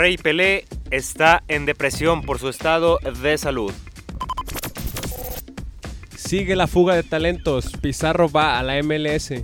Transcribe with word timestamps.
Rey 0.00 0.16
Pelé 0.16 0.64
está 0.90 1.42
en 1.46 1.66
depresión 1.66 2.22
por 2.22 2.38
su 2.38 2.48
estado 2.48 2.98
de 3.22 3.36
salud. 3.36 3.70
Sigue 6.16 6.56
la 6.56 6.66
fuga 6.66 6.94
de 6.94 7.02
talentos. 7.02 7.72
Pizarro 7.82 8.30
va 8.30 8.58
a 8.58 8.62
la 8.62 8.82
MLS. 8.82 9.34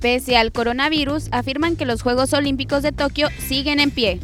Pese 0.00 0.36
al 0.36 0.52
coronavirus, 0.52 1.30
afirman 1.32 1.74
que 1.74 1.84
los 1.84 2.02
Juegos 2.02 2.32
Olímpicos 2.32 2.84
de 2.84 2.92
Tokio 2.92 3.26
siguen 3.40 3.80
en 3.80 3.90
pie. 3.90 4.20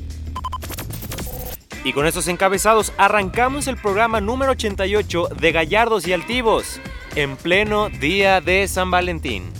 Y 1.83 1.93
con 1.93 2.07
estos 2.07 2.29
encabezados 2.29 2.93
arrancamos 2.99 3.67
el 3.67 3.79
programa 3.79 4.21
número 4.21 4.53
88 4.53 5.31
de 5.41 5.51
Gallardos 5.51 6.07
y 6.07 6.13
Altivos, 6.13 6.81
en 7.17 7.37
pleno 7.37 7.89
día 7.89 8.41
de 8.41 8.69
San 8.69 8.93
Valentín. 8.93 9.58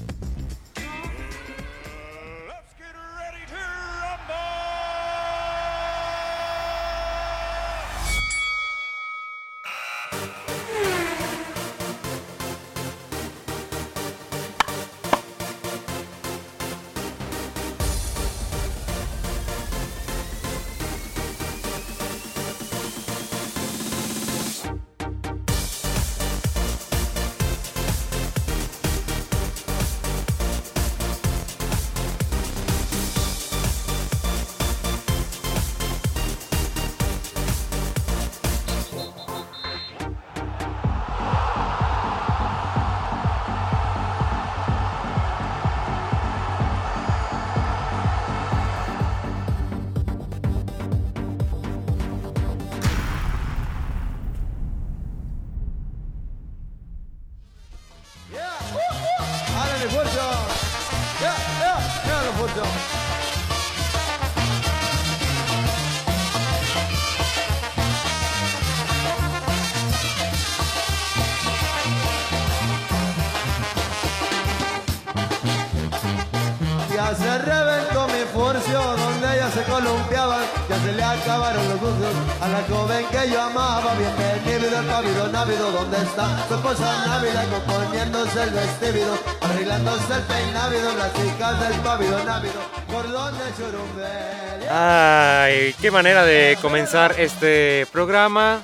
Ay, 94.71 95.75
qué 95.81 95.91
manera 95.91 96.25
de 96.25 96.59
comenzar 96.61 97.15
este 97.19 97.87
programa. 97.93 98.63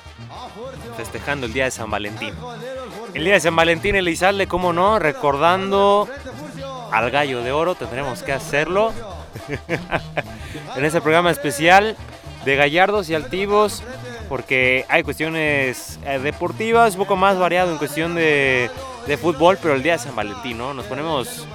Festejando 0.96 1.46
el 1.46 1.52
día 1.52 1.64
de 1.64 1.70
San 1.70 1.90
Valentín. 1.90 2.34
El 3.14 3.24
día 3.24 3.34
de 3.34 3.40
San 3.40 3.56
Valentín, 3.56 3.94
Elizalde, 3.96 4.46
cómo 4.46 4.72
no, 4.72 4.98
recordando 4.98 6.08
al 6.92 7.10
gallo 7.10 7.42
de 7.42 7.52
oro, 7.52 7.74
tendremos 7.74 8.22
que 8.22 8.32
hacerlo 8.32 8.92
en 10.76 10.84
este 10.84 11.00
programa 11.00 11.30
especial 11.30 11.96
de 12.44 12.56
Gallardos 12.56 13.08
y 13.08 13.14
Altivos, 13.14 13.82
porque 14.28 14.84
hay 14.88 15.02
cuestiones 15.02 15.98
eh, 16.04 16.18
deportivas, 16.18 16.94
un 16.94 17.00
poco 17.00 17.16
más 17.16 17.38
variado 17.38 17.72
en 17.72 17.78
cuestión 17.78 18.14
de, 18.14 18.70
de 19.06 19.16
fútbol, 19.16 19.58
pero 19.60 19.74
el 19.74 19.82
día 19.82 19.92
de 19.92 19.98
San 19.98 20.16
Valentín, 20.16 20.58
¿no? 20.58 20.74
Nos 20.74 20.86
ponemos 20.86 21.46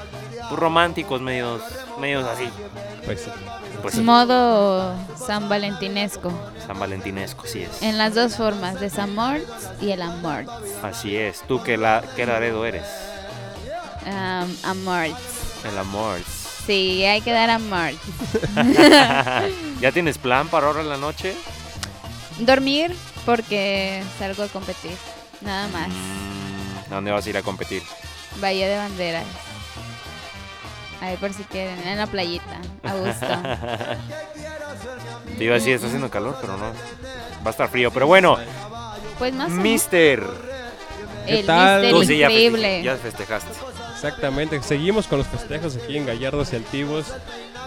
románticos, 0.51 1.21
medios, 1.21 1.61
medios 1.99 2.25
así. 2.25 2.49
Pues 3.05 3.21
sí. 3.21 3.31
Pues 3.81 3.95
sí, 3.95 4.01
Modo 4.01 4.93
San 5.15 5.47
Valentinesco. 5.47 6.31
San 6.65 6.79
Valentinesco, 6.79 7.45
sí 7.45 7.61
es. 7.63 7.81
En 7.81 7.97
las 7.97 8.13
dos 8.13 8.35
formas, 8.35 8.79
de 8.79 8.89
San 8.89 9.15
Mort 9.15 9.43
y 9.81 9.91
el 9.91 10.01
Amort. 10.01 10.49
Así 10.83 11.15
es. 11.15 11.41
¿Tú 11.47 11.63
qué, 11.63 11.77
la, 11.77 12.03
qué 12.15 12.25
Laredo 12.25 12.65
eres? 12.65 12.85
Um, 14.05 14.53
Amort. 14.63 15.15
El 15.65 15.77
amor. 15.77 16.19
Sí, 16.69 17.03
hay 17.03 17.21
que 17.21 17.31
dar 17.31 17.49
Amort. 17.49 17.95
¿Ya 19.81 19.91
tienes 19.91 20.19
plan 20.19 20.47
para 20.49 20.67
ahora 20.67 20.81
en 20.81 20.89
la 20.89 20.97
noche? 20.97 21.33
Dormir 22.37 22.95
porque 23.25 24.03
salgo 24.19 24.43
a 24.43 24.47
competir. 24.49 24.91
Nada 25.41 25.67
más. 25.69 25.87
Mm, 25.87 26.91
¿A 26.91 26.95
dónde 26.95 27.09
vas 27.11 27.25
a 27.25 27.29
ir 27.31 27.37
a 27.37 27.41
competir? 27.41 27.81
Bahía 28.39 28.67
de 28.69 28.77
Banderas. 28.77 29.25
Ahí 31.01 31.17
por 31.17 31.33
si 31.33 31.41
quieren, 31.45 31.79
en 31.87 31.97
la 31.97 32.05
playita, 32.05 32.61
a 32.83 32.93
gusto. 32.93 33.25
Te 35.39 35.43
iba 35.43 35.55
a 35.55 35.57
decir, 35.57 35.73
está 35.73 35.87
haciendo 35.87 36.11
calor, 36.11 36.37
pero 36.39 36.55
no. 36.55 36.65
Va 36.65 37.47
a 37.47 37.49
estar 37.49 37.67
frío. 37.69 37.89
Pero 37.89 38.05
bueno, 38.05 38.37
Pues 39.17 39.33
más 39.33 39.47
o 39.47 39.49
menos. 39.49 39.63
Mister. 39.63 40.23
El 41.25 41.47
tal? 41.47 41.81
mister 41.81 41.99
Tú 41.99 42.03
sí 42.05 42.17
ya, 42.19 42.27
feste- 42.27 42.31
increíble. 42.45 42.83
ya 42.83 42.95
festejaste. 42.97 43.49
Exactamente. 43.99 44.63
Seguimos 44.63 45.07
con 45.07 45.17
los 45.17 45.27
festejos 45.27 45.75
aquí 45.75 45.97
en 45.97 46.05
Gallardos 46.05 46.53
y 46.53 46.55
Altivos. 46.55 47.07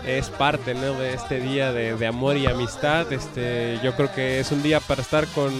Es 0.07 0.31
parte 0.31 0.73
¿no? 0.73 0.95
de 0.95 1.13
este 1.13 1.41
día 1.41 1.75
de, 1.75 1.95
de 1.95 2.07
amor 2.07 2.39
y 2.39 2.47
amistad. 2.47 3.13
Este, 3.13 3.79
yo 3.83 3.95
creo 3.95 4.11
que 4.15 4.41
es 4.41 4.51
un 4.51 4.63
día 4.63 4.81
para 4.81 5.03
estar 5.03 5.27
con. 5.27 5.53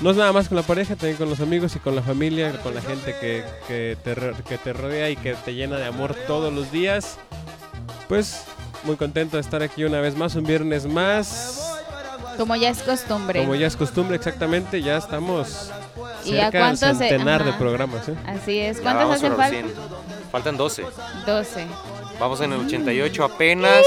No 0.00 0.10
es 0.10 0.16
nada 0.16 0.32
más 0.32 0.48
con 0.48 0.56
la 0.56 0.64
pareja, 0.64 0.96
también 0.96 1.16
con 1.16 1.30
los 1.30 1.38
amigos 1.38 1.76
y 1.76 1.78
con 1.78 1.94
la 1.94 2.02
familia, 2.02 2.52
con 2.64 2.74
la 2.74 2.80
gente 2.80 3.14
que, 3.20 3.44
que, 3.68 3.96
te, 4.02 4.16
que 4.48 4.58
te 4.58 4.72
rodea 4.72 5.10
y 5.10 5.16
que 5.16 5.34
te 5.34 5.54
llena 5.54 5.76
de 5.76 5.86
amor 5.86 6.16
todos 6.26 6.52
los 6.52 6.72
días. 6.72 7.16
Pues 8.08 8.46
muy 8.82 8.96
contento 8.96 9.36
de 9.36 9.42
estar 9.42 9.62
aquí 9.62 9.84
una 9.84 10.00
vez 10.00 10.16
más, 10.16 10.34
un 10.34 10.42
viernes 10.42 10.86
más. 10.86 11.72
Como 12.36 12.56
ya 12.56 12.70
es 12.70 12.82
costumbre. 12.82 13.40
Como 13.40 13.54
ya 13.54 13.68
es 13.68 13.76
costumbre, 13.76 14.16
exactamente, 14.16 14.82
ya 14.82 14.96
estamos 14.96 15.70
¿Y 16.34 16.40
a 16.40 16.50
cuántos 16.50 16.80
se- 16.80 16.94
centenar 17.08 17.44
de 17.44 17.52
programas. 17.54 18.08
¿eh? 18.08 18.14
Así 18.26 18.58
es. 18.58 18.80
¿Cuántos 18.80 19.10
hacen 19.16 19.30
falta? 19.36 19.48
100. 19.50 19.72
Faltan 20.32 20.56
12. 20.56 20.84
12. 21.26 21.66
Vamos 22.20 22.40
en 22.40 22.52
el 22.52 22.60
88 22.60 23.24
apenas, 23.24 23.82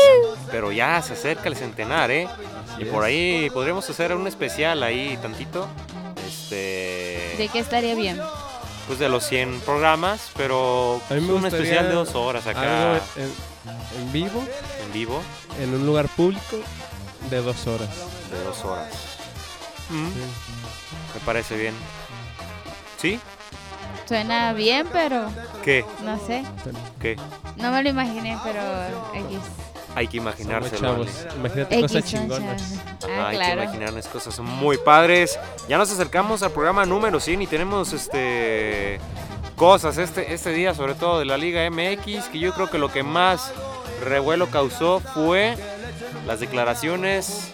pero 0.49 0.71
ya 0.71 1.01
se 1.01 1.13
acerca 1.13 1.49
el 1.49 1.55
centenar, 1.55 2.09
¿eh? 2.11 2.27
Así 2.73 2.83
Y 2.83 2.85
por 2.85 3.03
es. 3.03 3.07
ahí 3.09 3.49
podríamos 3.51 3.89
hacer 3.89 4.15
un 4.15 4.25
especial 4.27 4.81
ahí 4.83 5.17
tantito. 5.21 5.67
Este. 6.27 7.35
¿De 7.37 7.49
qué 7.51 7.59
estaría 7.59 7.93
bien? 7.95 8.19
Pues 8.87 8.99
de 8.99 9.09
los 9.09 9.23
100 9.25 9.59
programas, 9.61 10.31
pero 10.35 11.01
A 11.09 11.13
mí 11.13 11.21
me 11.21 11.33
un 11.33 11.45
especial 11.45 11.87
de 11.87 11.93
dos 11.93 12.15
horas 12.15 12.47
acá 12.47 12.93
Algo 12.93 13.03
en, 13.17 14.01
en 14.01 14.11
vivo, 14.11 14.43
en 14.85 14.93
vivo 14.93 15.21
en 15.61 15.73
un 15.75 15.85
lugar 15.85 16.07
público, 16.09 16.57
de 17.29 17.41
dos 17.41 17.67
horas. 17.67 17.89
de 18.31 18.43
dos 18.43 18.63
horas. 18.65 18.87
Mm, 19.89 20.07
Sí. 20.07 20.19
Me 21.13 21.19
parece 21.25 21.57
bien. 21.57 21.73
¿Sí? 23.01 23.19
Suena 24.07 24.53
bien, 24.53 24.87
pero 24.91 25.25
¿Qué? 25.63 25.83
no 26.03 26.19
sé. 26.19 26.43
¿Qué? 26.99 27.15
No 27.55 27.71
me 27.71 27.81
lo 27.81 27.89
imaginé, 27.89 28.37
pero 28.43 28.61
X. 29.13 29.39
Hay 29.95 30.07
que 30.07 30.17
imaginárselo. 30.17 31.05
Imagínate 31.35 31.79
X 31.79 31.81
cosas 31.81 32.03
chingonas. 32.05 32.75
Ah, 33.09 33.29
Hay 33.29 33.37
que 33.39 33.51
imaginarnos 33.53 34.07
cosas 34.07 34.39
muy 34.39 34.77
padres. 34.77 35.39
Ya 35.67 35.77
nos 35.77 35.91
acercamos 35.91 36.43
al 36.43 36.51
programa 36.51 36.85
número 36.85 37.19
100 37.19 37.41
y 37.41 37.47
tenemos 37.47 37.91
este 37.93 38.99
cosas 39.55 39.97
este, 39.97 40.33
este 40.33 40.51
día, 40.51 40.73
sobre 40.73 40.95
todo 40.95 41.19
de 41.19 41.25
la 41.25 41.37
Liga 41.37 41.69
MX, 41.69 42.29
que 42.29 42.39
yo 42.39 42.53
creo 42.53 42.69
que 42.69 42.77
lo 42.77 42.91
que 42.91 43.03
más 43.03 43.51
revuelo 44.03 44.47
causó 44.47 44.99
fue 44.99 45.55
las 46.25 46.39
declaraciones 46.39 47.51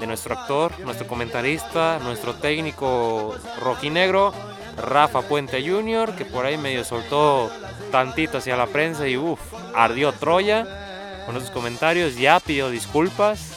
de 0.00 0.06
nuestro 0.06 0.38
actor, 0.38 0.78
nuestro 0.80 1.06
comentarista, 1.06 1.98
nuestro 2.00 2.34
técnico 2.34 3.34
rojinegro, 3.60 4.32
Rafa 4.76 5.22
Puente 5.22 5.66
Jr., 5.66 6.14
que 6.14 6.24
por 6.24 6.46
ahí 6.46 6.58
medio 6.58 6.84
soltó 6.84 7.50
tantito 7.90 8.38
hacia 8.38 8.56
la 8.56 8.66
prensa 8.66 9.08
y 9.08 9.16
uff, 9.16 9.40
ardió 9.74 10.12
Troya 10.12 11.24
con 11.26 11.36
esos 11.36 11.50
comentarios, 11.50 12.16
ya 12.16 12.38
pidió 12.40 12.70
disculpas, 12.70 13.52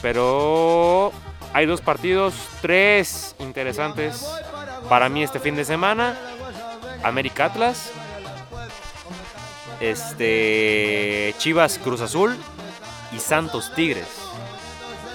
pero 0.00 1.12
hay 1.52 1.66
dos 1.66 1.80
partidos, 1.80 2.34
tres 2.60 3.34
interesantes 3.38 4.26
para 4.88 5.08
mí 5.08 5.22
este 5.22 5.40
fin 5.40 5.56
de 5.56 5.64
semana. 5.64 6.16
América 7.02 7.46
Atlas, 7.46 7.90
este 9.80 11.34
Chivas 11.38 11.78
Cruz 11.78 12.00
Azul 12.00 12.36
y 13.12 13.18
Santos 13.18 13.72
Tigres. 13.74 14.06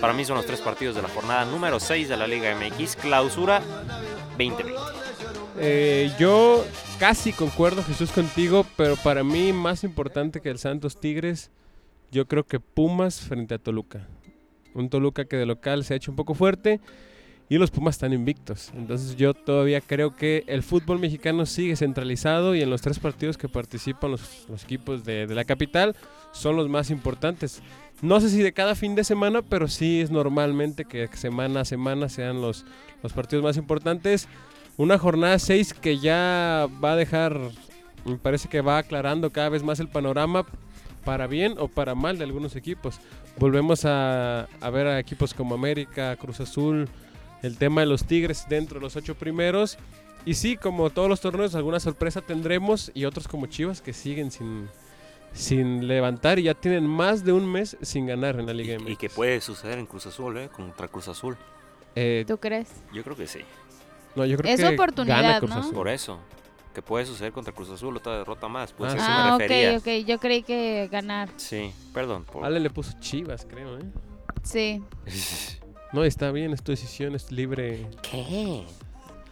Para 0.01 0.13
mí 0.13 0.25
son 0.25 0.36
los 0.36 0.45
tres 0.45 0.60
partidos 0.62 0.95
de 0.95 1.01
la 1.01 1.10
jornada 1.10 1.45
número 1.45 1.80
6 1.80 2.10
de 2.10 2.18
la 2.18 2.28
Liga 2.28 2.54
MX, 2.56 2.98
clausura 2.98 3.62
2020. 4.38 5.06
Eh, 5.59 6.12
yo 6.19 6.63
casi 7.00 7.33
concuerdo, 7.33 7.83
Jesús, 7.83 8.12
contigo, 8.12 8.65
pero 8.75 8.95
para 8.95 9.24
mí 9.24 9.54
más 9.54 9.83
importante 9.83 10.39
que 10.39 10.50
el 10.50 10.59
Santos 10.59 11.00
Tigres, 11.00 11.50
yo 12.12 12.27
creo 12.27 12.44
que 12.45 12.59
Pumas 12.59 13.21
frente 13.21 13.56
a 13.56 13.57
Toluca. 13.57 14.07
Un 14.75 14.89
Toluca 14.89 15.25
que 15.25 15.36
de 15.36 15.48
local 15.48 15.83
se 15.83 15.94
ha 15.94 15.98
hecho 15.98 16.12
un 16.12 16.15
poco 16.15 16.36
fuerte 16.36 16.80
y 17.50 17.57
los 17.57 17.71
Pumas 17.71 17.95
están 17.95 18.13
invictos. 18.13 18.71
Entonces 18.75 19.15
yo 19.15 19.33
todavía 19.33 19.81
creo 19.81 20.15
que 20.15 20.44
el 20.45 20.62
fútbol 20.62 21.00
mexicano 21.00 21.48
sigue 21.48 21.75
centralizado 21.75 22.54
y 22.54 22.62
en 22.62 22.69
los 22.69 22.81
tres 22.83 23.00
partidos 23.00 23.38
que 23.38 23.50
participan 23.50 24.12
los, 24.12 24.48
equipos 24.63 25.06
de, 25.06 25.25
la 25.27 25.44
capital 25.44 25.95
son 26.33 26.56
los 26.56 26.69
más 26.69 26.92
importantes. 26.92 27.63
No 28.04 28.21
sé 28.21 28.30
si 28.30 28.44
de 28.44 28.54
cada 28.54 28.75
fin 28.75 28.94
de 28.94 29.04
semana, 29.04 29.42
pero 29.42 29.68
sí 29.68 30.01
es 30.01 30.12
normalmente 30.12 30.86
que 30.86 31.07
semana 31.13 31.62
a 31.62 31.65
semana 31.65 32.09
sean 32.09 32.42
los 32.42 32.63
partidos 33.15 33.44
más 33.44 33.57
importantes. 33.57 34.27
Una 34.78 35.00
jornada 35.00 35.40
6 35.40 35.74
que 35.74 35.98
ya 35.98 36.68
va 36.84 36.94
a 36.94 36.96
dejar, 36.96 37.40
me 38.06 38.18
parece 38.18 38.48
que 38.48 38.62
va 38.62 38.78
aclarando 38.78 39.32
cada 39.32 39.50
vez 39.50 39.64
más 39.64 39.80
el 39.80 39.90
panorama 39.90 40.46
para 41.04 41.26
bien 41.26 41.56
o 41.58 41.68
para 41.68 41.96
mal 41.96 42.20
de 42.20 42.26
algunos 42.26 42.56
equipos. 42.56 43.00
Volvemos 43.38 43.86
a, 43.86 44.48
a 44.62 44.70
ver 44.70 44.86
a 44.88 45.00
equipos 45.00 45.34
como 45.34 45.56
América, 45.56 46.16
Cruz 46.18 46.40
Azul, 46.42 46.88
el 47.42 47.58
tema 47.58 47.82
de 47.82 47.88
los 47.88 48.06
Tigres 48.06 48.46
dentro 48.50 48.80
de 48.80 48.84
los 48.84 48.96
ocho 48.96 49.16
primeros. 49.16 49.78
Y 50.26 50.36
sí, 50.36 50.58
como 50.58 50.90
todos 50.92 51.10
los 51.10 51.22
torneos, 51.22 51.56
alguna 51.56 51.80
sorpresa 51.80 52.22
tendremos 52.22 52.92
y 52.94 53.06
otros 53.06 53.28
como 53.28 53.48
Chivas 53.48 53.82
que 53.82 53.94
siguen 53.94 54.30
sin, 54.30 54.68
sin 55.34 55.88
levantar 55.88 56.38
y 56.38 56.44
ya 56.44 56.54
tienen 56.54 56.86
más 56.86 57.24
de 57.24 57.32
un 57.32 57.52
mes 57.52 57.78
sin 57.82 58.06
ganar 58.06 58.40
en 58.40 58.46
la 58.46 58.54
Liga 58.54 58.78
MX. 58.78 58.90
Y 58.92 58.96
que 58.96 59.10
puede 59.10 59.42
suceder 59.42 59.80
en 59.80 59.86
Cruz 59.88 60.06
Azul, 60.06 60.38
¿eh? 60.38 60.50
Contra 60.50 60.88
Cruz 60.88 61.08
Azul. 61.08 61.36
Eh, 61.96 62.26
¿Tú 62.28 62.38
crees? 62.38 62.68
Yo 62.94 63.04
creo 63.04 63.16
que 63.16 63.26
sí. 63.26 63.40
No, 64.18 64.25
yo 64.25 64.38
creo 64.38 64.54
Es 64.54 64.60
que 64.60 64.68
oportunidad, 64.68 65.22
gana 65.22 65.40
Cruz 65.40 65.52
¿no? 65.52 65.60
Azul. 65.62 65.74
Por 65.74 65.88
eso. 65.90 66.19
Que 66.74 66.81
puede 66.81 67.06
suceder 67.06 67.31
contra 67.31 67.54
Cruz 67.54 67.69
Azul, 67.72 67.96
otra 67.98 68.18
derrota 68.19 68.48
más. 68.48 68.72
Pues 68.74 68.94
Ah, 68.94 68.96
eso. 68.98 69.06
Ah, 69.08 69.25
me 69.30 69.34
ok, 69.36 69.40
refería. 69.42 69.78
ok. 69.78 70.06
Yo 70.08 70.19
creí 70.19 70.44
que 70.44 70.88
ganar. 70.92 71.30
Sí, 71.38 71.72
perdón. 71.94 72.24
por- 72.25 72.46
Ale 72.46 72.60
le 72.60 72.69
puso 72.69 72.94
Chivas, 73.00 73.48
creo, 73.50 73.78
¿eh? 73.80 73.84
Sí. 74.44 74.84
No, 75.94 76.04
está 76.04 76.31
bien, 76.31 76.52
es 76.52 76.62
tu 76.62 76.74
decisión, 76.74 77.16
es 77.16 77.31
libre. 77.31 77.88
¿Qué? 78.02 78.66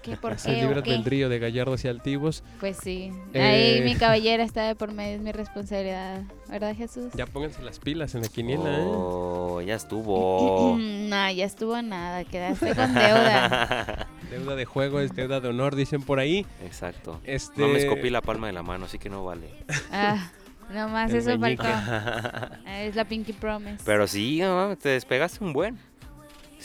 ¿Qué? 0.06 0.16
¿Por 0.22 0.34
Es 0.34 0.46
el 0.46 0.56
qué? 0.56 0.62
libre 0.62 0.80
¿O 0.80 0.84
qué? 0.84 0.92
albedrío 0.94 1.28
de 1.30 1.40
gallardos 1.40 1.84
y 1.84 1.88
altivos. 1.88 2.44
Pues 2.60 2.78
sí. 2.82 3.12
Eh. 3.34 3.42
Ahí 3.42 3.82
mi 3.84 3.96
caballera 4.00 4.44
está 4.44 4.64
de 4.68 4.76
por 4.76 4.92
medio, 4.94 5.16
es 5.16 5.22
mi 5.22 5.32
responsabilidad. 5.32 6.22
¿Verdad, 6.48 6.76
Jesús? 6.76 7.12
Ya 7.16 7.26
pónganse 7.26 7.62
las 7.64 7.80
pilas 7.80 8.14
en 8.16 8.22
la 8.22 8.28
quiniela, 8.28 8.70
¿eh? 8.80 8.84
Oh, 8.86 9.62
ya 9.62 9.76
estuvo. 9.76 10.78
no, 10.80 11.32
ya 11.32 11.46
estuvo 11.46 11.82
nada. 11.82 12.24
Quedaste 12.24 12.76
con 12.76 12.94
deuda. 12.94 14.08
Deuda 14.30 14.56
de 14.56 14.66
juego 14.66 15.00
es 15.00 15.14
deuda 15.16 15.40
de 15.40 15.50
honor, 15.50 15.76
dicen 15.76 16.02
por 16.02 16.20
ahí. 16.20 16.46
Exacto. 16.64 17.22
Este... 17.26 17.62
No 17.62 17.68
me 17.68 17.78
escopí 17.78 18.10
la 18.10 18.22
palma 18.22 18.48
de 18.48 18.54
la 18.54 18.64
mano, 18.64 18.86
así 18.86 18.98
que 18.98 19.08
no 19.10 19.24
vale. 19.24 19.50
Ah, 19.92 20.32
nomás 20.74 21.14
eso 21.14 21.38
faltó. 21.40 21.64
Ah, 21.64 22.50
Es 22.82 22.96
la 22.96 23.06
Pinky 23.06 23.34
Promise. 23.34 23.84
Pero 23.86 24.08
sí, 24.08 24.42
te 24.82 24.90
despegaste 24.90 25.44
un 25.44 25.54
buen. 25.54 25.78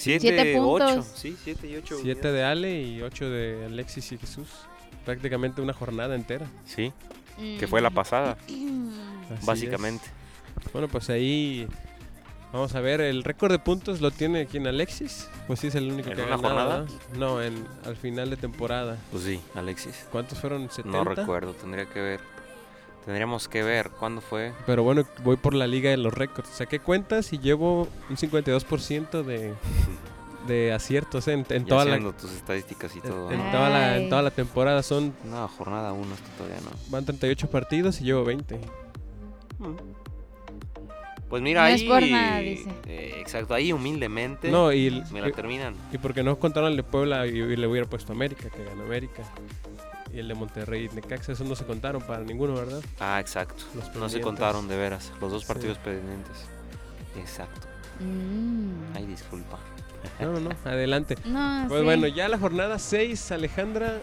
Siete, 0.01 0.21
Siete 0.21 0.57
puntos. 0.57 0.91
ocho. 0.93 1.07
Sí, 1.15 1.37
siete 1.45 1.69
y 1.69 1.77
ocho. 1.77 1.99
Siete 2.03 2.33
de 2.33 2.43
Ale 2.43 2.83
y 2.83 3.03
ocho 3.03 3.29
de 3.29 3.67
Alexis 3.67 4.13
y 4.13 4.19
Jesús. 4.19 4.49
Prácticamente 5.05 5.61
una 5.61 5.73
jornada 5.75 6.15
entera. 6.15 6.47
Sí, 6.65 6.93
que 7.59 7.67
fue 7.69 7.81
la 7.81 7.91
Mm. 7.91 7.95
pasada, 7.95 8.37
Así 9.37 9.47
básicamente. 9.47 10.05
es. 10.65 10.73
Bueno, 10.73 10.89
pues 10.89 11.09
ahí 11.11 11.67
vamos 12.53 12.75
a 12.75 12.81
ver. 12.81 13.01
El 13.01 13.25
récord 13.25 13.51
de 13.53 13.59
puntos 13.59 14.01
lo 14.01 14.11
tiene 14.11 14.47
quien 14.47 14.67
Alexis. 14.67 15.29
Pues 15.47 15.61
sí, 15.61 15.67
es 15.69 15.75
el 15.75 15.91
único 15.91 16.11
¿En 16.11 16.17
que 16.17 16.23
ha 16.23 16.27
una 16.27 16.37
ganado, 16.37 16.87
jornada? 16.87 16.87
No, 17.19 17.43
en, 17.43 17.65
al 17.85 17.97
final 17.97 18.31
de 18.31 18.37
temporada. 18.37 18.97
Pues 19.11 19.25
sí, 19.25 19.41
Alexis. 19.55 20.07
¿Cuántos 20.11 20.39
fueron? 20.39 20.69
¿70? 20.69 20.85
No 20.87 21.05
recuerdo, 21.05 21.53
tendría 21.55 21.87
que 21.87 22.01
ver. 22.01 22.21
Tendríamos 23.05 23.49
que 23.49 23.63
ver 23.63 23.91
cuándo 23.91 24.21
fue. 24.21 24.53
Pero 24.67 24.83
bueno, 24.83 25.05
voy 25.25 25.37
por 25.37 25.55
la 25.55 25.67
liga 25.67 25.91
de 25.91 25.97
los 25.97 26.13
récords. 26.13 26.49
Saqué 26.51 26.79
cuentas 26.81 27.33
y 27.33 27.39
llevo 27.39 27.89
un 28.11 28.17
52% 28.17 29.23
de, 29.23 29.55
de 30.47 30.73
aciertos 30.73 31.27
en, 31.29 31.47
en 31.49 31.65
toda 31.65 31.85
la, 31.87 31.99
tus 32.13 32.31
estadísticas 32.33 32.95
y 32.95 32.99
en, 32.99 33.05
todo. 33.05 33.31
en 33.33 33.51
toda 33.51 33.69
la, 33.71 33.97
en 33.97 34.03
Ay. 34.05 34.09
toda 34.11 34.23
la 34.23 34.31
temporada. 34.31 34.83
Son 34.83 35.15
No, 35.25 35.49
jornada 35.49 35.93
uno 35.93 36.15
esto 36.15 36.29
todavía 36.37 36.61
no. 36.63 36.71
van 36.89 37.05
38 37.07 37.51
partidos 37.51 38.01
y 38.01 38.05
llevo 38.05 38.25
20. 38.25 38.61
Pues 41.29 41.43
mira, 41.43 41.61
No 41.61 41.67
ahí. 41.69 41.75
es 41.75 41.83
por 41.85 42.03
nada, 42.03 42.39
dice. 42.41 42.69
eh, 42.87 43.15
exacto, 43.21 43.55
ahí 43.55 43.73
humildemente 43.73 44.51
No, 44.51 44.73
y, 44.73 44.91
me 45.13 45.21
la 45.21 45.29
y, 45.29 45.33
terminan. 45.33 45.75
y 45.93 45.99
porque 45.99 46.23
no 46.25 46.37
contaron 46.39 46.71
el 46.73 46.77
de 46.77 46.83
Puebla 46.83 47.27
y, 47.27 47.31
y 47.39 47.57
le 47.57 47.67
hubiera 47.69 47.89
puesto 47.89 48.13
América, 48.13 48.51
que 48.51 48.65
ganó 48.65 48.83
América. 48.83 49.23
Y 50.13 50.19
el 50.19 50.29
de 50.29 50.35
Monterrey 50.35 50.89
y 50.91 50.95
Necaxa, 50.95 51.33
esos 51.33 51.47
no 51.47 51.55
se 51.55 51.65
contaron 51.65 52.03
para 52.03 52.23
ninguno, 52.25 52.55
¿verdad? 52.55 52.81
Ah, 52.99 53.21
exacto. 53.21 53.63
Los 53.75 53.95
No 53.95 54.09
se 54.09 54.21
contaron 54.21 54.67
de 54.69 54.77
veras. 54.77 55.13
Los 55.21 55.31
dos 55.31 55.43
Sí. 55.43 55.49
partidos 55.49 55.79
pendientes. 55.79 56.37
Exacto. 57.17 57.69
Mm. 58.01 58.97
Ay, 58.97 59.07
disculpa. 59.07 59.59
No, 60.19 60.33
no, 60.33 60.41
no, 60.41 60.51
adelante. 60.65 61.17
No, 61.27 61.67
Pues 61.69 61.81
sí. 61.81 61.85
bueno, 61.85 62.07
ya 62.09 62.29
la 62.29 62.39
jornada 62.39 62.79
6, 62.79 63.31
Alejandra, 63.33 64.01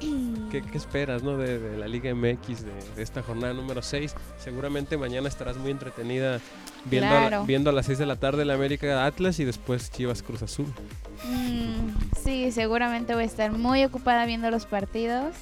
¿qué, 0.50 0.60
qué 0.62 0.76
esperas 0.78 1.22
no? 1.22 1.36
de, 1.38 1.58
de 1.58 1.78
la 1.78 1.86
Liga 1.88 2.14
MX, 2.14 2.64
de, 2.64 2.72
de 2.96 3.02
esta 3.02 3.22
jornada 3.22 3.54
número 3.54 3.80
6? 3.82 4.14
Seguramente 4.38 4.96
mañana 4.98 5.28
estarás 5.28 5.56
muy 5.56 5.70
entretenida 5.70 6.40
viendo, 6.84 7.14
a, 7.14 7.44
viendo 7.44 7.70
a 7.70 7.72
las 7.72 7.86
6 7.86 7.98
de 7.98 8.06
la 8.06 8.16
tarde 8.16 8.44
la 8.44 8.54
América 8.54 9.04
Atlas 9.06 9.38
y 9.40 9.44
después 9.44 9.90
Chivas 9.90 10.22
Cruz 10.22 10.42
Azul. 10.42 10.66
Mm, 11.24 11.90
sí, 12.22 12.52
seguramente 12.52 13.14
voy 13.14 13.22
a 13.24 13.26
estar 13.26 13.52
muy 13.52 13.84
ocupada 13.84 14.26
viendo 14.26 14.50
los 14.50 14.66
partidos 14.66 15.34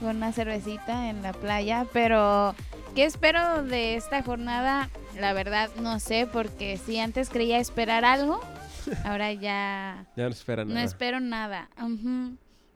con 0.00 0.16
una 0.16 0.32
cervecita 0.32 1.08
en 1.08 1.22
la 1.22 1.32
playa, 1.32 1.86
pero 1.92 2.54
¿qué 2.94 3.04
espero 3.04 3.62
de 3.62 3.94
esta 3.96 4.22
jornada? 4.22 4.90
La 5.20 5.32
verdad 5.32 5.70
no 5.80 6.00
sé, 6.00 6.28
porque 6.30 6.76
si 6.76 6.98
antes 6.98 7.30
creía 7.30 7.58
esperar 7.58 8.04
algo, 8.04 8.40
ahora 9.04 9.32
ya 9.32 10.06
Ya 10.16 10.24
no 10.24 10.30
espera 10.30 10.64
no 10.64 10.74
nada. 10.74 10.84
espero 10.84 11.20
nada. 11.20 11.70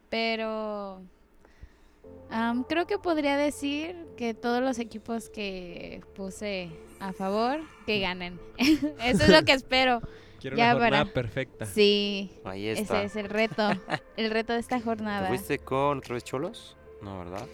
Pero 0.08 1.02
creo 2.68 2.86
que 2.86 2.98
podría 2.98 3.36
decir 3.36 3.96
que 4.16 4.32
todos 4.34 4.62
los 4.62 4.78
equipos 4.78 5.28
que 5.28 6.02
puse 6.14 6.70
a 7.00 7.12
favor, 7.12 7.60
que 7.86 8.00
ganen. 8.00 8.38
Eso 8.58 9.24
es 9.24 9.28
lo 9.28 9.42
que 9.44 9.52
espero. 9.52 10.00
Quiero 10.40 10.56
ya 10.56 10.66
una 10.66 10.72
jornada 10.84 11.02
verá. 11.04 11.12
perfecta. 11.14 11.66
Sí, 11.66 12.30
Ahí 12.44 12.68
está. 12.68 13.02
ese 13.02 13.04
es 13.06 13.16
el 13.24 13.28
reto. 13.28 13.70
El 14.16 14.30
reto 14.30 14.52
de 14.52 14.60
esta 14.60 14.76
¿Te 14.78 14.82
jornada. 14.84 15.26
fuiste 15.28 15.58
con 15.58 15.98
otra 15.98 16.14
vez 16.14 16.22
cholos? 16.24 16.76
No, 17.02 17.18
¿verdad? 17.18 17.46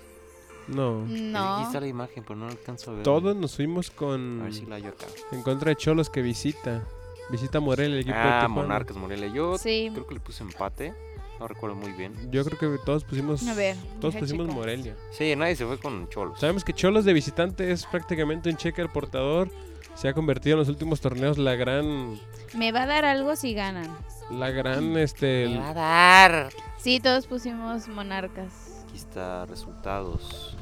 No. 0.68 1.04
Aquí 1.04 1.14
No. 1.20 1.62
está 1.62 1.80
la 1.80 1.86
imagen, 1.86 2.24
pero 2.26 2.36
no 2.38 2.46
alcanzo 2.48 2.90
a 2.90 2.94
ver. 2.94 3.02
Todos 3.02 3.34
nos 3.36 3.56
fuimos 3.56 3.90
A 3.90 3.94
con 3.96 4.42
ver 4.44 4.52
si 4.54 4.66
la 4.66 4.76
acá. 4.76 5.06
en 5.32 5.42
contra 5.42 5.70
de 5.70 5.76
Cholos 5.76 6.10
que 6.10 6.20
visita. 6.22 6.84
Visita 7.30 7.58
Morelia, 7.60 7.94
el 7.94 8.00
equipo 8.02 8.16
de 8.16 8.22
Ah, 8.22 8.40
Tijuana. 8.46 8.48
Monarcas 8.48 8.96
Morelia. 8.98 9.28
Yo 9.28 9.56
Sí. 9.58 9.88
creo 9.92 10.06
que 10.06 10.14
le 10.14 10.20
puse 10.20 10.42
empate. 10.42 10.92
No 11.40 11.48
recuerdo 11.48 11.74
muy 11.76 11.92
bien. 11.92 12.14
Yo 12.30 12.44
creo 12.44 12.58
que 12.58 12.78
todos 12.84 13.04
pusimos 13.04 13.46
A 13.48 13.54
ver, 13.54 13.76
todos 14.00 14.14
pusimos 14.14 14.46
checar. 14.46 14.56
Morelia. 14.60 14.94
Sí, 15.10 15.34
nadie 15.36 15.56
se 15.56 15.66
fue 15.66 15.78
con 15.78 16.08
cholos. 16.08 16.38
Sabemos 16.40 16.64
que 16.64 16.72
Cholos 16.72 17.04
de 17.04 17.12
visitante 17.12 17.70
es 17.72 17.86
prácticamente 17.86 18.48
un 18.50 18.56
cheque 18.56 18.80
al 18.82 18.90
portador. 18.90 19.50
Se 19.94 20.08
ha 20.08 20.12
convertido 20.14 20.54
en 20.54 20.60
los 20.60 20.68
últimos 20.68 21.00
torneos 21.00 21.38
la 21.38 21.54
gran 21.54 22.18
Me 22.56 22.72
va 22.72 22.82
a 22.82 22.86
dar 22.86 23.04
algo 23.04 23.36
si 23.36 23.54
ganan. 23.54 23.88
la 24.30 24.50
gran 24.50 24.96
este 24.96 25.46
Me 25.48 25.58
va 25.58 25.70
a 25.70 25.74
dar. 25.74 26.48
Sí, 26.78 27.00
todos 27.00 27.26
pusimos 27.26 27.88
monarcas. 27.88 28.84
Aquí 28.88 28.96
está 28.96 29.44
resultados. 29.46 30.56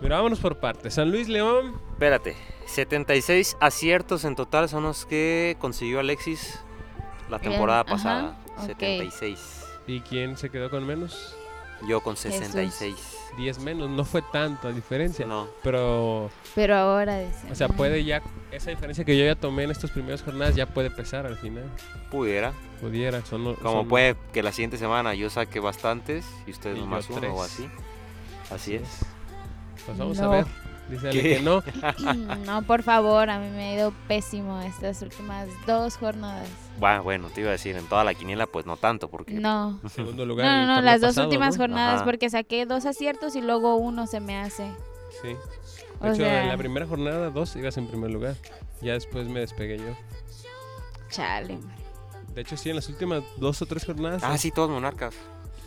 Mira, 0.00 0.16
vámonos 0.16 0.40
por 0.40 0.58
partes. 0.58 0.94
San 0.94 1.10
Luis 1.10 1.28
León, 1.28 1.72
Espérate. 1.92 2.36
76 2.66 3.56
aciertos 3.60 4.24
en 4.24 4.34
total 4.36 4.68
son 4.68 4.82
los 4.82 5.06
que 5.06 5.56
consiguió 5.60 6.00
Alexis 6.00 6.58
la 7.30 7.38
temporada 7.38 7.80
ajá, 7.80 7.90
pasada. 7.90 8.36
ok. 8.58 8.66
76. 8.66 9.62
¿Y 9.86 10.00
quién 10.00 10.36
se 10.36 10.50
quedó 10.50 10.70
con 10.70 10.86
menos? 10.86 11.34
Yo 11.86 12.00
con 12.00 12.16
66. 12.16 12.96
10 13.36 13.58
menos, 13.58 13.90
no 13.90 14.04
fue 14.06 14.22
tanta 14.32 14.70
diferencia. 14.72 15.26
No. 15.26 15.46
Pero, 15.62 16.30
Pero 16.54 16.74
ahora 16.74 17.18
dice. 17.20 17.52
o 17.52 17.54
sea, 17.54 17.68
"Mm, 17.68 17.72
puede 17.76 18.02
ya, 18.02 18.22
esa 18.50 18.70
diferencia 18.70 19.04
que 19.04 19.18
yo 19.18 19.26
ya 19.26 19.34
tomé 19.34 19.64
en 19.64 19.70
estas 19.72 19.90
primeras 19.90 20.22
jornadas 20.22 20.54
ya 20.56 20.64
puede 20.64 20.90
pesar 20.90 21.26
al 21.26 21.36
final. 21.36 21.64
Pudiera. 22.10 22.54
Pudiera, 22.80 23.22
son, 23.26 23.54
Como 23.56 23.80
son- 23.80 23.88
puede 23.88 24.16
que 24.32 24.42
la 24.42 24.52
siguiente 24.52 24.78
semana 24.78 25.12
yo 25.14 25.28
saque 25.28 25.60
bastantes 25.60 26.24
y 26.46 26.52
ustedes 26.52 26.78
Y 26.78 26.80
nomás 26.80 27.10
uno 27.10 27.18
o 27.18 27.20
tres. 27.20 27.40
así. 27.40 27.68
Así 28.50 28.74
es. 28.76 29.00
Pues 29.84 29.98
vamos 29.98 30.18
a 30.18 30.22
No. 30.22 30.30
ver. 30.30 30.46
Dice 30.88 31.10
que 31.10 31.40
no. 31.40 31.62
No, 32.46 32.62
por 32.62 32.82
favor, 32.84 33.28
a 33.28 33.38
mí 33.38 33.50
me 33.50 33.64
ha 33.70 33.74
ido 33.74 33.92
pésimo 34.08 34.60
estas 34.62 35.02
últimas 35.02 35.48
dos 35.66 35.96
jornadas. 35.98 36.48
Bueno, 36.78 37.02
bueno, 37.02 37.28
te 37.34 37.40
iba 37.40 37.48
a 37.50 37.52
decir, 37.52 37.74
en 37.76 37.86
toda 37.86 38.04
la 38.04 38.12
quiniela 38.14 38.46
pues 38.46 38.66
no 38.66 38.76
tanto 38.76 39.08
porque 39.08 39.34
No. 39.34 39.80
Segundo 39.88 40.24
No, 40.24 40.26
lugar. 40.26 40.46
no, 40.46 40.66
no, 40.66 40.74
torneo 40.76 40.82
las 40.92 41.00
dos 41.00 41.08
pasado, 41.10 41.26
últimas 41.28 41.56
¿no? 41.56 41.62
jornadas 41.62 41.94
Ajá. 41.96 42.04
porque 42.04 42.28
saqué 42.30 42.66
dos 42.66 42.84
aciertos 42.86 43.34
y 43.36 43.40
luego 43.40 43.76
uno 43.76 44.06
se 44.06 44.20
me 44.20 44.36
hace. 44.38 44.70
Sí. 45.22 45.28
De 45.28 45.36
O 46.00 46.06
hecho, 46.08 46.16
sea- 46.16 46.42
en 46.42 46.48
la 46.50 46.56
primera 46.56 46.86
jornada, 46.86 47.30
dos 47.30 47.56
ibas 47.56 47.76
en 47.78 47.86
primer 47.86 48.10
lugar. 48.10 48.34
Ya 48.82 48.92
después 48.92 49.26
me 49.28 49.40
despegué 49.40 49.78
yo. 49.78 49.96
Chale. 51.10 51.58
De 52.34 52.42
hecho, 52.42 52.56
sí, 52.56 52.68
en 52.68 52.76
las 52.76 52.88
últimas 52.88 53.22
dos 53.38 53.62
o 53.62 53.66
tres 53.66 53.84
jornadas. 53.86 54.22
Ah, 54.22 54.36
sí, 54.36 54.50
todos 54.50 54.68
monarcas. 54.68 55.14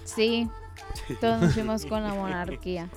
Sí, 0.05 0.47
todos 1.19 1.41
nos 1.41 1.53
fuimos 1.53 1.85
con 1.87 2.03
la 2.03 2.13
monarquía. 2.13 2.89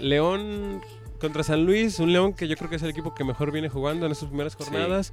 León 0.00 0.82
contra 1.20 1.44
San 1.44 1.64
Luis, 1.64 2.00
un 2.00 2.12
León 2.12 2.32
que 2.34 2.48
yo 2.48 2.56
creo 2.56 2.68
que 2.68 2.76
es 2.76 2.82
el 2.82 2.90
equipo 2.90 3.14
que 3.14 3.22
mejor 3.22 3.52
viene 3.52 3.68
jugando 3.68 4.06
en 4.06 4.12
estas 4.12 4.28
primeras 4.28 4.56
Sí. 4.58 5.12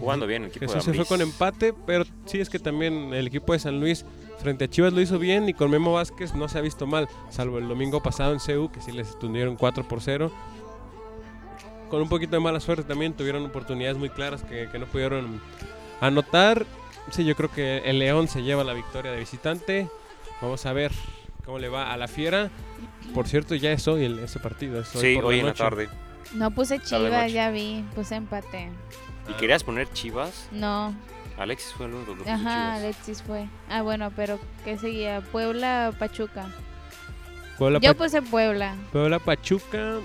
Jugando 0.00 0.26
bien 0.26 0.44
el 0.44 0.48
equipo 0.48 0.66
Jesús 0.66 0.86
de 0.86 0.92
se 0.92 0.96
fue 0.96 1.06
con 1.06 1.20
empate, 1.20 1.74
pero 1.86 2.04
sí 2.24 2.40
es 2.40 2.48
que 2.48 2.58
también 2.58 3.12
el 3.14 3.26
equipo 3.26 3.52
de 3.52 3.58
San 3.58 3.78
Luis 3.78 4.04
frente 4.40 4.64
a 4.64 4.68
Chivas 4.68 4.92
lo 4.92 5.00
hizo 5.00 5.18
bien 5.18 5.48
y 5.48 5.54
con 5.54 5.70
Memo 5.70 5.92
Vázquez 5.92 6.34
no 6.34 6.48
se 6.48 6.58
ha 6.58 6.62
visto 6.62 6.86
mal, 6.86 7.08
salvo 7.28 7.58
el 7.58 7.68
domingo 7.68 8.02
pasado 8.02 8.32
en 8.32 8.38
CU, 8.38 8.70
que 8.72 8.80
sí 8.80 8.92
les 8.92 9.18
tundieron 9.18 9.56
4 9.56 9.86
por 9.86 10.00
0. 10.00 10.32
Con 11.90 12.02
un 12.02 12.08
poquito 12.08 12.32
de 12.32 12.40
mala 12.40 12.60
suerte 12.60 12.84
también 12.84 13.12
tuvieron 13.12 13.44
oportunidades 13.44 13.98
muy 13.98 14.08
claras 14.08 14.42
que, 14.42 14.68
que 14.70 14.78
no 14.78 14.86
pudieron 14.86 15.40
anotar. 16.00 16.64
Sí, 17.10 17.24
yo 17.24 17.34
creo 17.34 17.50
que 17.50 17.78
el 17.78 17.98
León 17.98 18.28
se 18.28 18.42
lleva 18.42 18.64
la 18.64 18.72
victoria 18.72 19.10
de 19.10 19.18
visitante. 19.18 19.88
Vamos 20.40 20.64
a 20.66 20.72
ver 20.72 20.92
cómo 21.44 21.58
le 21.58 21.68
va 21.68 21.92
a 21.92 21.96
la 21.96 22.08
Fiera. 22.08 22.50
Por 23.12 23.26
cierto, 23.26 23.54
ya 23.54 23.72
es 23.72 23.86
hoy 23.88 24.04
el, 24.04 24.20
ese 24.20 24.38
partido. 24.38 24.80
es 24.80 24.88
Sí, 24.88 25.16
por 25.16 25.26
hoy 25.26 25.40
en 25.40 25.46
la 25.46 25.54
tarde. 25.54 25.88
No 26.34 26.52
puse 26.52 26.78
chivas, 26.78 27.32
ya 27.32 27.50
vi, 27.50 27.84
puse 27.94 28.14
empate. 28.14 28.70
¿Y 29.28 29.32
querías 29.34 29.62
poner 29.64 29.90
Chivas? 29.92 30.48
No, 30.50 30.94
Alexis 31.38 31.72
fue 31.72 31.86
el 31.86 31.94
único 31.94 32.12
que 32.14 32.18
puso 32.20 32.30
ajá, 32.30 32.40
Chivas. 32.42 32.78
Alexis 32.78 33.22
fue. 33.22 33.46
Ah, 33.68 33.82
bueno, 33.82 34.10
pero 34.14 34.38
¿qué 34.64 34.76
seguía? 34.78 35.20
Puebla, 35.20 35.92
Pachuca. 35.98 36.46
Puebla, 37.58 37.78
Yo 37.80 37.94
puse 37.96 38.22
Puebla. 38.22 38.74
Puebla 38.92 39.18
Pachuca. 39.18 39.98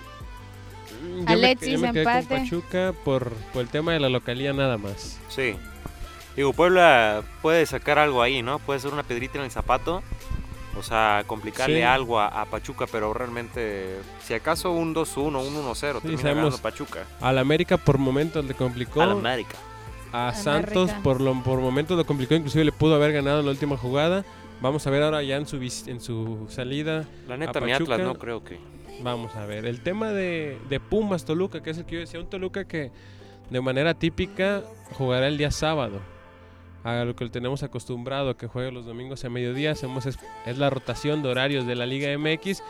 mm, 1.02 1.20
yo 1.20 1.24
me- 1.26 1.32
Alexis, 1.32 1.74
yo 1.74 1.80
me, 1.80 1.92
quedé 1.92 2.02
empate. 2.02 2.28
con 2.28 2.38
Pachuca 2.44 2.94
por, 3.04 3.34
por 3.54 3.62
el 3.62 3.70
tema 3.70 3.94
de 3.94 4.00
la 4.00 4.10
localía 4.10 4.54
nada 4.54 4.78
más. 4.78 5.20
Sí. 5.30 5.56
Digo, 6.36 6.52
Puebla 6.52 7.24
puede 7.42 7.66
sacar 7.66 7.98
algo 7.98 8.22
ahí, 8.22 8.42
¿no? 8.42 8.60
Puede 8.60 8.82
ser 8.82 8.92
una 8.92 9.04
pedrita 9.04 9.38
en 9.40 9.46
el 9.46 9.52
zapato. 9.52 10.04
O 10.78 10.84
sea, 10.84 11.24
complicarle 11.26 11.78
Sí. 11.78 11.82
algo 11.84 12.20
a, 12.20 12.28
a 12.28 12.46
Pachuca, 12.46 12.86
pero 12.92 13.14
realmente, 13.14 13.96
si 14.22 14.34
acaso 14.34 14.72
un 14.72 14.94
2-1, 14.94 15.18
un 15.48 15.56
1-0, 15.56 16.02
termina 16.02 16.22
sabemos. 16.22 16.24
ganando 16.24 16.58
Pachuca. 16.58 17.06
Al 17.22 17.38
América 17.38 17.78
por 17.78 17.98
momentos 17.98 18.44
le 18.44 18.54
complicó. 18.54 19.02
Al 19.02 19.12
América. 19.12 19.56
A 20.12 20.30
América. 20.30 20.44
Santos 20.44 20.92
por, 21.04 21.22
lo, 21.22 21.34
por 21.44 21.60
momentos 21.62 21.98
lo 21.98 22.06
complicó. 22.06 22.36
Inclusive 22.36 22.66
le 22.66 22.72
pudo 22.74 22.96
haber 22.96 23.14
ganado 23.14 23.40
en 23.40 23.46
la 23.46 23.52
última 23.52 23.78
jugada. 23.78 24.26
Vamos 24.62 24.86
a 24.86 24.90
ver 24.90 25.04
ahora 25.04 25.24
ya 25.24 25.38
en 25.38 25.46
su, 25.48 25.58
en 25.58 26.00
su 26.02 26.46
salida. 26.50 27.06
La 27.28 27.38
neta, 27.38 27.60
A 27.60 27.62
mi 27.62 27.72
Atlas 27.72 27.88
Pachuca. 27.90 28.04
no 28.06 28.16
creo 28.20 28.44
que... 28.44 28.60
Vamos 29.02 29.36
a 29.36 29.46
ver. 29.46 29.66
El 29.66 29.82
tema 29.82 30.12
de, 30.12 30.58
de 30.70 30.80
Pumas 30.80 31.26
Toluca, 31.26 31.62
que 31.62 31.70
es 31.72 31.78
el 31.78 31.86
que 31.86 31.96
yo 31.96 32.00
decía. 32.02 32.20
Un 32.20 32.30
Toluca 32.30 32.66
que 32.66 32.92
de 33.50 33.62
manera 33.62 33.94
típica 33.94 34.62
jugará 34.94 35.28
el 35.28 35.38
día 35.38 35.52
sábado. 35.52 36.00
A 36.86 37.04
lo 37.04 37.16
que 37.16 37.28
tenemos 37.30 37.64
acostumbrado, 37.64 38.38
que 38.38 38.48
juegue 38.48 38.72
los 38.72 38.86
domingos 38.86 39.26
a 39.26 39.30
mediodía. 39.30 39.72
Hacemos 39.72 40.06
es, 40.06 40.18
es 40.46 40.58
la 40.58 40.70
rotación 40.70 41.24
de 41.24 41.30
horarios 41.30 41.66
de 41.66 41.76
la 41.76 41.86
Liga 41.86 42.16
MX. 42.18 42.62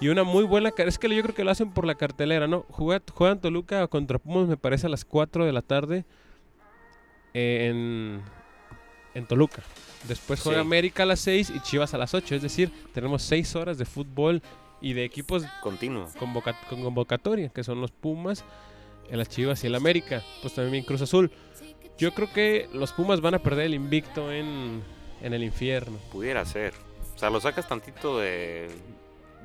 Y 0.00 0.08
una 0.08 0.24
muy 0.24 0.44
buena... 0.44 0.72
Es 0.76 0.98
que 0.98 1.08
yo 1.14 1.22
creo 1.22 1.34
que 1.34 1.44
lo 1.44 1.50
hacen 1.50 1.70
por 1.72 1.86
la 1.86 1.94
cartelera, 1.94 2.48
¿no? 2.48 2.66
Juega- 2.70 3.02
juegan 3.12 3.40
Toluca 3.40 3.86
contra 3.86 4.18
Pumas, 4.18 4.48
me 4.48 4.56
parece, 4.56 4.86
a 4.86 4.90
las 4.90 5.04
4 5.04 5.44
de 5.46 5.52
la 5.52 5.62
tarde. 5.62 6.04
eh, 7.32 7.68
en, 7.70 8.20
en 9.14 9.26
Toluca. 9.26 9.62
Después 10.08 10.40
juega 10.40 10.60
Sí. 10.60 10.66
América 10.66 11.02
a 11.04 11.06
las 11.06 11.20
6 11.20 11.50
y 11.54 11.60
Chivas 11.60 11.94
a 11.94 11.98
las 11.98 12.12
8. 12.14 12.34
Es 12.34 12.42
decir, 12.42 12.72
tenemos 12.92 13.22
6 13.22 13.54
horas 13.56 13.78
de 13.78 13.84
fútbol 13.84 14.42
y 14.80 14.94
de 14.94 15.04
equipos 15.04 15.44
Continuo. 15.62 16.08
convoca- 16.18 16.56
con 16.68 16.82
convocatoria, 16.82 17.50
que 17.50 17.62
son 17.62 17.80
los 17.80 17.92
Pumas, 17.92 18.44
en 19.10 19.18
las 19.18 19.28
Chivas 19.28 19.62
y 19.62 19.66
el 19.68 19.74
América. 19.76 20.22
Pues 20.42 20.54
también 20.54 20.82
Cruz 20.84 21.02
Azul. 21.02 21.30
Yo 22.00 22.14
creo 22.14 22.32
que 22.32 22.66
los 22.72 22.92
Pumas 22.92 23.20
van 23.20 23.34
a 23.34 23.38
perder 23.40 23.66
el 23.66 23.74
invicto 23.74 24.32
en, 24.32 24.82
en 25.20 25.34
el 25.34 25.44
infierno. 25.44 25.98
Pudiera 26.10 26.42
ser. 26.46 26.72
O 27.14 27.18
sea, 27.18 27.28
lo 27.28 27.42
sacas 27.42 27.68
tantito 27.68 28.18
de, 28.18 28.70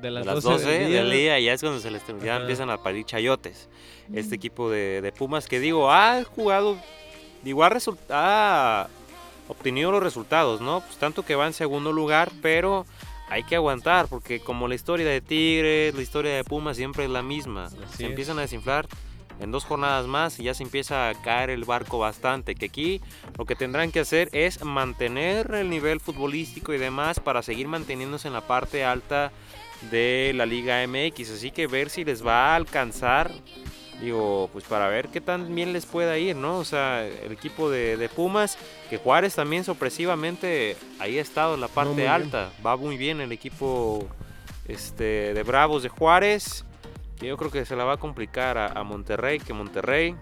de 0.00 0.10
las, 0.10 0.24
las 0.24 0.42
12, 0.42 0.48
12 0.48 0.66
del 0.66 0.88
día, 0.88 0.98
del 1.02 1.10
día 1.10 1.38
y 1.38 1.44
ya 1.44 1.52
es 1.52 1.60
cuando 1.60 1.80
se 1.80 1.90
les 1.90 2.02
ya 2.06 2.14
Ajá. 2.14 2.40
empiezan 2.40 2.70
a 2.70 2.78
parir 2.78 3.04
chayotes. 3.04 3.68
Este 4.14 4.36
equipo 4.36 4.70
de, 4.70 5.02
de 5.02 5.12
Pumas 5.12 5.46
que 5.48 5.60
digo, 5.60 5.92
ha 5.92 6.24
jugado, 6.24 6.78
digo, 7.44 7.62
ha, 7.62 8.88
obtenido 9.48 9.92
los 9.92 10.02
resultados, 10.02 10.62
¿no? 10.62 10.80
Pues 10.80 10.96
tanto 10.96 11.24
que 11.26 11.34
va 11.34 11.46
en 11.46 11.52
segundo 11.52 11.92
lugar, 11.92 12.32
pero 12.40 12.86
hay 13.28 13.42
que 13.42 13.56
aguantar 13.56 14.08
porque 14.08 14.40
como 14.40 14.66
la 14.66 14.74
historia 14.74 15.06
de 15.06 15.20
Tigres, 15.20 15.94
la 15.94 16.00
historia 16.00 16.34
de 16.34 16.42
Pumas 16.42 16.78
siempre 16.78 17.04
es 17.04 17.10
la 17.10 17.22
misma. 17.22 17.66
Así 17.66 17.98
se 17.98 18.04
es. 18.04 18.08
empiezan 18.08 18.38
a 18.38 18.42
desinflar 18.42 18.88
en 19.40 19.50
dos 19.50 19.64
jornadas 19.64 20.06
más 20.06 20.38
y 20.38 20.44
ya 20.44 20.54
se 20.54 20.62
empieza 20.62 21.08
a 21.08 21.14
caer 21.14 21.50
el 21.50 21.64
barco 21.64 21.98
bastante. 21.98 22.54
Que 22.54 22.66
aquí 22.66 23.00
lo 23.38 23.44
que 23.44 23.56
tendrán 23.56 23.92
que 23.92 24.00
hacer 24.00 24.28
es 24.32 24.62
mantener 24.64 25.52
el 25.54 25.70
nivel 25.70 26.00
futbolístico 26.00 26.72
y 26.72 26.78
demás 26.78 27.20
para 27.20 27.42
seguir 27.42 27.68
manteniéndose 27.68 28.28
en 28.28 28.34
la 28.34 28.46
parte 28.46 28.84
alta 28.84 29.32
de 29.90 30.32
la 30.34 30.46
Liga 30.46 30.86
MX. 30.86 31.30
Así 31.30 31.50
que 31.50 31.66
ver 31.66 31.90
si 31.90 32.04
les 32.04 32.24
va 32.26 32.52
a 32.52 32.56
alcanzar. 32.56 33.30
Digo, 34.00 34.50
pues 34.52 34.64
para 34.64 34.88
ver 34.88 35.08
qué 35.08 35.22
tan 35.22 35.54
bien 35.54 35.72
les 35.72 35.86
pueda 35.86 36.18
ir, 36.18 36.36
¿no? 36.36 36.58
O 36.58 36.64
sea, 36.66 37.06
el 37.06 37.32
equipo 37.32 37.70
de, 37.70 37.96
de 37.96 38.10
Pumas, 38.10 38.58
que 38.90 38.98
Juárez 38.98 39.34
también 39.34 39.64
sorpresivamente 39.64 40.76
ahí 40.98 41.18
ha 41.18 41.22
estado 41.22 41.54
en 41.54 41.62
la 41.62 41.68
parte 41.68 42.06
alta. 42.06 42.52
Va 42.64 42.76
muy 42.76 42.98
bien 42.98 43.22
el 43.22 43.32
equipo 43.32 44.06
este, 44.68 45.32
de 45.32 45.42
Bravos 45.42 45.82
de 45.82 45.88
Juárez. 45.88 46.66
Yo 47.20 47.36
creo 47.36 47.50
que 47.50 47.64
se 47.64 47.76
la 47.76 47.84
va 47.84 47.94
a 47.94 47.96
complicar 47.96 48.58
a, 48.58 48.66
a 48.68 48.84
Monterrey, 48.84 49.38
que 49.38 49.52
Monterrey, 49.52 50.14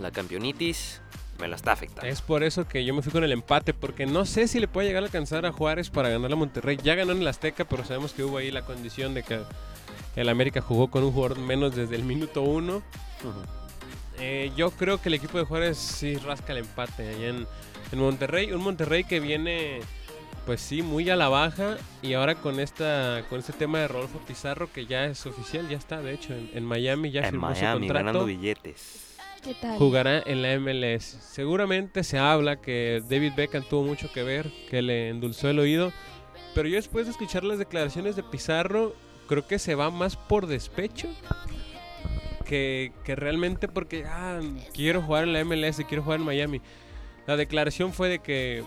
la 0.00 0.10
campeonitis, 0.10 1.00
me 1.38 1.48
la 1.48 1.56
está 1.56 1.72
afectando. 1.72 2.06
Es 2.08 2.22
por 2.22 2.42
eso 2.42 2.66
que 2.66 2.84
yo 2.84 2.94
me 2.94 3.02
fui 3.02 3.12
con 3.12 3.24
el 3.24 3.32
empate, 3.32 3.74
porque 3.74 4.06
no 4.06 4.24
sé 4.24 4.48
si 4.48 4.60
le 4.60 4.68
puede 4.68 4.88
llegar 4.88 5.02
a 5.02 5.06
alcanzar 5.06 5.46
a 5.46 5.52
Juárez 5.52 5.90
para 5.90 6.08
ganar 6.08 6.32
a 6.32 6.36
Monterrey. 6.36 6.78
Ya 6.82 6.94
ganó 6.94 7.12
en 7.12 7.20
el 7.20 7.28
Azteca, 7.28 7.64
pero 7.64 7.84
sabemos 7.84 8.12
que 8.12 8.24
hubo 8.24 8.38
ahí 8.38 8.50
la 8.50 8.62
condición 8.62 9.14
de 9.14 9.22
que 9.22 9.40
el 10.16 10.28
América 10.28 10.60
jugó 10.60 10.88
con 10.90 11.02
un 11.04 11.12
jugador 11.12 11.38
menos 11.38 11.74
desde 11.74 11.96
el 11.96 12.04
minuto 12.04 12.42
uno. 12.42 12.82
Eh, 14.18 14.52
yo 14.56 14.70
creo 14.70 15.00
que 15.00 15.08
el 15.08 15.14
equipo 15.14 15.38
de 15.38 15.44
Juárez 15.44 15.76
sí 15.76 16.16
rasca 16.16 16.52
el 16.52 16.58
empate 16.58 17.08
allá 17.08 17.28
en, 17.28 17.46
en 17.90 17.98
Monterrey. 17.98 18.52
Un 18.52 18.62
Monterrey 18.62 19.04
que 19.04 19.18
viene, 19.18 19.80
pues 20.46 20.60
sí, 20.60 20.82
muy 20.82 21.08
a 21.10 21.16
la 21.16 21.28
baja. 21.28 21.76
Y 22.02 22.14
ahora 22.14 22.34
con 22.34 22.60
esta 22.60 23.24
con 23.28 23.40
este 23.40 23.52
tema 23.52 23.80
de 23.80 23.88
Rodolfo 23.88 24.18
Pizarro, 24.20 24.70
que 24.72 24.86
ya 24.86 25.06
es 25.06 25.24
oficial, 25.26 25.68
ya 25.68 25.76
está, 25.76 26.00
de 26.00 26.14
hecho, 26.14 26.34
en, 26.34 26.50
en 26.54 26.64
Miami 26.64 27.10
ya 27.10 27.22
en 27.22 27.30
firmó 27.30 27.54
su 27.54 27.60
Miami, 27.60 27.86
contrato 27.86 28.04
ganando 28.04 28.26
billetes. 28.26 29.16
¿Qué 29.42 29.54
tal? 29.60 29.76
jugará 29.76 30.22
en 30.24 30.40
la 30.40 30.58
MLS. 30.58 31.04
Seguramente 31.04 32.02
se 32.02 32.18
habla 32.18 32.56
que 32.56 33.02
David 33.08 33.32
Beckham 33.36 33.62
tuvo 33.68 33.82
mucho 33.82 34.10
que 34.10 34.22
ver, 34.22 34.50
que 34.70 34.80
le 34.80 35.10
endulzó 35.10 35.50
el 35.50 35.58
oído. 35.58 35.92
Pero 36.54 36.68
yo 36.68 36.76
después 36.76 37.04
de 37.06 37.12
escuchar 37.12 37.44
las 37.44 37.58
declaraciones 37.58 38.16
de 38.16 38.22
Pizarro, 38.22 38.94
creo 39.28 39.46
que 39.46 39.58
se 39.58 39.74
va 39.74 39.90
más 39.90 40.16
por 40.16 40.46
despecho 40.46 41.08
que, 42.44 42.92
que 43.04 43.16
realmente 43.16 43.68
porque 43.68 44.04
ah, 44.06 44.40
quiero 44.72 45.02
jugar 45.02 45.24
en 45.24 45.32
la 45.32 45.44
MLS, 45.44 45.82
quiero 45.86 46.02
jugar 46.02 46.20
en 46.20 46.26
Miami. 46.26 46.60
La 47.26 47.36
declaración 47.36 47.92
fue 47.92 48.08
de 48.08 48.18
que 48.20 48.64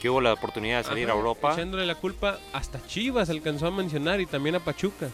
Que 0.00 0.08
hubo 0.10 0.20
la 0.20 0.32
oportunidad 0.32 0.78
de 0.78 0.84
salir 0.84 1.04
Ajá, 1.06 1.14
a 1.14 1.16
Europa. 1.16 1.52
Echándole 1.52 1.84
la 1.86 1.94
culpa 1.94 2.38
hasta 2.52 2.84
Chivas 2.86 3.28
alcanzó 3.30 3.66
a 3.66 3.70
mencionar 3.70 4.20
y 4.20 4.26
también 4.26 4.54
a 4.54 4.60
Pachuca. 4.60 5.08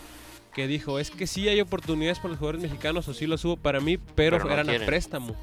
Que 0.54 0.66
dijo, 0.66 0.98
es 0.98 1.10
que 1.10 1.26
sí 1.26 1.48
hay 1.48 1.60
oportunidades 1.60 2.18
para 2.18 2.30
los 2.30 2.38
jugadores 2.38 2.62
mexicanos 2.62 3.06
o 3.08 3.14
sí 3.14 3.26
los 3.26 3.44
hubo 3.44 3.56
para 3.58 3.80
mí, 3.80 3.98
pero, 3.98 4.38
Pero 4.38 4.44
no 4.46 4.52
eran 4.52 4.70
a 4.70 4.86
préstamo. 4.86 5.34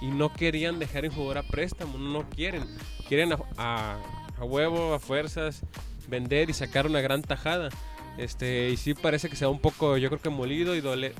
Y 0.00 0.06
no 0.06 0.32
querían 0.32 0.78
dejar 0.78 1.04
en 1.04 1.12
jugador 1.12 1.38
a 1.38 1.42
préstamo, 1.42 1.98
no 1.98 2.28
quieren. 2.30 2.64
Quieren 3.08 3.32
a, 3.32 3.38
a- 3.58 3.98
a 4.38 4.44
huevo, 4.44 4.94
a 4.94 4.98
fuerzas, 5.00 5.60
vender 6.08 6.48
y 6.50 6.54
sacar 6.54 6.86
una 6.86 7.00
gran 7.00 7.20
tajada. 7.22 7.68
Este, 8.16 8.70
y 8.70 8.76
sí 8.76 8.94
parece 8.94 9.28
que 9.28 9.36
se 9.36 9.44
va 9.44 9.50
un 9.50 9.58
poco, 9.60 9.96
yo 9.96 10.08
creo 10.08 10.20
que 10.20 10.30
molido 10.30 10.74
y 10.76 10.80
dole, 10.80 11.12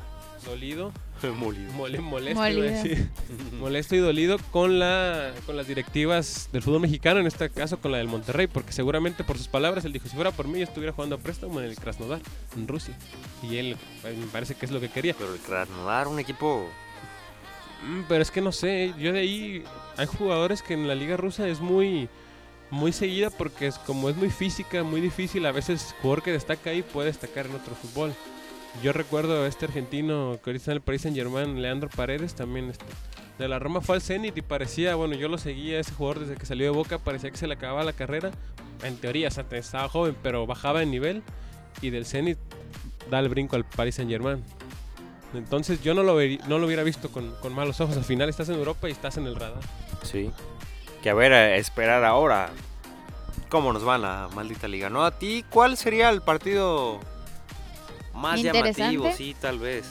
dolido. 0.44 0.92
Molido. 1.38 1.72
Mole- 1.72 2.00
molesto, 2.00 2.32
iba 2.38 2.46
a 2.46 2.50
Molido. 2.50 2.62
decir. 2.62 3.10
molesto 3.58 3.94
y 3.94 3.98
dolido 3.98 4.36
con 4.50 4.78
la 4.78 5.32
con 5.46 5.56
las 5.56 5.66
directivas 5.66 6.48
del 6.52 6.62
fútbol 6.62 6.80
mexicano, 6.80 7.20
en 7.20 7.26
este 7.26 7.48
caso 7.50 7.78
con 7.78 7.92
la 7.92 7.98
del 7.98 8.08
Monterrey, 8.08 8.46
porque 8.46 8.72
seguramente 8.72 9.24
por 9.24 9.38
sus 9.38 9.48
palabras 9.48 9.84
él 9.84 9.92
dijo, 9.92 10.08
si 10.08 10.14
fuera 10.14 10.30
por 10.32 10.46
mí 10.48 10.58
yo 10.58 10.64
estuviera 10.64 10.92
jugando 10.92 11.16
a 11.16 11.18
préstamo 11.18 11.60
en 11.60 11.66
el 11.66 11.76
Krasnodar, 11.76 12.20
en 12.56 12.68
Rusia. 12.68 12.96
Y 13.42 13.56
él 13.56 13.76
eh, 14.04 14.16
me 14.18 14.26
parece 14.26 14.54
que 14.54 14.66
es 14.66 14.72
lo 14.72 14.80
que 14.80 14.88
quería. 14.90 15.14
Pero 15.14 15.32
el 15.34 15.40
Krasnodar, 15.40 16.08
un 16.08 16.18
equipo 16.18 16.68
Mm, 17.86 18.02
Pero 18.08 18.22
es 18.22 18.30
que 18.30 18.40
no 18.40 18.50
sé, 18.52 18.94
yo 18.98 19.12
de 19.12 19.18
ahí 19.20 19.64
hay 19.98 20.06
jugadores 20.06 20.62
que 20.62 20.72
en 20.74 20.88
la 20.88 20.94
liga 20.94 21.16
rusa 21.18 21.46
es 21.48 21.60
muy 21.60 22.08
muy 22.70 22.92
seguida 22.92 23.28
porque 23.30 23.66
es 23.66 23.78
como 23.78 24.08
es 24.08 24.16
muy 24.16 24.30
física, 24.30 24.82
muy 24.82 25.00
difícil, 25.02 25.44
a 25.46 25.52
veces 25.52 25.88
el 25.94 26.00
jugador 26.00 26.22
que 26.22 26.32
destaca 26.32 26.70
ahí 26.70 26.82
puede 26.82 27.08
destacar 27.08 27.44
en 27.46 27.54
otro 27.56 27.74
fútbol. 27.74 28.14
Yo 28.82 28.92
recuerdo 28.92 29.44
a 29.44 29.46
este 29.46 29.66
argentino 29.66 30.38
que 30.42 30.50
ahorita 30.50 30.70
en 30.70 30.76
el 30.76 30.80
Paris 30.82 31.02
Saint 31.02 31.16
Germain, 31.16 31.62
Leandro 31.62 31.88
Paredes, 31.88 32.34
también 32.34 32.70
este, 32.70 32.84
de 33.38 33.48
la 33.48 33.58
Roma 33.58 33.80
fue 33.80 33.96
al 33.96 34.02
Zenit 34.02 34.36
y 34.36 34.42
parecía, 34.42 34.94
bueno, 34.94 35.14
yo 35.14 35.28
lo 35.28 35.38
seguía 35.38 35.80
ese 35.80 35.92
jugador 35.92 36.20
desde 36.20 36.36
que 36.36 36.46
salió 36.46 36.66
de 36.66 36.70
Boca, 36.70 36.98
parecía 36.98 37.30
que 37.30 37.36
se 37.36 37.46
le 37.46 37.54
acababa 37.54 37.84
la 37.84 37.92
carrera. 37.92 38.30
En 38.82 38.96
teoría, 38.96 39.28
o 39.28 39.30
sea, 39.30 39.44
estaba 39.50 39.88
joven, 39.88 40.16
pero 40.22 40.46
bajaba 40.46 40.80
de 40.80 40.86
nivel 40.86 41.22
y 41.80 41.90
del 41.90 42.06
Zenit 42.06 42.38
da 43.10 43.20
el 43.20 43.28
brinco 43.28 43.56
al 43.56 43.64
Paris 43.64 43.96
Saint 43.96 44.10
Germain. 44.10 44.42
Entonces 45.34 45.82
yo 45.82 45.94
no 45.94 46.02
lo, 46.02 46.18
no 46.46 46.58
lo 46.58 46.66
hubiera 46.66 46.82
visto 46.82 47.10
con, 47.10 47.34
malos 47.54 47.80
ojos. 47.80 47.96
Al 47.96 48.04
final 48.04 48.28
estás 48.28 48.48
en 48.48 48.56
Europa 48.56 48.88
y 48.88 48.92
estás 48.92 49.16
en 49.16 49.26
el 49.26 49.34
radar. 49.34 49.62
Sí. 50.02 50.30
Que 51.02 51.10
a 51.10 51.14
ver, 51.14 51.32
a 51.32 51.56
esperar 51.56 52.04
ahora 52.04 52.50
cómo 53.48 53.72
nos 53.72 53.86
va 53.86 53.98
la 53.98 54.28
maldita 54.34 54.68
liga, 54.68 54.90
¿no? 54.90 55.04
A 55.04 55.18
ti, 55.18 55.44
¿cuál 55.50 55.76
sería 55.76 56.10
el 56.10 56.22
partido 56.22 57.00
más 58.14 58.40
llamativo? 58.42 59.10
Sí, 59.16 59.34
tal 59.40 59.58
vez. 59.58 59.86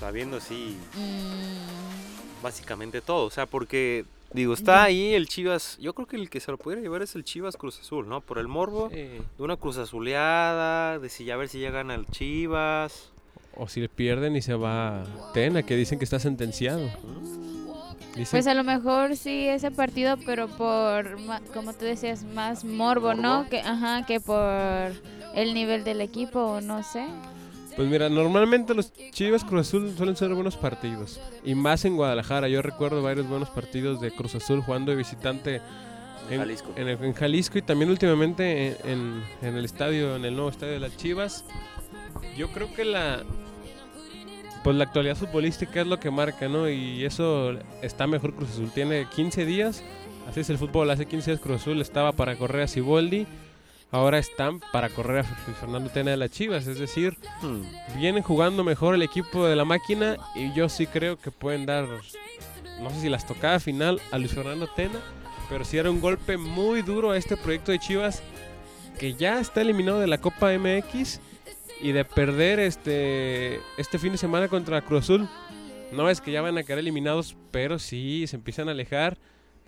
Sabiendo 0.00 0.36
así 0.38 0.76
Mm, 0.96 2.42
básicamente 2.42 3.00
todo. 3.00 3.26
O 3.26 3.30
sea, 3.30 3.46
porque, 3.46 4.04
digo, 4.32 4.54
está 4.54 4.82
ahí 4.84 5.14
el 5.14 5.28
Chivas. 5.28 5.78
Yo 5.80 5.94
creo 5.94 6.06
que 6.06 6.16
el 6.16 6.28
que 6.30 6.40
se 6.40 6.50
lo 6.50 6.58
pudiera 6.58 6.82
llevar 6.82 7.02
es 7.02 7.14
el 7.14 7.24
Chivas 7.24 7.56
Cruz 7.56 7.80
Azul, 7.80 8.08
¿no? 8.08 8.20
Por 8.20 8.38
el 8.38 8.48
morbo 8.48 8.88
de 8.88 9.22
una 9.38 9.56
Cruz 9.56 9.78
Azuleada, 9.78 10.98
de 10.98 11.08
si 11.08 11.24
ya 11.24 11.36
ver 11.36 11.48
si 11.48 11.60
ya 11.60 11.70
gana 11.70 11.94
el 11.94 12.06
Chivas. 12.06 13.10
O 13.56 13.68
si 13.68 13.80
le 13.80 13.88
pierden 13.88 14.34
y 14.36 14.42
se 14.42 14.54
va 14.54 15.04
Tena, 15.32 15.62
que 15.62 15.76
dicen 15.76 15.98
que 15.98 16.04
está 16.04 16.18
sentenciado. 16.18 16.90
Dicen- 18.16 18.30
Pues 18.32 18.46
a 18.46 18.54
lo 18.54 18.62
mejor 18.64 19.16
sí 19.16 19.48
ese 19.48 19.70
partido, 19.70 20.16
pero 20.26 20.48
por, 20.48 21.18
ma- 21.20 21.40
como 21.52 21.72
tú 21.72 21.84
decías, 21.84 22.22
más 22.24 22.64
morbo, 22.64 23.14
¿no? 23.14 23.36
¿Morbo? 23.38 23.50
Que, 23.50 23.60
ajá, 23.60 24.04
que 24.06 24.20
por 24.20 24.92
el 25.34 25.54
nivel 25.54 25.82
del 25.84 26.00
equipo, 26.00 26.40
o 26.40 26.60
no 26.60 26.82
sé. 26.82 27.06
Pues 27.76 27.88
mira, 27.88 28.08
normalmente 28.08 28.72
los 28.74 28.92
Chivas 29.10 29.44
Cruz 29.44 29.68
Azul 29.68 29.92
suelen 29.96 30.16
ser 30.16 30.32
buenos 30.34 30.56
partidos. 30.56 31.20
Y 31.44 31.54
más 31.56 31.84
en 31.84 31.96
Guadalajara. 31.96 32.48
Yo 32.48 32.62
recuerdo 32.62 33.02
varios 33.02 33.26
buenos 33.28 33.50
partidos 33.50 34.00
de 34.00 34.12
Cruz 34.12 34.34
Azul 34.36 34.60
jugando 34.62 34.92
de 34.92 34.96
visitante 34.96 35.60
en 36.30 36.38
Jalisco. 36.38 36.72
En, 36.76 36.88
el- 36.88 37.02
en 37.02 37.12
Jalisco 37.14 37.58
y 37.58 37.62
también 37.62 37.90
últimamente 37.90 38.68
en, 38.84 38.90
en- 38.90 39.22
en 39.42 39.56
el 39.56 39.64
estadio, 39.64 40.14
en 40.14 40.24
el 40.24 40.34
nuevo 40.34 40.50
estadio 40.50 40.74
de 40.74 40.78
las 40.80 40.96
Chivas. 40.96 41.44
Yo 42.36 42.48
creo 42.52 42.72
que 42.74 42.84
la 42.84 43.22
pues 44.62 44.76
la 44.76 44.84
actualidad 44.84 45.16
futbolística 45.16 45.82
es 45.82 45.86
lo 45.86 46.00
que 46.00 46.10
marca, 46.10 46.48
¿no? 46.48 46.70
Y 46.70 47.04
eso 47.04 47.52
está 47.82 48.06
mejor 48.06 48.34
Cruz 48.34 48.50
Azul. 48.50 48.70
Tiene 48.72 49.06
15 49.14 49.44
días, 49.44 49.82
así 50.26 50.40
es 50.40 50.48
el 50.48 50.56
fútbol. 50.58 50.88
Hace 50.90 51.04
15 51.06 51.32
días 51.32 51.40
Cruz 51.42 51.60
Azul 51.60 51.80
estaba 51.82 52.12
para 52.12 52.36
correr 52.36 52.62
a 52.62 52.68
Ciboldi. 52.68 53.26
Ahora 53.94 54.18
están 54.18 54.58
para 54.72 54.88
correr 54.88 55.18
a 55.20 55.22
Fernando 55.22 55.88
Tena 55.88 56.10
de 56.10 56.16
las 56.16 56.32
Chivas. 56.32 56.66
Es 56.66 56.80
decir, 56.80 57.16
Hmm. 57.40 57.62
vienen 57.96 58.24
jugando 58.24 58.64
mejor 58.64 58.96
el 58.96 59.02
equipo 59.02 59.46
de 59.46 59.54
la 59.54 59.64
máquina 59.64 60.16
y 60.34 60.52
yo 60.52 60.68
sí 60.68 60.88
creo 60.88 61.16
que 61.16 61.30
pueden 61.30 61.64
dar, 61.64 61.86
no 62.80 62.90
sé 62.90 63.00
si 63.02 63.08
las 63.08 63.24
tocaba 63.24 63.60
final 63.60 64.00
a 64.10 64.18
Luis 64.18 64.32
Fernando 64.32 64.66
Tena, 64.66 64.98
pero 65.48 65.64
sí 65.64 65.78
era 65.78 65.92
un 65.92 66.00
golpe 66.00 66.36
muy 66.36 66.82
duro 66.82 67.12
a 67.12 67.16
este 67.16 67.36
proyecto 67.36 67.70
de 67.70 67.78
Chivas 67.78 68.20
que 68.98 69.14
ya 69.14 69.38
está 69.38 69.60
eliminado 69.60 70.00
de 70.00 70.08
la 70.08 70.18
Copa 70.18 70.50
MX 70.58 71.20
y 71.80 71.92
de 71.92 72.04
perder 72.04 72.58
este, 72.58 73.60
este 73.78 74.00
fin 74.00 74.10
de 74.10 74.18
semana 74.18 74.48
contra 74.48 74.82
Cruz 74.82 75.04
Azul. 75.04 75.28
No 75.92 76.10
es 76.10 76.20
que 76.20 76.32
ya 76.32 76.42
van 76.42 76.58
a 76.58 76.64
quedar 76.64 76.80
eliminados, 76.80 77.36
pero 77.52 77.78
sí 77.78 78.26
se 78.26 78.34
empiezan 78.34 78.68
a 78.68 78.72
alejar 78.72 79.18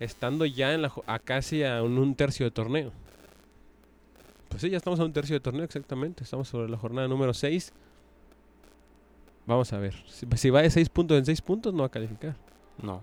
estando 0.01 0.45
ya 0.45 0.73
en 0.73 0.81
la, 0.81 0.91
a 1.05 1.19
casi 1.19 1.63
a 1.63 1.81
un, 1.81 1.97
un 1.97 2.13
tercio 2.13 2.45
de 2.45 2.51
torneo. 2.51 2.91
Pues 4.49 4.61
sí, 4.61 4.69
ya 4.69 4.77
estamos 4.77 4.99
a 4.99 5.05
un 5.05 5.13
tercio 5.13 5.35
de 5.35 5.39
torneo 5.39 5.63
exactamente. 5.63 6.23
Estamos 6.23 6.47
sobre 6.47 6.69
la 6.69 6.77
jornada 6.77 7.07
número 7.07 7.33
6. 7.33 7.73
Vamos 9.45 9.71
a 9.73 9.77
ver. 9.77 9.95
Si, 10.07 10.25
si 10.35 10.49
va 10.49 10.61
de 10.61 10.69
6 10.69 10.89
puntos 10.89 11.17
en 11.17 11.25
6 11.25 11.41
puntos, 11.41 11.73
no 11.73 11.79
va 11.79 11.87
a 11.87 11.91
calificar. 11.91 12.35
No. 12.81 13.01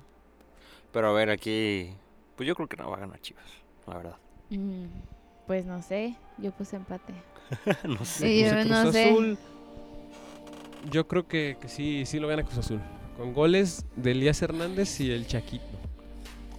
Pero 0.92 1.08
a 1.08 1.12
ver, 1.12 1.30
aquí. 1.30 1.90
Pues 2.36 2.46
yo 2.46 2.54
creo 2.54 2.68
que 2.68 2.76
no 2.76 2.90
va 2.90 2.96
a 2.96 3.00
ganar 3.00 3.20
Chivas, 3.20 3.44
la 3.86 3.96
verdad. 3.96 4.16
Mm, 4.50 4.86
pues 5.46 5.64
no 5.64 5.82
sé, 5.82 6.16
yo 6.38 6.52
puse 6.52 6.76
empate. 6.76 7.14
no 7.88 8.04
sé. 8.04 8.28
Sí, 8.28 8.44
yo 8.44 8.50
Cruz 8.52 8.66
no 8.66 8.92
sé. 8.92 9.10
Azul, 9.10 9.38
yo 10.90 11.08
creo 11.08 11.26
que, 11.26 11.56
que 11.60 11.68
sí, 11.68 12.04
sí 12.06 12.18
lo 12.18 12.28
gana 12.28 12.42
Cruz 12.42 12.58
Azul. 12.58 12.80
Con 13.16 13.32
goles 13.32 13.86
de 13.96 14.10
Elías 14.10 14.42
Hernández 14.42 15.00
y 15.00 15.10
el 15.10 15.26
Chaquito. 15.26 15.64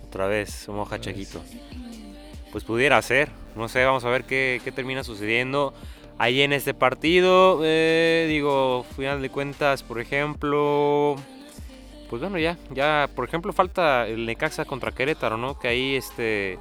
Otra 0.07 0.27
vez, 0.27 0.67
moja. 0.69 0.99
Chaquito. 0.99 1.41
Pues 2.51 2.63
pudiera 2.63 3.01
ser. 3.01 3.29
No 3.55 3.67
sé, 3.67 3.83
vamos 3.85 4.03
a 4.05 4.09
ver 4.09 4.25
qué, 4.25 4.61
qué 4.63 4.71
termina 4.71 5.03
sucediendo 5.03 5.73
ahí 6.17 6.41
en 6.41 6.53
este 6.53 6.73
partido. 6.73 7.59
Eh, 7.63 8.25
digo, 8.29 8.85
final 8.95 9.21
de 9.21 9.29
cuentas, 9.29 9.83
por 9.83 9.99
ejemplo. 9.99 11.15
Pues 12.09 12.21
bueno, 12.21 12.37
ya, 12.37 12.57
ya, 12.71 13.09
por 13.15 13.27
ejemplo, 13.27 13.51
falta 13.51 14.07
el 14.07 14.25
Necaxa 14.25 14.65
contra 14.65 14.91
Querétaro, 14.91 15.37
¿no? 15.37 15.57
Que 15.59 15.67
ahí 15.67 15.95
este. 15.95 16.59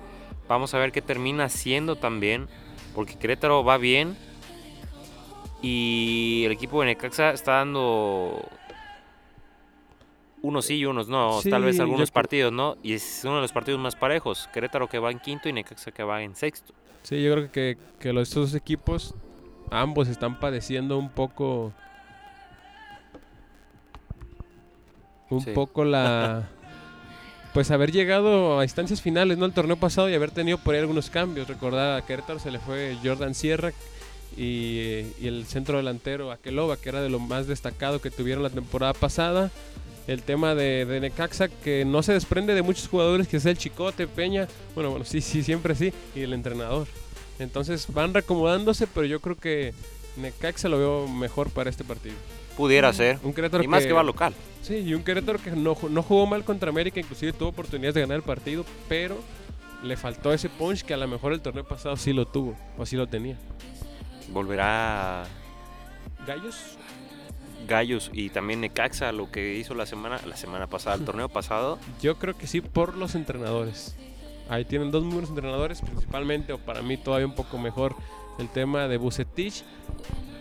Vamos 0.48 0.74
a 0.74 0.78
ver 0.78 0.92
qué 0.92 1.02
termina 1.02 1.48
siendo 1.48 1.96
también. 1.96 2.48
Porque 2.94 3.16
Querétaro 3.16 3.64
va 3.64 3.76
bien. 3.76 4.16
Y 5.62 6.42
el 6.44 6.52
equipo 6.52 6.80
de 6.80 6.86
Necaxa 6.86 7.30
está 7.30 7.52
dando. 7.52 8.48
Unos 10.42 10.66
sí 10.66 10.76
y 10.76 10.84
unos 10.84 11.08
no, 11.08 11.40
Sí, 11.40 11.48
tal 11.48 11.64
vez 11.64 11.80
algunos 11.80 12.10
partidos, 12.10 12.52
¿no? 12.52 12.76
Y 12.82 12.92
es 12.92 13.22
uno 13.24 13.36
de 13.36 13.40
los 13.40 13.52
partidos 13.52 13.80
más 13.80 13.96
parejos. 13.96 14.46
Querétaro 14.52 14.88
que 14.88 14.98
va 14.98 15.10
en 15.10 15.18
quinto 15.18 15.48
y 15.48 15.54
Necaxa 15.54 15.90
que 15.90 16.02
va 16.02 16.22
en 16.22 16.36
sexto. 16.36 16.74
Sí, 17.04 17.22
yo 17.22 17.32
creo 17.34 17.52
que, 17.52 17.78
que 18.00 18.12
los 18.12 18.28
estos 18.28 18.50
dos 18.50 18.60
equipos, 18.60 19.14
ambos 19.70 20.08
están 20.08 20.40
padeciendo 20.40 20.98
un 20.98 21.08
poco. 21.10 21.72
Un 25.30 25.40
Sí. 25.40 25.50
poco 25.52 25.84
la. 25.84 26.48
Pues 27.54 27.70
haber 27.70 27.92
llegado 27.92 28.58
a 28.58 28.64
instancias 28.64 29.00
finales, 29.00 29.38
¿no? 29.38 29.44
El 29.46 29.52
torneo 29.52 29.76
pasado 29.76 30.10
y 30.10 30.14
haber 30.14 30.32
tenido 30.32 30.58
por 30.58 30.74
ahí 30.74 30.80
algunos 30.80 31.08
cambios. 31.08 31.46
Recordar 31.46 31.96
a 31.96 32.04
Querétaro 32.04 32.40
se 32.40 32.50
le 32.50 32.58
fue 32.58 32.98
Jordan 33.04 33.32
Sierra 33.32 33.70
y, 34.36 35.06
y 35.20 35.28
el 35.28 35.44
centro 35.46 35.76
delantero 35.76 36.32
Akeloba, 36.32 36.76
que 36.78 36.88
era 36.88 37.00
de 37.00 37.10
lo 37.10 37.20
más 37.20 37.46
destacado 37.46 38.00
que 38.00 38.10
tuvieron 38.10 38.42
la 38.42 38.50
temporada 38.50 38.92
pasada. 38.92 39.52
El 40.06 40.22
tema 40.22 40.54
de, 40.54 40.84
de 40.84 41.00
Necaxa, 41.00 41.48
que 41.48 41.84
no 41.86 42.02
se 42.02 42.12
desprende 42.12 42.54
de 42.54 42.62
muchos 42.62 42.88
jugadores, 42.88 43.26
que 43.26 43.38
es 43.38 43.46
el 43.46 43.56
Chicote, 43.56 44.06
Peña. 44.06 44.46
Bueno, 44.74 44.90
bueno, 44.90 45.04
sí, 45.04 45.20
sí, 45.22 45.42
siempre 45.42 45.74
sí. 45.74 45.92
Y 46.14 46.20
el 46.20 46.32
entrenador. 46.34 46.86
Entonces 47.38 47.86
van 47.92 48.12
reacomodándose, 48.12 48.86
pero 48.86 49.06
yo 49.06 49.20
creo 49.20 49.36
que 49.36 49.72
Necaxa 50.16 50.68
lo 50.68 50.78
veo 50.78 51.08
mejor 51.08 51.50
para 51.50 51.70
este 51.70 51.84
partido. 51.84 52.14
Pudiera 52.56 52.90
Mm. 52.92 52.94
ser. 52.94 53.18
Un 53.24 53.32
Querétaro 53.32 53.64
Y 53.64 53.66
más 53.66 53.84
que 53.86 53.92
va 53.92 54.02
local. 54.02 54.34
Sí, 54.62 54.76
y 54.76 54.94
un 54.94 55.02
Querétaro 55.02 55.38
que 55.40 55.50
no, 55.52 55.76
no 55.90 56.02
jugó 56.02 56.26
mal 56.26 56.44
contra 56.44 56.68
América, 56.70 57.00
inclusive 57.00 57.32
tuvo 57.32 57.48
oportunidades 57.48 57.94
de 57.94 58.02
ganar 58.02 58.16
el 58.18 58.22
partido, 58.22 58.64
pero 58.88 59.18
le 59.82 59.96
faltó 59.96 60.32
ese 60.32 60.48
punch 60.48 60.82
que 60.82 60.94
a 60.94 60.96
lo 60.98 61.08
mejor 61.08 61.32
el 61.32 61.40
torneo 61.40 61.64
pasado 61.64 61.96
sí 61.96 62.12
lo 62.12 62.26
tuvo, 62.26 62.56
o 62.78 62.86
sí 62.86 62.96
lo 62.96 63.06
tenía. 63.08 63.36
Volverá 64.32 65.24
Gallos, 66.26 66.56
Gallos 67.66 68.10
y 68.12 68.30
también 68.30 68.60
Necaxa, 68.60 69.12
lo 69.12 69.30
que 69.30 69.54
hizo 69.54 69.74
la 69.74 69.86
semana, 69.86 70.20
la 70.26 70.36
semana 70.36 70.66
pasada, 70.66 70.96
el 70.96 71.04
torneo 71.06 71.28
pasado. 71.28 71.78
yo 72.00 72.16
creo 72.18 72.36
que 72.36 72.46
sí 72.46 72.60
por 72.60 72.96
los 72.96 73.14
entrenadores. 73.14 73.96
Ahí 74.48 74.64
tienen 74.64 74.90
dos 74.90 75.02
muy 75.02 75.14
buenos 75.14 75.30
entrenadores, 75.30 75.80
principalmente, 75.80 76.52
o 76.52 76.58
para 76.58 76.82
mí 76.82 76.96
todavía 76.96 77.26
un 77.26 77.34
poco 77.34 77.56
mejor, 77.58 77.94
el 78.38 78.48
tema 78.48 78.88
de 78.88 78.98
Bucetich. 78.98 79.64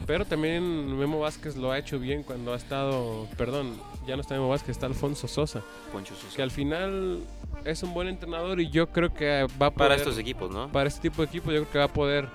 Pero 0.05 0.25
también 0.25 0.97
Memo 0.97 1.19
Vázquez 1.19 1.55
lo 1.55 1.71
ha 1.71 1.77
hecho 1.77 1.97
bien 1.97 2.23
cuando 2.23 2.51
ha 2.51 2.57
estado, 2.57 3.25
perdón, 3.37 3.77
ya 4.05 4.15
no 4.15 4.21
está 4.21 4.35
Memo 4.35 4.49
Vázquez, 4.49 4.71
está 4.71 4.85
Alfonso 4.85 5.29
Sosa, 5.29 5.61
Poncho 5.93 6.13
Sosa. 6.15 6.35
que 6.35 6.41
al 6.41 6.51
final 6.51 7.21
es 7.63 7.83
un 7.83 7.93
buen 7.93 8.09
entrenador 8.09 8.59
y 8.59 8.69
yo 8.69 8.87
creo 8.87 9.13
que 9.13 9.47
va 9.61 9.67
a 9.67 9.71
poder... 9.71 9.89
Para 9.89 9.95
estos 9.95 10.17
equipos, 10.17 10.51
¿no? 10.51 10.69
para 10.73 10.89
este 10.89 11.09
tipo 11.09 11.21
de 11.21 11.29
equipo 11.29 11.51
yo 11.51 11.61
creo 11.61 11.71
que 11.71 11.77
va 11.77 11.85
a 11.85 11.93
poder 11.93 12.27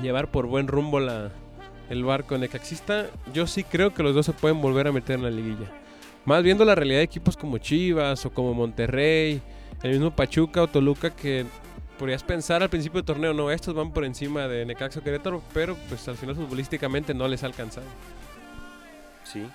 llevar 0.00 0.30
por 0.30 0.46
buen 0.46 0.68
rumbo 0.68 1.00
la, 1.00 1.32
el 1.90 2.04
barco 2.04 2.38
necaxista. 2.38 3.10
Yo 3.34 3.46
sí 3.46 3.64
creo 3.64 3.92
que 3.92 4.02
los 4.02 4.14
dos 4.14 4.24
se 4.24 4.32
pueden 4.32 4.62
volver 4.62 4.86
a 4.86 4.92
meter 4.92 5.16
en 5.16 5.24
la 5.24 5.30
liguilla. 5.30 5.70
Más 6.24 6.42
viendo 6.42 6.64
la 6.64 6.74
realidad 6.74 7.00
de 7.00 7.04
equipos 7.04 7.36
como 7.36 7.58
Chivas 7.58 8.24
o 8.24 8.30
como 8.30 8.54
Monterrey, 8.54 9.42
el 9.82 9.90
mismo 9.90 10.10
Pachuca 10.10 10.62
o 10.62 10.68
Toluca 10.68 11.10
que 11.10 11.44
podrías 11.98 12.22
pensar 12.22 12.62
al 12.62 12.70
principio 12.70 12.98
del 12.98 13.06
torneo, 13.06 13.34
no, 13.34 13.50
estos 13.50 13.74
van 13.74 13.92
por 13.92 14.04
encima 14.04 14.46
de 14.48 14.64
Necaxa 14.64 15.02
Querétaro, 15.02 15.42
pero 15.52 15.76
pues 15.88 16.06
al 16.08 16.16
final 16.16 16.36
futbolísticamente 16.36 17.12
no 17.12 17.28
les 17.28 17.42
ha 17.42 17.46
alcanzado. 17.46 17.86
Sí. 19.24 19.46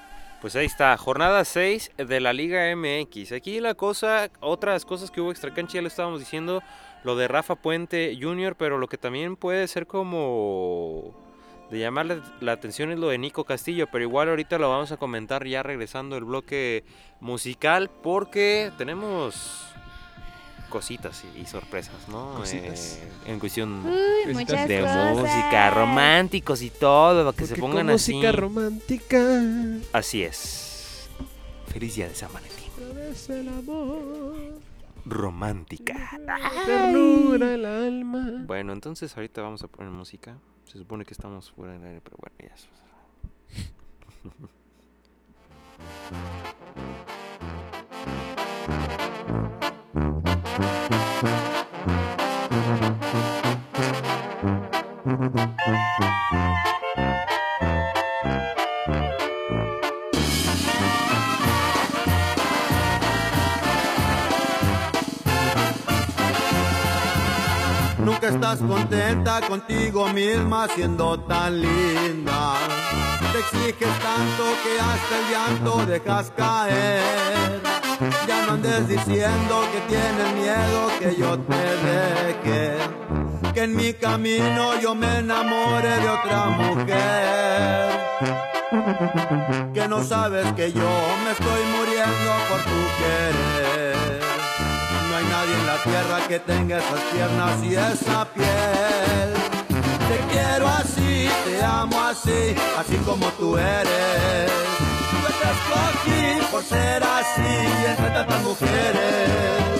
Pues 0.41 0.55
ahí 0.55 0.65
está, 0.65 0.95
jornada 0.97 1.43
6 1.43 1.91
de 1.97 2.19
la 2.19 2.33
Liga 2.33 2.75
MX. 2.75 3.31
Aquí 3.31 3.59
la 3.59 3.73
cosa, 3.73 4.29
otras 4.41 4.85
cosas 4.85 5.09
que 5.09 5.21
hubo 5.21 5.31
extra 5.31 5.53
cancha, 5.53 5.75
ya 5.75 5.81
lo 5.81 5.87
estábamos 5.87 6.19
diciendo, 6.19 6.61
lo 7.03 7.15
de 7.15 7.27
Rafa 7.27 7.55
Puente 7.55 8.15
Jr., 8.21 8.55
pero 8.55 8.77
lo 8.77 8.87
que 8.87 8.97
también 8.97 9.37
puede 9.37 9.67
ser 9.67 9.87
como 9.87 11.24
de 11.75 11.81
llamarle 11.81 12.21
la 12.41 12.53
atención 12.53 12.91
es 12.91 12.99
lo 12.99 13.09
de 13.09 13.17
Nico 13.17 13.43
Castillo, 13.43 13.87
pero 13.91 14.03
igual 14.03 14.29
ahorita 14.29 14.57
lo 14.57 14.69
vamos 14.69 14.91
a 14.91 14.97
comentar 14.97 15.45
ya 15.45 15.61
regresando 15.63 16.17
el 16.17 16.23
bloque 16.23 16.83
musical, 17.19 17.89
porque 18.01 18.71
tenemos 18.77 19.61
cositas 20.69 21.23
y, 21.35 21.41
y 21.41 21.45
sorpresas, 21.45 22.07
¿no? 22.09 22.33
Cositas. 22.35 22.99
Eh, 23.01 23.31
en 23.31 23.39
cuestión 23.39 23.85
Uy, 23.85 24.33
Cositas 24.33 24.35
muchas 24.35 24.67
de 24.67 24.81
cosas. 24.81 25.17
música, 25.17 25.69
románticos 25.71 26.61
y 26.61 26.69
todo, 26.69 27.23
para 27.25 27.37
que 27.37 27.45
se 27.47 27.55
pongan 27.55 27.85
con 27.87 27.95
así. 27.95 28.13
música 28.13 28.31
romántica 28.31 29.19
Así 29.93 30.23
es. 30.23 31.07
Feliz 31.67 31.95
día 31.95 32.07
de 32.07 32.15
San 32.15 32.31
Valentín. 32.33 32.69
florece 32.75 33.39
el 33.41 33.49
amor, 33.49 34.35
romántica. 35.05 36.09
Ternura 36.65 37.53
el 37.53 37.65
alma. 37.65 38.43
Bueno, 38.45 38.73
entonces 38.73 39.15
ahorita 39.15 39.41
vamos 39.41 39.63
a 39.63 39.67
poner 39.67 39.91
música. 39.91 40.37
Se 40.65 40.77
supone 40.77 41.05
que 41.05 41.13
estamos 41.13 41.51
fuera 41.51 41.73
del 41.73 41.83
aire, 41.83 42.01
pero 42.01 42.17
bueno, 42.19 42.35
ya 42.39 42.53
eso. 42.53 42.67
Nunca 68.15 68.29
estás 68.29 68.59
contenta 68.59 69.41
contigo 69.41 70.07
misma 70.07 70.69
siendo 70.69 71.19
tan 71.19 71.59
linda. 71.59 72.53
Te 73.33 73.39
exiges 73.39 73.99
tanto 73.99 74.43
que 74.63 74.79
hasta 74.79 75.19
el 75.19 75.25
llanto 75.31 75.85
dejas 75.85 76.31
caer. 76.31 77.61
Ya 78.25 78.45
no 78.45 78.53
andes 78.53 78.87
diciendo 78.87 79.67
que 79.69 79.81
tienes 79.93 80.33
miedo 80.33 80.87
que 80.97 81.13
yo 81.19 81.37
te 81.39 81.65
deje. 81.87 82.77
Que 83.53 83.63
en 83.63 83.75
mi 83.75 83.93
camino 83.93 84.79
yo 84.79 84.95
me 84.95 85.17
enamore 85.17 85.89
de 85.89 86.09
otra 86.09 86.45
mujer. 86.45 87.89
Que 89.73 89.87
no 89.89 90.01
sabes 90.05 90.53
que 90.53 90.71
yo 90.71 90.89
me 91.25 91.31
estoy 91.31 91.63
muriendo 91.77 92.31
por 92.47 92.61
tu 92.61 92.79
querer. 92.97 94.14
No 95.15 95.19
hay 95.19 95.27
nadie 95.27 95.53
en 95.53 95.65
la 95.65 95.81
tierra 95.81 96.27
que 96.27 96.39
tenga 96.41 96.77
esas 96.77 96.99
piernas 97.13 97.63
y 97.63 97.73
esa 97.73 98.25
piel. 98.33 99.29
Te 100.09 100.17
quiero 100.29 100.67
así, 100.67 101.29
te 101.45 101.63
amo 101.63 102.01
así, 102.01 102.53
así 102.77 102.97
como 102.97 103.25
tú 103.39 103.57
eres. 103.57 104.51
Yo 105.23 105.29
te 105.39 105.47
escogí 105.55 106.51
por 106.51 106.63
ser 106.63 107.01
así 107.01 107.53
entre 107.87 108.09
tantas 108.09 108.43
mujeres. 108.43 109.79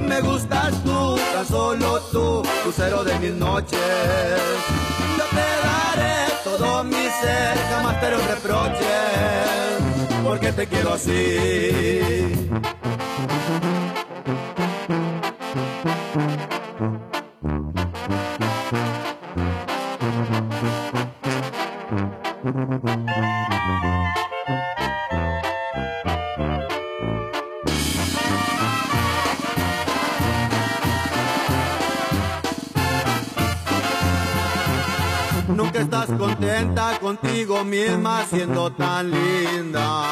Me 0.00 0.20
gustas 0.20 0.72
tú, 0.82 1.16
tan 1.32 1.46
solo 1.46 2.00
tú, 2.10 2.42
lucero 2.64 3.04
de 3.04 3.16
mis 3.20 3.34
noches. 3.34 3.78
Yo 5.16 5.24
te 5.30 5.46
daré 5.62 6.26
todo 6.42 6.82
mi 6.82 7.08
ser, 7.20 7.56
jamás 7.70 8.00
te 8.00 8.10
lo 8.10 8.18
reproches, 8.18 8.88
porque 10.24 10.50
te 10.50 10.66
quiero 10.66 10.94
así. 10.94 12.71
Nunca 35.48 35.80
estás 35.80 36.06
contenta 36.06 36.98
contigo 36.98 37.64
misma 37.64 38.24
siendo 38.28 38.70
tan 38.72 39.10
linda. 39.10 40.04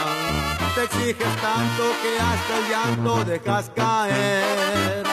Te 0.75 0.85
exiges 0.85 1.37
tanto 1.37 1.85
que 2.03 2.19
hasta 2.21 2.59
el 2.59 2.71
llanto 2.71 3.25
dejas 3.25 3.71
caer. 3.75 5.05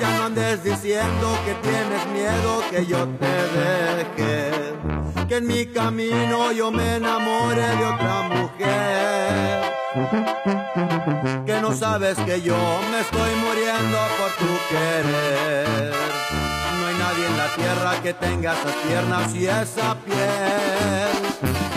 Ya 0.00 0.18
no 0.18 0.24
andes 0.24 0.62
diciendo 0.62 1.36
que 1.44 1.54
tienes 1.54 2.06
miedo 2.12 2.62
que 2.70 2.86
yo 2.86 3.06
te 3.08 3.26
deje. 3.58 5.26
Que 5.28 5.36
en 5.36 5.46
mi 5.46 5.66
camino 5.66 6.52
yo 6.52 6.70
me 6.70 6.96
enamore 6.96 7.66
de 7.66 7.84
otra 7.84 8.22
mujer. 8.28 9.83
Que 9.94 11.60
no 11.60 11.72
sabes 11.72 12.18
que 12.18 12.42
yo 12.42 12.56
me 12.90 12.98
estoy 12.98 13.30
muriendo 13.36 13.98
por 14.18 14.30
tu 14.40 14.52
querer. 14.68 15.92
No 16.80 16.86
hay 16.88 16.94
nadie 16.96 17.26
en 17.26 17.36
la 17.36 17.54
tierra 17.54 18.02
que 18.02 18.12
tenga 18.14 18.54
esas 18.54 18.74
piernas 18.88 19.32
y 19.36 19.46
esa 19.46 19.94
piel. 20.04 21.14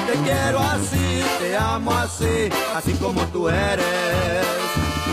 Te 0.08 0.13
quiero 0.23 0.60
así, 0.60 1.23
te 1.39 1.56
amo 1.58 1.91
así, 1.91 2.49
así 2.75 2.93
como 2.93 3.21
tú 3.27 3.49
eres. 3.49 3.86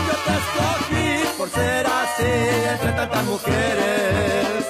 Yo 0.07 0.15
te 0.25 0.33
escogí 0.41 1.37
por 1.37 1.49
ser 1.49 1.85
así 1.85 2.33
entre 2.71 2.91
tantas 2.93 3.23
mujeres. 3.25 4.65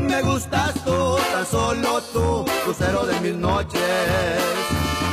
Me 0.00 0.22
gustas 0.22 0.74
tú, 0.84 1.18
tan 1.32 1.44
solo 1.44 2.00
tú, 2.12 2.44
lucero 2.68 3.04
de 3.04 3.18
mis 3.20 3.34
noches. 3.34 3.80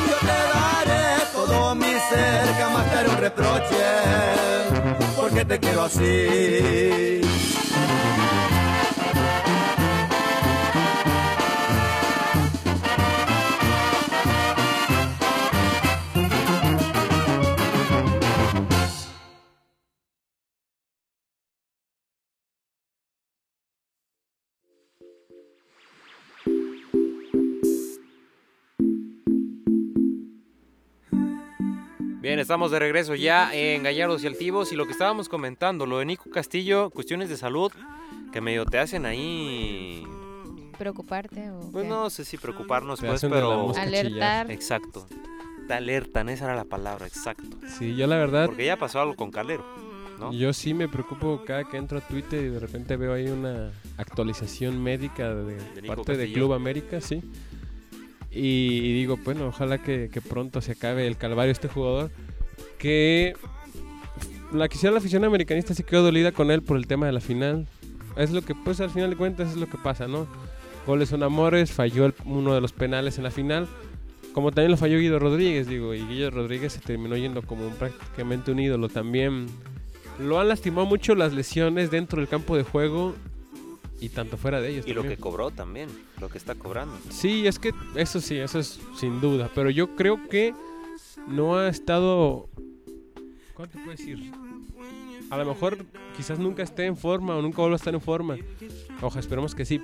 Yo 0.08 0.16
te 0.20 0.26
daré 0.54 1.07
todo 1.48 1.74
mi 1.74 1.92
ser, 2.10 2.46
jamás 2.60 2.84
te 2.90 3.08
un 3.08 3.16
reproche, 3.16 3.84
porque 5.16 5.44
te 5.44 5.58
quiero 5.58 5.82
así. 5.82 7.20
Bien, 32.28 32.40
estamos 32.40 32.70
de 32.70 32.78
regreso 32.78 33.14
ya 33.14 33.54
en 33.54 33.82
Gallardos 33.82 34.22
y 34.22 34.26
Altivos 34.26 34.70
y 34.70 34.76
lo 34.76 34.84
que 34.84 34.92
estábamos 34.92 35.30
comentando, 35.30 35.86
lo 35.86 36.00
de 36.00 36.04
Nico 36.04 36.28
Castillo, 36.28 36.90
cuestiones 36.90 37.30
de 37.30 37.38
salud 37.38 37.72
que 38.34 38.42
medio 38.42 38.66
te 38.66 38.78
hacen 38.78 39.06
ahí, 39.06 40.04
¿Preocuparte 40.76 41.50
o 41.50 41.70
pues 41.72 41.84
qué? 41.84 41.88
no 41.88 42.10
sé 42.10 42.26
si 42.26 42.36
preocuparnos 42.36 43.00
Te 43.00 43.06
pues, 43.06 43.22
pero 43.22 43.74
Alertar. 43.74 44.50
exacto, 44.50 45.06
te 45.68 45.72
alertan, 45.72 46.28
esa 46.28 46.44
era 46.44 46.54
la 46.54 46.64
palabra, 46.64 47.06
exacto, 47.06 47.56
Sí, 47.66 47.96
yo 47.96 48.06
la 48.06 48.16
verdad, 48.18 48.44
porque 48.44 48.66
ya 48.66 48.76
pasó 48.76 49.00
algo 49.00 49.16
con 49.16 49.30
Calero, 49.30 49.64
¿no? 50.18 50.30
yo 50.30 50.52
sí 50.52 50.74
me 50.74 50.86
preocupo 50.86 51.44
cada 51.46 51.64
que 51.64 51.78
entro 51.78 51.96
a 51.96 52.02
Twitter 52.02 52.44
y 52.44 52.48
de 52.50 52.58
repente 52.60 52.98
veo 52.98 53.14
ahí 53.14 53.28
una 53.28 53.72
actualización 53.96 54.82
médica 54.82 55.34
de, 55.34 55.56
De 55.80 55.82
parte 55.88 56.14
de. 56.18 56.30
Club 56.34 56.52
América, 56.52 57.00
sí. 57.00 57.22
Y, 58.40 58.92
digo, 58.94 59.18
bueno, 59.24 59.48
ojalá 59.48 59.78
que, 59.78 60.08
pronto 60.28 60.60
se 60.60 60.72
acabe 60.72 61.06
el 61.08 61.16
calvario 61.16 61.50
este 61.50 61.66
jugador. 61.66 62.10
Que 62.78 63.34
la 64.52 64.68
quisiera 64.68 64.92
la 64.92 64.98
afición 65.00 65.24
americanista 65.24 65.74
sí 65.74 65.82
quedó 65.82 66.04
dolida 66.04 66.30
con 66.30 66.52
él 66.52 66.62
por 66.62 66.76
el 66.76 66.86
tema 66.86 67.06
de 67.06 67.12
la 67.12 67.20
final. 67.20 67.66
Es 68.16 68.30
lo 68.30 68.42
que, 68.42 68.54
pues 68.54 68.80
al 68.80 68.90
final 68.90 69.10
de 69.10 69.16
cuentas 69.16 69.50
es 69.50 69.56
lo 69.56 69.66
que 69.66 69.76
pasa, 69.76 70.06
¿no? 70.06 70.28
Goles 70.86 71.08
son 71.08 71.24
amores, 71.24 71.72
falló 71.72 72.06
el- 72.06 72.14
uno 72.24 72.54
de 72.54 72.60
los 72.60 72.72
penales 72.72 73.18
en 73.18 73.24
la 73.24 73.30
final. 73.32 73.66
Como 74.32 74.52
también 74.52 74.70
lo 74.70 74.76
falló 74.76 74.98
Guido 75.00 75.18
Rodríguez, 75.18 75.66
digo, 75.66 75.92
y 75.94 76.04
Guido 76.06 76.30
Rodríguez 76.30 76.72
se 76.74 76.80
terminó 76.80 77.16
yendo 77.16 77.42
como 77.42 77.66
un- 77.66 77.74
prácticamente 77.74 78.52
un 78.52 78.60
ídolo 78.60 78.88
también. 78.88 79.46
Lo 80.20 80.38
han 80.38 80.46
lastimado 80.48 80.86
mucho 80.86 81.16
las 81.16 81.32
lesiones 81.32 81.90
dentro 81.90 82.20
del 82.20 82.28
campo 82.28 82.56
de 82.56 82.62
juego 82.62 83.14
y 84.00 84.08
tanto 84.10 84.36
fuera 84.36 84.60
de 84.60 84.70
ellos. 84.70 84.86
Y 84.86 84.94
lo 84.94 85.02
que 85.02 85.16
cobró 85.16 85.50
también, 85.50 85.88
lo 86.20 86.28
que 86.28 86.38
está 86.38 86.54
cobrando. 86.54 86.96
Sí, 87.10 87.46
es 87.46 87.58
que 87.58 87.72
eso 87.94 88.20
sí, 88.20 88.36
eso 88.36 88.58
es 88.58 88.80
sin 88.96 89.20
duda. 89.20 89.50
Pero 89.54 89.70
yo 89.70 89.94
creo 89.96 90.28
que 90.28 90.54
no 91.26 91.56
ha 91.56 91.68
estado. 91.68 92.48
¿Cuánto 93.54 93.78
puedes 93.84 94.00
decir? 94.00 94.32
A 95.30 95.36
lo 95.36 95.44
mejor 95.44 95.84
quizás 96.16 96.38
nunca 96.38 96.62
esté 96.62 96.86
en 96.86 96.96
forma 96.96 97.36
o 97.36 97.42
nunca 97.42 97.58
vuelva 97.58 97.74
a 97.74 97.76
estar 97.76 97.94
en 97.94 98.00
forma. 98.00 98.36
Ojalá, 99.02 99.20
esperemos 99.20 99.54
que 99.54 99.64
sí. 99.64 99.82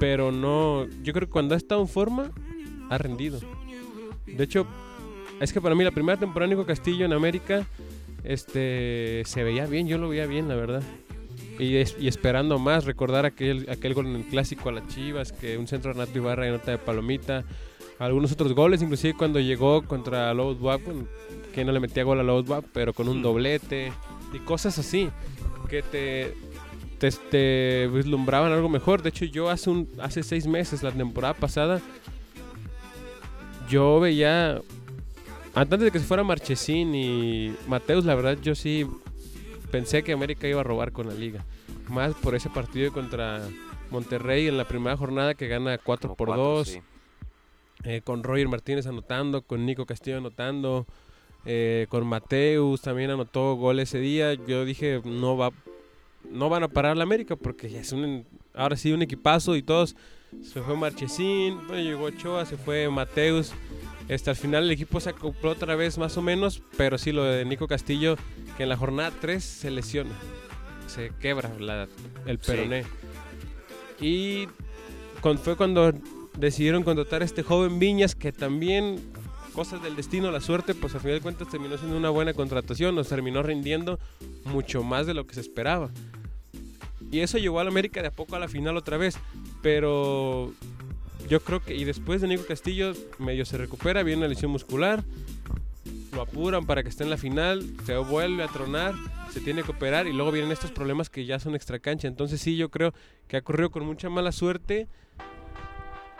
Pero 0.00 0.32
no. 0.32 0.86
Yo 1.02 1.12
creo 1.12 1.28
que 1.28 1.32
cuando 1.32 1.54
ha 1.54 1.58
estado 1.58 1.80
en 1.80 1.88
forma, 1.88 2.32
ha 2.90 2.98
rendido. 2.98 3.40
De 4.26 4.44
hecho, 4.44 4.66
es 5.40 5.52
que 5.52 5.60
para 5.60 5.74
mí 5.74 5.84
la 5.84 5.90
primera 5.90 6.18
temporada 6.18 6.48
de 6.48 6.56
Nico 6.56 6.66
Castillo 6.66 7.04
en 7.04 7.12
América 7.12 7.66
este 8.24 9.22
se 9.24 9.42
veía 9.42 9.66
bien, 9.66 9.88
yo 9.88 9.98
lo 9.98 10.08
veía 10.08 10.26
bien, 10.26 10.48
la 10.48 10.56
verdad. 10.56 10.82
Y, 11.58 11.76
es- 11.76 11.96
y 11.98 12.06
esperando 12.08 12.58
más, 12.58 12.84
recordar 12.84 13.26
aquel, 13.26 13.66
aquel 13.68 13.94
gol 13.94 14.06
en 14.06 14.16
el 14.16 14.24
clásico 14.24 14.68
a 14.68 14.72
las 14.72 14.86
Chivas, 14.88 15.32
que 15.32 15.58
un 15.58 15.66
centro 15.66 15.92
de 15.92 15.98
Renato 16.00 16.16
Ibarra 16.18 16.46
y 16.46 16.50
nota 16.52 16.70
de 16.70 16.78
Palomita. 16.78 17.44
Algunos 17.98 18.30
otros 18.30 18.52
goles, 18.54 18.80
inclusive 18.80 19.14
cuando 19.18 19.40
llegó 19.40 19.82
contra 19.82 20.32
Lobos 20.32 20.60
bueno, 20.60 21.06
que 21.52 21.64
no 21.64 21.72
le 21.72 21.80
metía 21.80 22.04
gol 22.04 22.20
a 22.20 22.22
Lobos 22.22 22.44
Buap, 22.44 22.64
pero 22.72 22.92
con 22.92 23.08
un 23.08 23.22
doblete 23.22 23.92
y 24.32 24.38
cosas 24.38 24.78
así, 24.78 25.10
que 25.68 25.82
te, 25.82 26.32
te, 27.00 27.10
te 27.10 27.88
vislumbraban 27.92 28.52
algo 28.52 28.68
mejor. 28.68 29.02
De 29.02 29.08
hecho, 29.08 29.24
yo 29.24 29.50
hace, 29.50 29.68
un, 29.70 29.88
hace 30.00 30.22
seis 30.22 30.46
meses, 30.46 30.84
la 30.84 30.92
temporada 30.92 31.34
pasada, 31.34 31.80
yo 33.68 33.98
veía, 34.00 34.60
antes 35.54 35.80
de 35.80 35.90
que 35.90 35.98
se 35.98 36.04
fuera 36.04 36.22
Marchesín 36.22 36.94
y 36.94 37.52
Mateus, 37.66 38.04
la 38.04 38.14
verdad 38.14 38.38
yo 38.40 38.54
sí 38.54 38.86
pensé 39.70 40.02
que 40.02 40.12
América 40.12 40.46
iba 40.48 40.60
a 40.60 40.64
robar 40.64 40.92
con 40.92 41.08
la 41.08 41.14
liga. 41.14 41.44
Más 41.88 42.14
por 42.14 42.34
ese 42.34 42.50
partido 42.50 42.92
contra 42.92 43.42
Monterrey 43.90 44.46
en 44.48 44.56
la 44.58 44.66
primera 44.66 44.96
jornada 44.96 45.34
que 45.34 45.48
gana 45.48 45.78
4 45.78 46.08
Como 46.08 46.16
por 46.16 46.28
cuatro, 46.28 46.44
2. 46.44 46.68
sí. 46.68 46.80
eh, 47.84 48.00
con 48.04 48.22
Roger 48.22 48.48
Martínez 48.48 48.86
anotando, 48.86 49.42
con 49.42 49.64
Nico 49.64 49.86
Castillo 49.86 50.18
anotando, 50.18 50.86
eh, 51.46 51.86
con 51.88 52.06
Mateus 52.06 52.82
también 52.82 53.10
anotó 53.10 53.54
gol 53.54 53.80
ese 53.80 53.98
día. 53.98 54.34
Yo 54.34 54.64
dije, 54.64 55.00
no 55.04 55.36
va 55.36 55.50
no 56.30 56.48
van 56.50 56.62
a 56.64 56.68
parar 56.68 56.96
la 56.96 57.04
América 57.04 57.36
porque 57.36 57.68
es 57.78 57.92
un 57.92 58.26
ahora 58.52 58.76
sí 58.76 58.92
un 58.92 59.00
equipazo 59.02 59.54
y 59.56 59.62
todos 59.62 59.96
se 60.42 60.60
fue 60.60 60.76
Marchesín, 60.76 61.56
bueno, 61.68 61.82
llegó 61.82 62.04
Ochoa, 62.06 62.44
se 62.44 62.56
fue 62.58 62.88
Mateus. 62.90 63.52
Este, 64.08 64.30
al 64.30 64.36
final 64.36 64.64
el 64.64 64.70
equipo 64.70 65.00
se 65.00 65.10
acopló 65.10 65.50
otra 65.50 65.76
vez 65.76 65.98
más 65.98 66.16
o 66.16 66.22
menos, 66.22 66.62
pero 66.76 66.96
sí 66.98 67.12
lo 67.12 67.24
de 67.24 67.44
Nico 67.44 67.68
Castillo 67.68 68.16
que 68.56 68.62
en 68.62 68.70
la 68.70 68.76
jornada 68.76 69.12
3 69.20 69.44
se 69.44 69.70
lesiona. 69.70 70.10
Se 70.86 71.12
quebra 71.20 71.50
la- 71.58 71.88
el 72.26 72.38
Sí. 72.40 72.46
peroné. 72.46 72.84
Y 74.00 74.48
con- 75.20 75.38
fue 75.38 75.56
cuando 75.56 75.92
decidieron 76.36 76.82
contratar 76.84 77.22
a 77.22 77.24
este 77.24 77.42
joven 77.42 77.78
Viñas 77.78 78.14
que 78.14 78.32
también 78.32 78.98
cosas 79.52 79.82
del 79.82 79.96
destino, 79.96 80.30
la 80.30 80.40
suerte, 80.40 80.74
pues 80.74 80.94
al 80.94 81.00
final 81.00 81.16
de 81.16 81.20
cuentas 81.20 81.48
terminó 81.48 81.76
siendo 81.76 81.96
una 81.96 82.10
buena 82.10 82.32
contratación, 82.32 82.94
nos 82.94 83.08
terminó 83.08 83.42
rindiendo 83.42 83.98
mucho 84.44 84.82
más 84.84 85.06
de 85.06 85.14
lo 85.14 85.26
que 85.26 85.34
se 85.34 85.40
esperaba. 85.40 85.90
Y 87.10 87.20
eso 87.20 87.38
llevó 87.38 87.58
al 87.58 87.68
América 87.68 88.00
de 88.00 88.08
a 88.08 88.12
poco 88.12 88.36
a 88.36 88.38
la 88.38 88.46
final 88.48 88.76
otra 88.76 88.96
vez, 88.98 89.18
pero 89.62 90.52
yo 91.28 91.40
creo 91.40 91.60
que 91.60 91.74
y 91.74 91.84
después 91.84 92.20
de 92.20 92.28
Nico 92.28 92.44
Castillo 92.46 92.92
medio 93.18 93.44
se 93.44 93.56
recupera, 93.58 94.02
viene 94.02 94.18
una 94.20 94.28
lesión 94.28 94.50
muscular, 94.50 95.04
lo 96.12 96.22
apuran 96.22 96.66
para 96.66 96.82
que 96.82 96.88
esté 96.88 97.04
en 97.04 97.10
la 97.10 97.16
final, 97.16 97.64
se 97.84 97.96
vuelve 97.96 98.42
a 98.42 98.48
tronar, 98.48 98.94
se 99.30 99.40
tiene 99.40 99.62
que 99.62 99.70
operar 99.72 100.06
y 100.06 100.12
luego 100.12 100.32
vienen 100.32 100.50
estos 100.52 100.70
problemas 100.72 101.10
que 101.10 101.26
ya 101.26 101.38
son 101.38 101.54
extra 101.54 101.78
cancha. 101.78 102.08
Entonces 102.08 102.40
sí, 102.40 102.56
yo 102.56 102.70
creo 102.70 102.92
que 103.28 103.36
ha 103.36 103.42
corrido 103.42 103.70
con 103.70 103.84
mucha 103.84 104.08
mala 104.08 104.32
suerte, 104.32 104.88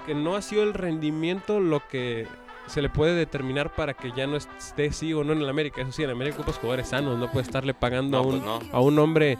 que 0.06 0.14
no 0.14 0.36
ha 0.36 0.42
sido 0.42 0.62
el 0.62 0.74
rendimiento 0.74 1.60
lo 1.60 1.82
que 1.88 2.26
se 2.66 2.82
le 2.82 2.90
puede 2.90 3.14
determinar 3.14 3.74
para 3.74 3.94
que 3.94 4.12
ya 4.14 4.26
no 4.26 4.36
esté 4.36 4.92
sí 4.92 5.14
o 5.14 5.24
no 5.24 5.32
en 5.32 5.40
el 5.40 5.48
América. 5.48 5.80
Eso 5.80 5.92
sí, 5.92 6.02
en 6.02 6.10
América 6.10 6.36
ocupas 6.36 6.56
jugadores 6.58 6.88
sanos, 6.88 7.18
no 7.18 7.30
puede 7.32 7.46
estarle 7.46 7.72
pagando 7.72 8.18
No, 8.22 8.24
a, 8.24 8.26
un, 8.26 8.40
pues 8.40 8.42
no. 8.42 8.76
a 8.76 8.80
un 8.82 8.98
hombre 8.98 9.38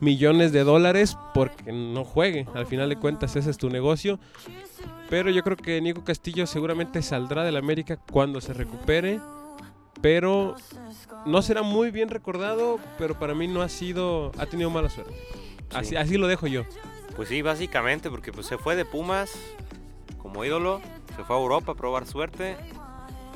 millones 0.00 0.52
de 0.52 0.64
dólares 0.64 1.16
porque 1.34 1.72
no 1.72 2.04
juegue. 2.04 2.46
Al 2.54 2.66
final 2.66 2.88
de 2.88 2.96
cuentas 2.96 3.36
ese 3.36 3.50
es 3.50 3.58
tu 3.58 3.68
negocio. 3.70 4.18
Pero 5.10 5.30
yo 5.30 5.42
creo 5.42 5.56
que 5.56 5.80
Nico 5.80 6.04
Castillo 6.04 6.46
seguramente 6.46 7.02
saldrá 7.02 7.42
del 7.44 7.56
América 7.56 7.96
cuando 7.96 8.40
se 8.40 8.52
recupere. 8.52 9.20
Pero 10.00 10.54
no 11.26 11.42
será 11.42 11.62
muy 11.62 11.90
bien 11.90 12.08
recordado, 12.08 12.78
pero 12.98 13.18
para 13.18 13.34
mí 13.34 13.48
no 13.48 13.62
ha 13.62 13.68
sido, 13.68 14.30
ha 14.38 14.46
tenido 14.46 14.70
mala 14.70 14.88
suerte. 14.90 15.12
Así, 15.74 15.90
Sí. 15.90 15.96
así 15.96 16.16
lo 16.18 16.28
dejo 16.28 16.46
yo. 16.46 16.62
Pues 17.16 17.28
sí, 17.30 17.42
básicamente, 17.42 18.08
porque 18.10 18.30
pues 18.30 18.46
se 18.46 18.58
fue 18.58 18.76
de 18.76 18.84
Pumas 18.84 19.32
como 20.18 20.44
ídolo, 20.44 20.80
se 21.16 21.24
fue 21.24 21.34
a 21.34 21.38
Europa 21.40 21.72
a 21.72 21.74
probar 21.74 22.06
suerte, 22.06 22.56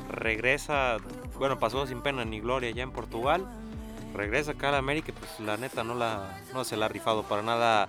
regresa, 0.08 0.98
bueno, 1.38 1.58
pasó 1.58 1.86
sin 1.86 2.00
pena 2.02 2.24
ni 2.24 2.40
gloria 2.40 2.70
ya 2.70 2.82
en 2.82 2.92
Portugal, 2.92 3.46
regresa 4.12 4.52
acá 4.52 4.68
a 4.68 4.72
la 4.72 4.78
América 4.78 5.10
y 5.10 5.12
pues 5.12 5.40
la 5.40 5.56
neta 5.56 5.84
no, 5.84 5.94
la, 5.94 6.40
no 6.52 6.64
se 6.64 6.76
la 6.76 6.86
ha 6.86 6.88
rifado 6.88 7.22
para 7.22 7.42
nada 7.42 7.88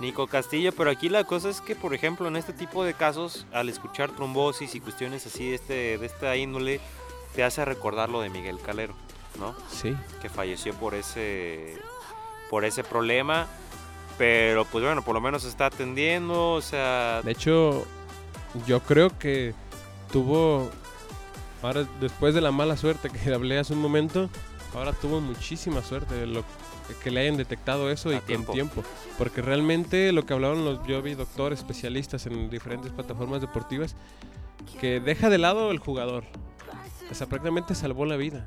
Nico 0.00 0.26
Castillo, 0.26 0.72
pero 0.72 0.90
aquí 0.90 1.08
la 1.08 1.24
cosa 1.24 1.48
es 1.50 1.60
que, 1.60 1.76
por 1.76 1.94
ejemplo, 1.94 2.26
en 2.28 2.36
este 2.36 2.52
tipo 2.52 2.84
de 2.84 2.94
casos, 2.94 3.46
al 3.52 3.68
escuchar 3.68 4.10
trombosis 4.10 4.74
y 4.74 4.80
cuestiones 4.80 5.26
así 5.26 5.50
de, 5.50 5.54
este, 5.54 5.98
de 5.98 6.06
esta 6.06 6.36
índole, 6.36 6.80
te 7.34 7.44
hace 7.44 7.64
recordar 7.64 8.08
lo 8.10 8.20
de 8.20 8.30
Miguel 8.30 8.58
Calero, 8.60 8.94
¿no? 9.38 9.54
Sí. 9.68 9.96
que 10.22 10.28
falleció 10.28 10.74
por 10.74 10.94
ese 10.94 11.76
por 12.50 12.64
ese 12.64 12.84
problema 12.84 13.48
pero 14.18 14.64
pues 14.66 14.84
bueno 14.84 15.02
por 15.02 15.14
lo 15.14 15.20
menos 15.20 15.42
se 15.42 15.48
está 15.48 15.66
atendiendo 15.66 16.52
o 16.52 16.60
sea 16.60 17.20
De 17.22 17.32
hecho, 17.32 17.84
yo 18.66 18.80
creo 18.80 19.18
que 19.18 19.54
tuvo, 20.12 20.70
ahora 21.62 21.84
después 22.00 22.34
de 22.34 22.40
la 22.40 22.52
mala 22.52 22.76
suerte 22.76 23.10
que 23.10 23.34
hablé 23.34 23.58
hace 23.58 23.72
un 23.72 23.80
momento, 23.80 24.30
ahora 24.74 24.92
tuvo 24.92 25.20
muchísima 25.20 25.82
suerte 25.82 26.14
de 26.14 26.26
lo 26.26 26.44
que 27.02 27.10
le 27.10 27.20
hayan 27.20 27.36
detectado 27.36 27.90
eso 27.90 28.12
y 28.12 28.16
A 28.16 28.20
tiempo. 28.20 28.46
con 28.48 28.54
tiempo. 28.54 28.84
Porque 29.18 29.40
realmente 29.42 30.12
lo 30.12 30.26
que 30.26 30.34
hablaban 30.34 30.64
los, 30.64 30.84
yo 30.86 31.00
vi 31.02 31.14
doctores 31.14 31.60
especialistas 31.60 32.26
en 32.26 32.50
diferentes 32.50 32.92
plataformas 32.92 33.40
deportivas, 33.40 33.94
que 34.80 35.00
deja 35.00 35.30
de 35.30 35.38
lado 35.38 35.70
el 35.70 35.78
jugador. 35.78 36.24
O 37.10 37.14
sea, 37.14 37.26
prácticamente 37.26 37.74
salvó 37.74 38.06
la 38.06 38.16
vida. 38.16 38.46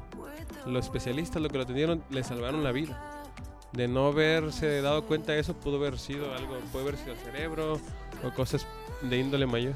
Los 0.66 0.86
especialistas 0.86 1.42
lo 1.42 1.50
que 1.50 1.58
lo 1.58 1.64
atendieron 1.64 2.04
le 2.10 2.24
salvaron 2.24 2.64
la 2.64 2.72
vida. 2.72 3.24
De 3.74 3.88
no 3.88 4.08
haberse 4.08 4.82
dado 4.82 5.04
cuenta 5.06 5.34
de 5.34 5.40
eso, 5.40 5.54
pudo 5.56 5.78
haber 5.78 6.00
sido 6.00 6.34
algo, 6.34 6.58
puede 6.72 6.86
haber 6.88 6.98
sido 6.98 7.14
el 7.14 7.20
cerebro 7.20 7.80
o 8.24 8.34
cosas 8.34 8.66
de 9.02 9.18
índole 9.18 9.46
mayor. 9.46 9.76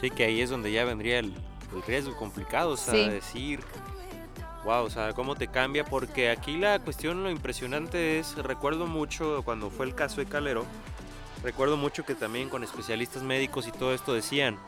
sí 0.00 0.10
que 0.10 0.24
ahí 0.24 0.40
es 0.40 0.50
donde 0.50 0.70
ya 0.70 0.84
vendría 0.84 1.18
el, 1.18 1.34
el 1.74 1.82
riesgo 1.86 2.14
complicado 2.16 2.70
o 2.70 2.76
sea 2.76 2.94
Sí. 2.94 3.08
decir 3.10 3.60
wow 4.66 4.84
o 4.84 4.90
sea 4.90 5.14
cómo 5.14 5.34
te 5.34 5.48
cambia 5.48 5.86
porque 5.86 6.28
aquí 6.28 6.58
la 6.58 6.78
cuestión 6.78 7.22
lo 7.22 7.30
impresionante 7.30 8.18
es 8.18 8.36
recuerdo 8.36 8.86
mucho 8.86 9.40
cuando 9.42 9.70
fue 9.70 9.86
el 9.86 9.94
caso 9.94 10.20
de 10.20 10.26
Calero 10.26 10.66
recuerdo 11.42 11.78
mucho 11.78 12.04
que 12.04 12.14
también 12.14 12.50
con 12.50 12.62
especialistas 12.62 13.22
médicos 13.22 13.66
y 13.66 13.72
todo 13.72 13.94
esto 13.94 14.12
decían 14.12 14.58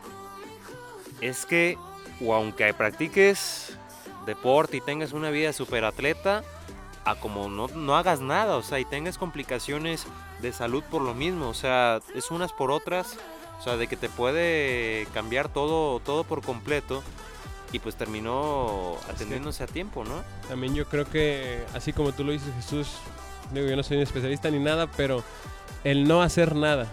es 1.21 1.45
que 1.45 1.77
o 2.25 2.35
aunque 2.35 2.73
practiques 2.73 3.77
deporte 4.29 4.77
y 4.77 4.81
tengas 4.81 5.13
una 5.13 5.31
vida 5.31 5.53
super 5.53 5.85
atleta, 5.85 6.45
a 7.05 7.17
como 7.17 7.49
no, 7.49 7.69
no 7.69 7.97
hagas 7.97 8.21
nada, 8.21 8.57
o 8.57 8.63
sea, 8.63 8.79
y 8.79 8.85
tengas 8.85 9.19
complicaciones 9.19 10.07
de 10.43 10.53
salud 10.53 10.85
por 10.85 11.03
lo 11.03 11.15
mismo, 11.15 11.49
o 11.49 11.55
sea, 11.55 12.01
es 12.15 12.31
unas 12.31 12.53
por 12.53 12.71
otras, 12.71 13.17
o 13.59 13.63
sea, 13.63 13.77
de 13.77 13.87
que 13.89 13.97
te 13.97 14.09
puede 14.09 15.07
cambiar 15.15 15.49
todo, 15.49 16.01
todo 16.01 16.25
por 16.25 16.43
completo, 16.43 17.03
y 17.73 17.79
pues 17.81 17.97
terminó 17.97 18.97
atendiéndose 19.11 19.63
a 19.65 19.67
tiempo, 19.67 20.05
¿no? 20.05 20.23
También 20.49 20.75
yo 20.75 20.87
creo 20.87 21.09
que, 21.09 21.63
así 21.75 21.93
como 21.93 22.13
tú 22.13 22.25
lo 22.25 22.33
dices, 22.33 22.49
Jesús, 22.57 22.89
digo, 23.53 23.67
yo 23.69 23.77
no 23.77 23.83
soy 23.83 23.99
un 23.99 24.03
especialista 24.03 24.51
ni 24.51 24.59
nada, 24.59 24.87
pero 24.97 25.23
el 25.85 26.09
no 26.09 26.23
hacer 26.23 26.55
nada 26.57 26.87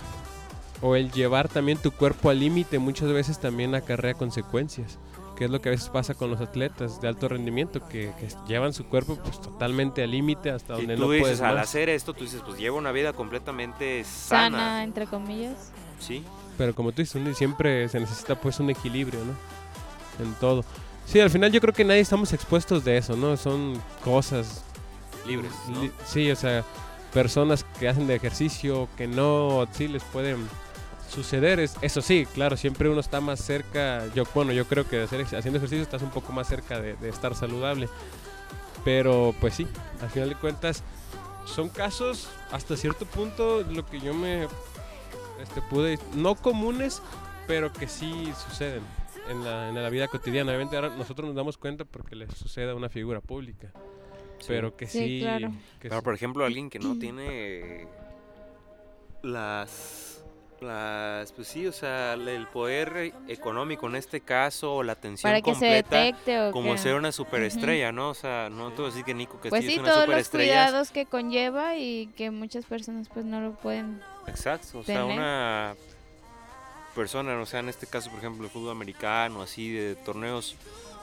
o 0.81 0.95
el 0.95 1.11
llevar 1.11 1.47
también 1.47 1.77
tu 1.77 1.91
cuerpo 1.91 2.29
al 2.29 2.39
límite 2.39 2.79
muchas 2.79 3.09
veces 3.11 3.39
también 3.39 3.73
acarrea 3.75 4.13
consecuencias, 4.13 4.99
que 5.37 5.45
es 5.45 5.49
lo 5.51 5.61
que 5.61 5.69
a 5.69 5.71
veces 5.71 5.89
pasa 5.89 6.13
con 6.13 6.29
los 6.29 6.41
atletas 6.41 6.99
de 6.99 7.07
alto 7.07 7.29
rendimiento, 7.29 7.79
que, 7.87 8.11
que 8.19 8.27
llevan 8.47 8.73
su 8.73 8.85
cuerpo 8.85 9.15
pues 9.23 9.39
totalmente 9.41 10.03
al 10.03 10.11
límite 10.11 10.51
hasta 10.51 10.73
Y 10.73 10.77
donde 10.79 10.95
tú 10.95 11.01
no 11.03 11.09
dices, 11.11 11.21
puedes 11.23 11.41
al 11.41 11.55
más. 11.55 11.63
hacer 11.69 11.87
esto, 11.89 12.13
tú 12.13 12.25
dices, 12.25 12.41
pues 12.45 12.57
llevo 12.59 12.77
una 12.77 12.91
vida 12.91 13.13
completamente 13.13 14.03
sana, 14.03 14.57
Sana, 14.57 14.83
entre 14.83 15.07
comillas. 15.07 15.71
¿sí? 15.99 16.23
Pero 16.57 16.75
como 16.75 16.91
tú 16.91 17.01
dices, 17.01 17.37
siempre 17.37 17.87
se 17.89 17.99
necesita 17.99 18.35
pues 18.39 18.59
un 18.59 18.69
equilibrio, 18.69 19.19
¿no? 19.25 19.33
En 20.19 20.33
todo. 20.35 20.63
Sí, 21.05 21.19
al 21.19 21.29
final 21.29 21.51
yo 21.51 21.61
creo 21.61 21.73
que 21.73 21.83
nadie 21.83 21.99
estamos 22.01 22.33
expuestos 22.33 22.83
de 22.83 22.97
eso, 22.97 23.15
¿no? 23.15 23.37
Son 23.37 23.79
cosas 24.03 24.63
Libres, 25.27 25.51
¿no? 25.69 25.81
Li- 25.83 25.91
Sí, 26.05 26.29
o 26.31 26.35
sea, 26.35 26.63
personas 27.13 27.65
que 27.79 27.87
hacen 27.87 28.07
de 28.07 28.15
ejercicio, 28.15 28.87
que 28.97 29.07
no, 29.07 29.67
sí 29.71 29.87
les 29.87 30.03
pueden 30.03 30.47
suceder. 31.09 31.59
Es, 31.59 31.75
eso 31.81 32.01
sí, 32.01 32.27
claro, 32.33 32.57
siempre 32.57 32.89
uno 32.89 32.99
está 32.99 33.21
más 33.21 33.39
cerca. 33.39 34.03
Yo, 34.15 34.23
bueno, 34.33 34.51
yo 34.51 34.65
creo 34.65 34.87
que 34.87 34.97
de 34.97 35.03
hacer, 35.03 35.21
ex- 35.21 35.33
haciendo 35.33 35.57
ejercicio 35.57 35.83
estás 35.83 36.01
un 36.01 36.09
poco 36.11 36.31
más 36.33 36.47
cerca 36.47 36.79
de, 36.79 36.95
de 36.95 37.09
estar 37.09 37.35
saludable. 37.35 37.89
Pero, 38.83 39.33
pues 39.41 39.55
sí, 39.55 39.67
al 40.01 40.09
final 40.09 40.29
de 40.29 40.35
cuentas, 40.35 40.83
son 41.45 41.69
casos 41.69 42.27
hasta 42.51 42.75
cierto 42.77 43.05
punto 43.05 43.61
lo 43.61 43.85
que 43.85 43.99
yo 43.99 44.13
me 44.13 44.43
este, 45.41 45.61
pude, 45.69 45.99
no 46.13 46.35
comunes, 46.35 47.01
pero 47.47 47.71
que 47.73 47.87
sí 47.87 48.31
suceden 48.47 48.81
en 49.29 49.43
la, 49.43 49.69
en 49.69 49.75
la 49.75 49.89
vida 49.89 50.07
cotidiana. 50.07 50.51
Obviamente 50.51 50.75
ahora 50.75 50.89
nosotros 50.89 51.27
nos 51.27 51.35
damos 51.35 51.57
cuenta 51.57 51.85
porque 51.85 52.15
le 52.15 52.27
sucede 52.31 52.71
a 52.71 52.75
una 52.75 52.89
figura 52.89 53.21
pública. 53.21 53.71
Sí. 54.39 54.45
Pero 54.47 54.75
que 54.75 54.85
sí. 54.87 54.99
Sí, 54.99 55.19
claro. 55.21 55.49
que 55.79 55.89
Pero 55.89 55.97
sí. 56.01 56.03
por 56.03 56.13
ejemplo, 56.13 56.45
alguien 56.45 56.69
que 56.69 56.79
no 56.79 56.95
tiene 56.99 57.87
las 59.23 60.11
las 60.61 61.33
pues 61.33 61.49
sí, 61.49 61.67
o 61.67 61.71
sea, 61.73 62.13
el 62.13 62.47
poder 62.47 63.13
económico 63.27 63.87
en 63.87 63.95
este 63.97 64.21
caso 64.21 64.75
o 64.75 64.83
la 64.83 64.93
atención 64.93 65.29
Para 65.29 65.41
que 65.41 65.53
se 65.53 65.59
completa 65.59 65.97
detecte 65.97 66.39
o 66.47 66.51
como 66.53 66.71
que- 66.71 66.77
ser 66.77 66.95
una 66.95 67.11
superestrella, 67.11 67.91
¿no? 67.91 68.09
O 68.11 68.13
sea, 68.13 68.49
no 68.49 68.69
te 68.71 68.77
voy 68.77 68.85
a 68.85 68.87
decir 68.87 69.03
que 69.03 69.13
Nico 69.13 69.33
Castillo 69.33 69.49
Pues 69.51 69.65
sí, 69.65 69.73
es 69.73 69.79
una 69.79 69.89
todos 69.89 69.97
los 69.99 70.05
superestrella. 70.05 70.53
cuidados 70.65 70.91
que 70.91 71.05
conlleva 71.05 71.75
y 71.75 72.07
que 72.15 72.31
muchas 72.31 72.65
personas 72.65 73.09
pues 73.09 73.25
no 73.25 73.41
lo 73.41 73.51
pueden. 73.55 74.01
Exacto, 74.27 74.79
o 74.79 74.83
sea, 74.83 75.01
tener. 75.01 75.17
una 75.17 75.75
persona, 76.95 77.39
o 77.39 77.45
sea, 77.45 77.59
en 77.59 77.69
este 77.69 77.85
caso, 77.85 78.09
por 78.09 78.19
ejemplo, 78.19 78.45
el 78.45 78.49
fútbol 78.49 78.71
americano, 78.71 79.41
así 79.41 79.71
de 79.71 79.95
torneos 79.95 80.55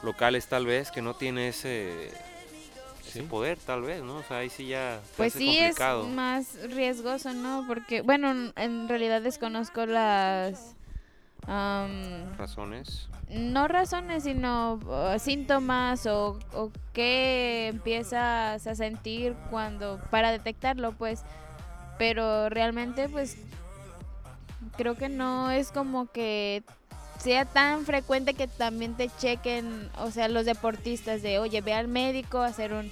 locales 0.03 0.47
tal 0.49 0.67
vez 0.67 0.91
que 0.91 1.03
no 1.03 1.15
tiene 1.15 1.49
ese 1.49 2.11
poder 3.21 3.59
tal 3.59 3.83
vez, 3.83 4.03
¿no? 4.03 4.17
O 4.17 4.23
sea, 4.23 4.39
ahí 4.39 4.49
sí 4.49 4.67
ya 4.69 5.01
Pues 5.17 5.35
sí 5.35 5.59
es 5.59 5.77
más 6.15 6.57
riesgoso, 6.71 7.35
¿no? 7.35 7.65
Porque, 7.67 8.01
bueno, 8.01 8.53
en 8.57 8.89
realidad 8.89 9.21
desconozco 9.21 9.85
las... 9.85 10.75
am, 11.47 12.35
razones. 12.39 13.09
no 13.29 13.69
razones, 13.69 14.25
sino 14.25 14.75
uh, 14.87 15.19
síntomas 15.19 16.07
o, 16.07 16.39
o 16.55 16.71
qué 16.95 17.69
empiezas 17.69 18.67
a 18.67 18.75
sentir 18.75 19.35
cuando 19.51 20.01
para 20.11 20.31
detectarlo, 20.31 20.93
pues. 20.93 21.23
Pero 21.99 22.49
realmente, 22.49 23.09
pues, 23.09 23.37
creo 24.77 24.95
que 24.97 25.09
no 25.09 25.51
es 25.51 25.71
como 25.71 26.07
que 26.07 26.63
sea 27.21 27.45
tan 27.45 27.85
frecuente 27.85 28.35
que 28.35 28.49
también 28.49 28.95
te 28.97 29.09
chequen, 29.21 29.91
o 29.99 30.11
sea, 30.11 30.29
los 30.29 30.45
deportistas 30.45 31.23
de, 31.23 31.39
oye, 31.39 31.61
ve 31.61 31.73
al 31.73 31.89
médico 31.89 32.39
a 32.39 32.47
hacer 32.47 32.73
un 32.73 32.91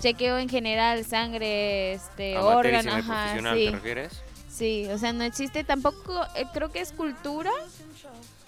chequeo 0.00 0.38
en 0.38 0.48
general, 0.48 1.04
sangre, 1.04 1.92
este, 1.92 2.38
órgano, 2.38 2.92
ajá, 2.92 3.34
sí. 3.54 3.66
¿te 3.66 3.70
refieres? 3.70 4.22
Sí, 4.48 4.86
o 4.92 4.98
sea, 4.98 5.12
no 5.12 5.22
existe 5.24 5.62
tampoco, 5.62 6.20
eh, 6.34 6.44
creo 6.52 6.72
que 6.72 6.80
es 6.80 6.92
cultura, 6.92 7.52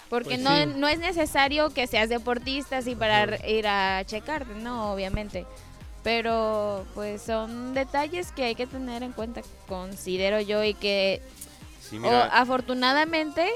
porque 0.09 0.31
Pues 0.31 0.39
no, 0.41 0.55
sí. 0.57 0.65
no 0.75 0.89
es 0.89 0.99
necesario 0.99 1.69
que 1.69 1.87
seas 1.87 2.09
deportista 2.09 2.77
así 2.79 2.95
para 2.95 3.47
ir 3.47 3.65
a 3.67 4.03
checarte, 4.05 4.53
no, 4.55 4.91
obviamente. 4.91 5.45
Pero 6.03 6.85
pues 6.95 7.21
son 7.21 7.73
detalles 7.73 8.31
que 8.31 8.43
hay 8.43 8.55
que 8.55 8.67
tener 8.67 9.03
en 9.03 9.11
cuenta, 9.13 9.41
considero 9.67 10.41
yo, 10.41 10.63
y 10.63 10.73
que 10.73 11.21
Sí, 11.91 11.99
O, 11.99 12.09
afortunadamente, 12.09 13.47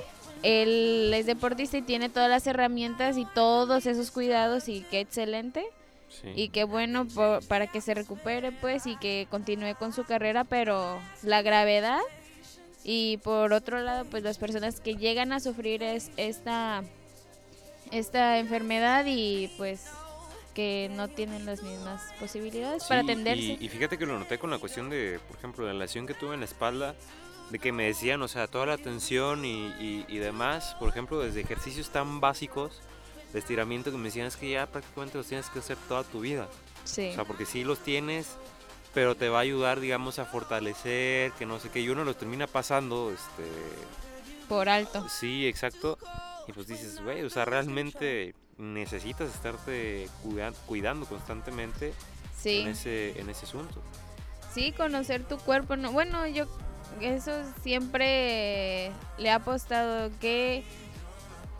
él 0.43 1.11
es 1.15 1.25
deportista 1.25 1.77
y 1.77 1.81
tiene 1.81 2.09
todas 2.09 2.29
las 2.29 2.45
herramientas 2.45 3.17
y 3.17 3.25
todos 3.25 3.85
esos 3.87 4.11
cuidados 4.11 4.69
y 4.69 4.81
qué 4.91 4.99
excelente. 4.99 5.65
sí. 6.09 6.31
Y 6.35 6.49
qué 6.49 6.63
bueno 6.65 7.07
po- 7.07 7.39
para 7.47 7.65
que 7.67 7.81
se 7.81 7.93
recupere 7.95 8.51
pues 8.51 8.85
y 8.85 8.95
que 8.97 9.27
continúe 9.31 9.75
con 9.79 9.91
su 9.93 10.03
carrera, 10.03 10.43
pero 10.43 10.99
la 11.23 11.41
gravedad 11.41 11.99
y 12.83 13.17
por 13.23 13.51
otro 13.53 13.79
lado 13.79 14.05
pues 14.05 14.21
las 14.21 14.37
personas 14.37 14.79
que 14.79 14.95
llegan 14.95 15.31
a 15.33 15.39
sufrir 15.39 15.81
es 15.81 16.11
esta 16.17 16.83
esta 17.91 18.37
enfermedad 18.39 19.05
y 19.07 19.49
pues 19.57 19.85
que 20.53 20.89
no 20.95 21.07
tienen 21.09 21.45
las 21.45 21.61
mismas 21.63 22.01
posibilidades 22.19 22.83
para 22.85 23.01
atenderse. 23.01 23.43
Y, 23.43 23.57
y 23.59 23.69
fíjate 23.69 23.97
que 23.97 24.05
lo 24.05 24.17
noté 24.17 24.37
con 24.39 24.49
la 24.49 24.57
cuestión 24.57 24.89
de, 24.89 25.19
por 25.27 25.37
ejemplo, 25.37 25.65
la 25.67 25.73
lesión 25.73 26.07
que 26.07 26.13
tuve 26.13 26.33
en 26.33 26.39
la 26.39 26.45
espalda, 26.45 26.95
de 27.49 27.59
que 27.59 27.71
me 27.71 27.85
decían, 27.85 28.21
o 28.21 28.27
sea, 28.27 28.47
toda 28.47 28.65
la 28.65 28.77
tensión 28.77 29.45
y, 29.45 29.67
y- 29.79 30.05
y 30.07 30.17
demás, 30.17 30.75
por 30.79 30.89
ejemplo, 30.89 31.19
desde 31.19 31.41
ejercicios 31.41 31.89
tan 31.89 32.19
básicos 32.19 32.81
de 33.33 33.39
estiramiento 33.39 33.91
que 33.91 33.97
me 33.97 34.05
decían 34.05 34.27
es 34.27 34.35
que 34.37 34.49
ya 34.51 34.65
prácticamente 34.65 35.17
los 35.17 35.27
tienes 35.27 35.49
que 35.49 35.59
hacer 35.59 35.77
toda 35.87 36.03
tu 36.03 36.21
vida. 36.21 36.47
Sí. 36.85 37.09
O 37.11 37.13
sea, 37.15 37.25
porque 37.25 37.45
sí 37.45 37.63
los 37.63 37.79
tienes, 37.79 38.35
pero 38.93 39.15
te 39.15 39.29
va 39.29 39.39
a 39.39 39.41
ayudar, 39.41 39.79
digamos, 39.79 40.19
a 40.19 40.25
fortalecer, 40.25 41.31
que 41.33 41.45
no 41.45 41.59
sé 41.59 41.69
qué, 41.69 41.81
y 41.81 41.89
uno 41.89 42.03
los 42.03 42.17
termina 42.17 42.47
pasando, 42.47 43.11
este, 43.11 43.43
por 44.47 44.69
alto. 44.69 45.07
sí, 45.09 45.47
exacto, 45.47 45.97
y 46.47 46.53
pues 46.53 46.67
dices, 46.67 47.01
güey, 47.03 47.23
o 47.23 47.29
sea, 47.29 47.45
realmente 47.45 48.35
necesitas 48.57 49.29
estarte 49.33 50.07
cuida- 50.23 50.53
cuidando 50.65 51.05
constantemente 51.07 51.93
Sí. 52.37 52.59
en, 52.61 52.67
ese, 52.69 53.19
en 53.19 53.29
ese 53.29 53.45
asunto. 53.45 53.81
Sí, 54.53 54.71
conocer 54.71 55.23
tu 55.27 55.37
cuerpo. 55.39 55.75
No, 55.75 55.91
bueno, 55.91 56.25
yo 56.27 56.45
eso 57.01 57.31
siempre 57.61 58.91
le 59.17 59.27
he 59.27 59.31
apostado 59.31 60.11
que 60.19 60.63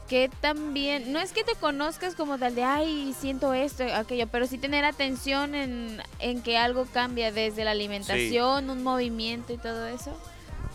que 0.07 0.29
también 0.39 1.11
no 1.11 1.19
es 1.19 1.31
que 1.31 1.43
te 1.43 1.55
conozcas 1.55 2.13
como 2.13 2.37
tal 2.37 2.53
de 2.53 2.63
ay 2.63 3.15
siento 3.19 3.55
esto 3.55 3.83
aquello 3.93 4.27
pero 4.27 4.45
sí 4.45 4.59
tener 4.59 4.85
atención 4.85 5.55
en, 5.55 5.99
en 6.19 6.43
que 6.43 6.57
algo 6.57 6.85
cambia 6.85 7.31
desde 7.31 7.63
la 7.63 7.71
alimentación 7.71 8.69
un 8.69 8.83
movimiento 8.83 9.53
y 9.53 9.57
todo 9.57 9.87
eso. 9.87 10.15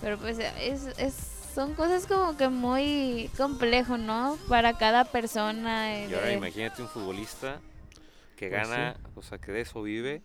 Pero 0.01 0.19
pues 0.19 0.39
es, 0.39 0.87
es 0.99 1.15
son 1.55 1.75
cosas 1.75 2.07
como 2.07 2.37
que 2.37 2.49
muy 2.49 3.31
complejo 3.37 3.99
no 3.99 4.39
para 4.49 4.79
cada 4.79 5.05
persona 5.05 6.05
Y 6.05 6.15
ahora 6.15 6.31
eh, 6.33 6.37
imagínate 6.37 6.83
un 6.83 6.89
futbolista 6.89 7.61
que 8.37 8.49
Pues 8.49 8.69
gana, 8.69 8.97
o 9.17 9.23
sea, 9.23 9.39
que 9.39 9.53
de 9.53 9.61
eso 9.61 9.83
vive 9.83 10.23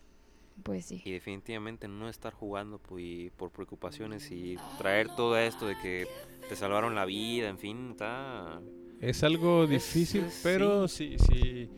pues 0.62 0.86
sí 0.86 1.02
y 1.04 1.12
definitivamente 1.12 1.86
no 1.88 2.08
estar 2.08 2.32
jugando 2.32 2.78
por, 2.78 3.00
y 3.00 3.30
por 3.36 3.50
preocupaciones 3.50 4.30
y 4.30 4.56
traer 4.78 5.08
todo 5.14 5.36
esto 5.38 5.66
de 5.66 5.76
que 5.78 6.06
te 6.48 6.56
salvaron 6.56 6.94
la 6.94 7.04
vida, 7.04 7.48
en 7.48 7.58
fin, 7.58 7.90
está... 7.92 8.60
Es 9.00 9.22
algo 9.22 9.66
difícil, 9.66 10.24
es- 10.24 10.40
pero 10.42 10.88
sí, 10.88 11.16
sí. 11.18 11.68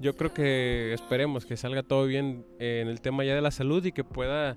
Yo 0.00 0.14
creo 0.16 0.34
que 0.34 0.92
esperemos 0.92 1.46
que 1.46 1.56
salga 1.56 1.82
todo 1.82 2.04
bien 2.06 2.44
en 2.58 2.88
el 2.88 3.00
tema 3.00 3.24
ya 3.24 3.34
de 3.34 3.40
la 3.40 3.50
salud 3.50 3.84
y 3.84 3.92
que 3.92 4.04
pueda 4.04 4.56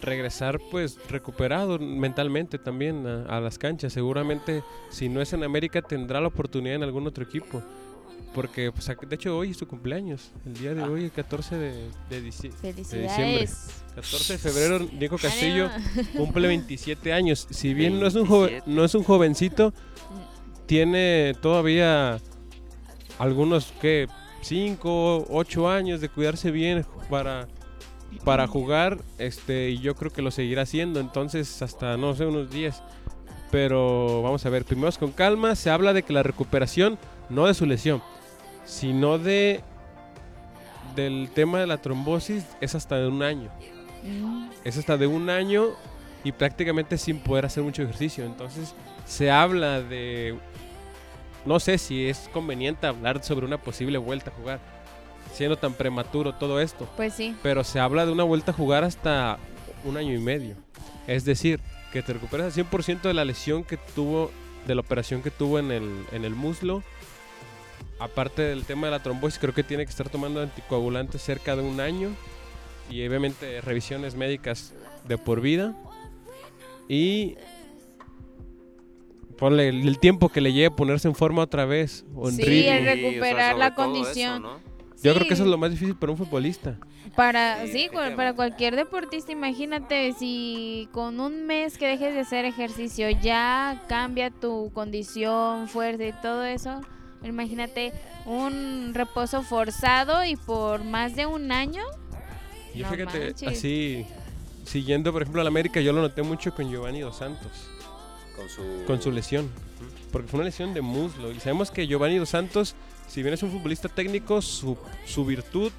regresar 0.00 0.58
pues 0.70 0.98
recuperado 1.10 1.78
mentalmente 1.78 2.58
también 2.58 3.06
a, 3.06 3.24
a 3.24 3.40
las 3.40 3.58
canchas. 3.58 3.92
Seguramente 3.92 4.62
si 4.90 5.08
no 5.08 5.20
es 5.20 5.32
en 5.32 5.42
América 5.44 5.82
tendrá 5.82 6.20
la 6.20 6.28
oportunidad 6.28 6.76
en 6.76 6.82
algún 6.82 7.06
otro 7.06 7.24
equipo. 7.24 7.62
Porque 8.34 8.72
pues, 8.72 8.86
de 8.86 9.14
hecho 9.14 9.36
hoy 9.38 9.50
es 9.52 9.56
su 9.56 9.66
cumpleaños. 9.68 10.30
El 10.44 10.54
día 10.54 10.74
de 10.74 10.82
Ah. 10.82 10.88
hoy, 10.90 11.04
el 11.04 11.12
14 11.12 11.56
de, 11.56 11.72
de, 12.10 12.22
dici- 12.22 12.50
felicidades 12.52 13.68
14 13.94 14.32
de 14.34 14.38
febrero, 14.38 14.86
Nico 14.92 15.16
Castillo 15.18 15.70
Ánimo. 15.72 16.10
cumple 16.16 16.48
27 16.48 17.12
años. 17.12 17.46
Si 17.50 17.72
bien 17.74 18.00
no 18.00 18.06
es 18.08 18.14
un 18.16 18.26
joven, 18.26 18.50
27. 18.50 18.70
no 18.74 18.84
es 18.84 18.94
un 18.94 19.04
jovencito, 19.04 19.72
tiene 20.66 21.34
todavía 21.40 22.18
algunos 23.18 23.72
que 23.80 24.08
5, 24.42 25.26
8 25.30 25.70
años 25.70 26.00
de 26.00 26.08
cuidarse 26.08 26.50
bien 26.50 26.84
para 27.08 27.46
para 28.24 28.46
jugar, 28.46 28.98
este 29.18 29.70
y 29.70 29.78
yo 29.80 29.96
creo 29.96 30.12
que 30.12 30.22
lo 30.22 30.30
seguirá 30.30 30.62
haciendo, 30.62 31.00
entonces 31.00 31.60
hasta 31.62 31.96
no 31.96 32.14
sé 32.14 32.24
unos 32.26 32.48
días. 32.50 32.82
Pero 33.50 34.22
vamos 34.22 34.46
a 34.46 34.50
ver, 34.50 34.64
primero 34.64 34.90
con 34.98 35.10
calma, 35.12 35.54
se 35.56 35.68
habla 35.70 35.92
de 35.92 36.02
que 36.04 36.12
la 36.12 36.22
recuperación 36.22 36.96
no 37.28 37.46
de 37.46 37.54
su 37.54 37.66
lesión, 37.66 38.02
sino 38.64 39.18
de 39.18 39.62
del 40.96 41.30
tema 41.34 41.58
de 41.58 41.66
la 41.66 41.78
trombosis 41.78 42.44
es 42.60 42.74
hasta 42.74 42.96
de 42.96 43.08
un 43.08 43.22
año 43.22 43.50
Mm. 44.04 44.50
es 44.64 44.76
hasta 44.76 44.96
de 44.96 45.06
un 45.06 45.30
año 45.30 45.68
y 46.22 46.32
prácticamente 46.32 46.98
sin 46.98 47.18
poder 47.18 47.46
hacer 47.46 47.62
mucho 47.62 47.82
ejercicio. 47.82 48.24
Entonces 48.24 48.74
se 49.06 49.30
habla 49.30 49.80
de... 49.80 50.38
No 51.44 51.60
sé 51.60 51.76
si 51.78 52.06
es 52.08 52.30
conveniente 52.32 52.86
hablar 52.86 53.22
sobre 53.22 53.44
una 53.44 53.58
posible 53.58 53.98
vuelta 53.98 54.30
a 54.30 54.34
jugar, 54.34 54.60
siendo 55.32 55.56
tan 55.56 55.74
prematuro 55.74 56.34
todo 56.34 56.58
esto, 56.60 56.88
pues 56.96 57.12
sí 57.14 57.36
pero 57.42 57.64
se 57.64 57.80
habla 57.80 58.06
de 58.06 58.12
una 58.12 58.24
vuelta 58.24 58.52
a 58.52 58.54
jugar 58.54 58.82
hasta 58.82 59.38
un 59.84 59.98
año 59.98 60.14
y 60.14 60.18
medio. 60.18 60.56
Es 61.06 61.26
decir, 61.26 61.60
que 61.92 62.02
te 62.02 62.14
recuperas 62.14 62.46
al 62.46 62.64
100% 62.64 63.02
de 63.02 63.14
la 63.14 63.26
lesión 63.26 63.62
que 63.62 63.76
tuvo, 63.76 64.30
de 64.66 64.74
la 64.74 64.80
operación 64.80 65.22
que 65.22 65.30
tuvo 65.30 65.58
en 65.58 65.70
el, 65.70 66.06
en 66.12 66.24
el 66.24 66.34
muslo. 66.34 66.82
Aparte 67.98 68.42
del 68.42 68.64
tema 68.64 68.88
de 68.88 68.90
la 68.92 69.02
trombosis, 69.02 69.38
creo 69.38 69.54
que 69.54 69.62
tiene 69.62 69.84
que 69.84 69.90
estar 69.90 70.08
tomando 70.08 70.40
anticoagulantes 70.40 71.22
cerca 71.22 71.54
de 71.56 71.62
un 71.62 71.80
año 71.80 72.10
y 72.90 73.06
obviamente 73.06 73.60
revisiones 73.60 74.14
médicas 74.16 74.74
de 75.06 75.16
por 75.16 75.40
vida. 75.40 75.74
Y 76.88 77.36
ponle 79.38 79.68
el, 79.68 79.98
tiempo 79.98 80.28
que 80.28 80.40
le 80.40 80.52
lleve 80.52 80.66
a 80.66 80.76
ponerse 80.76 81.08
en 81.08 81.14
forma 81.14 81.42
otra 81.42 81.64
vez 81.64 82.04
o 82.14 82.28
en 82.28 82.36
Sí, 82.36 82.42
ritmo. 82.42 82.72
el 82.72 82.84
recuperar 82.84 83.56
la 83.56 83.68
eso, 83.68 83.76
condición. 83.76 84.42
¿no? 84.42 84.58
Yo 85.02 85.14
creo 85.14 85.26
que 85.26 85.34
eso 85.34 85.42
es 85.44 85.48
lo 85.50 85.58
más 85.58 85.70
difícil 85.70 85.96
para 85.96 86.12
un 86.12 86.18
futbolista. 86.18 86.78
Para, 87.14 87.66
Sí, 87.66 87.90
para 87.92 88.32
cualquier 88.34 88.74
deportista, 88.74 89.32
imagínate 89.32 90.12
si 90.14 90.88
con 90.92 91.20
un 91.20 91.46
mes 91.46 91.76
que 91.78 91.86
dejes 91.86 92.14
de 92.14 92.20
hacer 92.20 92.44
ejercicio 92.44 93.10
ya 93.10 93.82
cambia 93.88 94.30
tu 94.30 94.70
condición, 94.72 95.68
fuerza 95.68 96.04
y 96.04 96.12
todo 96.22 96.44
eso. 96.44 96.80
Imagínate 97.24 97.92
un 98.26 98.92
reposo 98.94 99.42
forzado 99.42 100.24
y 100.24 100.36
por 100.36 100.84
más 100.84 101.16
de 101.16 101.26
un 101.26 101.52
año. 101.52 101.82
Yo 102.74 102.84
No 102.86 102.92
fíjate, 102.92 103.18
manches. 103.26 103.48
así, 103.58 104.06
siguiendo 104.64 105.12
por 105.12 105.22
ejemplo 105.22 105.40
al 105.40 105.46
América, 105.46 105.80
yo 105.80 105.92
lo 105.92 106.02
noté 106.02 106.22
mucho 106.22 106.54
con 106.54 106.70
Giovanni 106.70 107.00
Dos 107.00 107.16
Santos, 107.16 107.50
Con 108.36 108.48
su... 108.48 108.62
con 108.86 109.00
su 109.02 109.10
lesión. 109.12 109.50
Porque 110.12 110.28
fue 110.28 110.38
una 110.38 110.46
lesión 110.46 110.74
de 110.74 110.80
muslo. 110.80 111.32
Y 111.32 111.40
sabemos 111.40 111.70
que 111.70 111.86
Giovanni 111.86 112.18
Dos 112.18 112.28
Santos, 112.28 112.74
si 113.08 113.22
bien 113.22 113.34
es 113.34 113.42
un 113.42 113.50
futbolista 113.50 113.88
técnico, 113.88 114.40
su, 114.42 114.76
su 115.06 115.24
virtud 115.24 115.72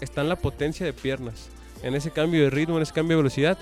está 0.00 0.20
en 0.20 0.28
la 0.28 0.36
potencia 0.36 0.84
de 0.86 0.92
piernas. 0.92 1.48
En 1.82 1.94
ese 1.94 2.10
cambio 2.10 2.42
de 2.44 2.50
ritmo, 2.50 2.76
en 2.76 2.82
ese 2.82 2.92
cambio 2.92 3.16
de 3.16 3.22
velocidad. 3.22 3.58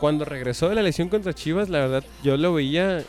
Cuando 0.00 0.24
regresó 0.24 0.68
de 0.68 0.74
la 0.74 0.82
lesión 0.82 1.08
contra 1.08 1.32
Chivas, 1.34 1.68
la 1.68 1.78
verdad, 1.80 2.04
yo 2.22 2.36
lo 2.36 2.52
veía 2.52 3.02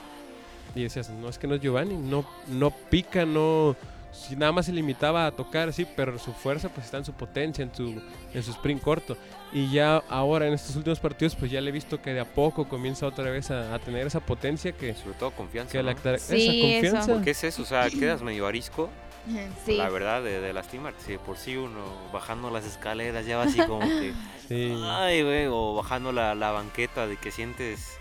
y 0.75 0.83
decías, 0.83 1.09
no 1.09 1.29
es 1.29 1.37
que 1.39 1.47
no 1.47 1.55
es 1.55 1.61
Giovanni, 1.61 1.95
no, 1.95 2.25
no 2.47 2.71
pica, 2.71 3.25
no... 3.25 3.75
Si 4.11 4.33
nada 4.37 4.53
más 4.53 4.65
se 4.67 4.71
limitaba 4.71 5.25
a 5.25 5.31
tocar, 5.31 5.73
sí, 5.73 5.85
pero 5.93 6.17
su 6.17 6.31
fuerza 6.31 6.69
pues 6.69 6.85
está 6.85 6.97
en 6.97 7.03
su 7.03 7.11
potencia, 7.11 7.63
en 7.63 7.75
su, 7.75 8.01
en 8.33 8.43
su 8.43 8.51
sprint 8.51 8.81
corto. 8.81 9.17
Y 9.51 9.69
ya 9.71 9.97
ahora 10.07 10.47
en 10.47 10.53
estos 10.53 10.73
últimos 10.77 11.01
partidos 11.01 11.35
pues 11.35 11.51
ya 11.51 11.59
le 11.59 11.69
he 11.69 11.73
visto 11.73 12.01
que 12.01 12.13
de 12.13 12.21
a 12.21 12.25
poco 12.25 12.69
comienza 12.69 13.05
otra 13.07 13.25
vez 13.29 13.51
a, 13.51 13.75
a 13.75 13.79
tener 13.79 14.07
esa 14.07 14.21
potencia 14.21 14.71
que, 14.71 14.93
Sobre 14.93 15.15
todo 15.15 15.31
confianza, 15.31 15.73
que 15.73 15.79
¿no? 15.79 15.91
la, 15.91 15.91
esa 16.15 16.17
Sí, 16.33 16.47
eso. 16.63 16.65
confianza. 16.85 17.13
Porque 17.13 17.31
es 17.31 17.43
eso, 17.43 17.63
o 17.63 17.65
sea, 17.65 17.89
quedas 17.89 18.21
medio 18.21 18.47
arisco, 18.47 18.89
Sí. 19.65 19.75
la 19.75 19.89
verdad, 19.89 20.23
de, 20.23 20.39
de 20.39 20.53
lastimarte. 20.53 21.03
Si 21.03 21.11
de 21.11 21.19
por 21.19 21.35
sí 21.37 21.57
uno 21.57 21.81
bajando 22.13 22.49
las 22.49 22.65
escaleras 22.65 23.25
ya 23.25 23.35
va 23.37 23.43
así 23.43 23.59
como 23.59 23.81
que... 23.81 24.13
Sí. 24.47 24.73
Ay, 24.81 25.23
güey, 25.23 25.47
o 25.47 25.73
bajando 25.75 26.13
la, 26.13 26.35
la 26.35 26.51
banqueta 26.51 27.05
de 27.05 27.17
que 27.17 27.31
sientes. 27.31 27.97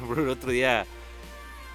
El 0.16 0.28
otro 0.30 0.50
día 0.50 0.86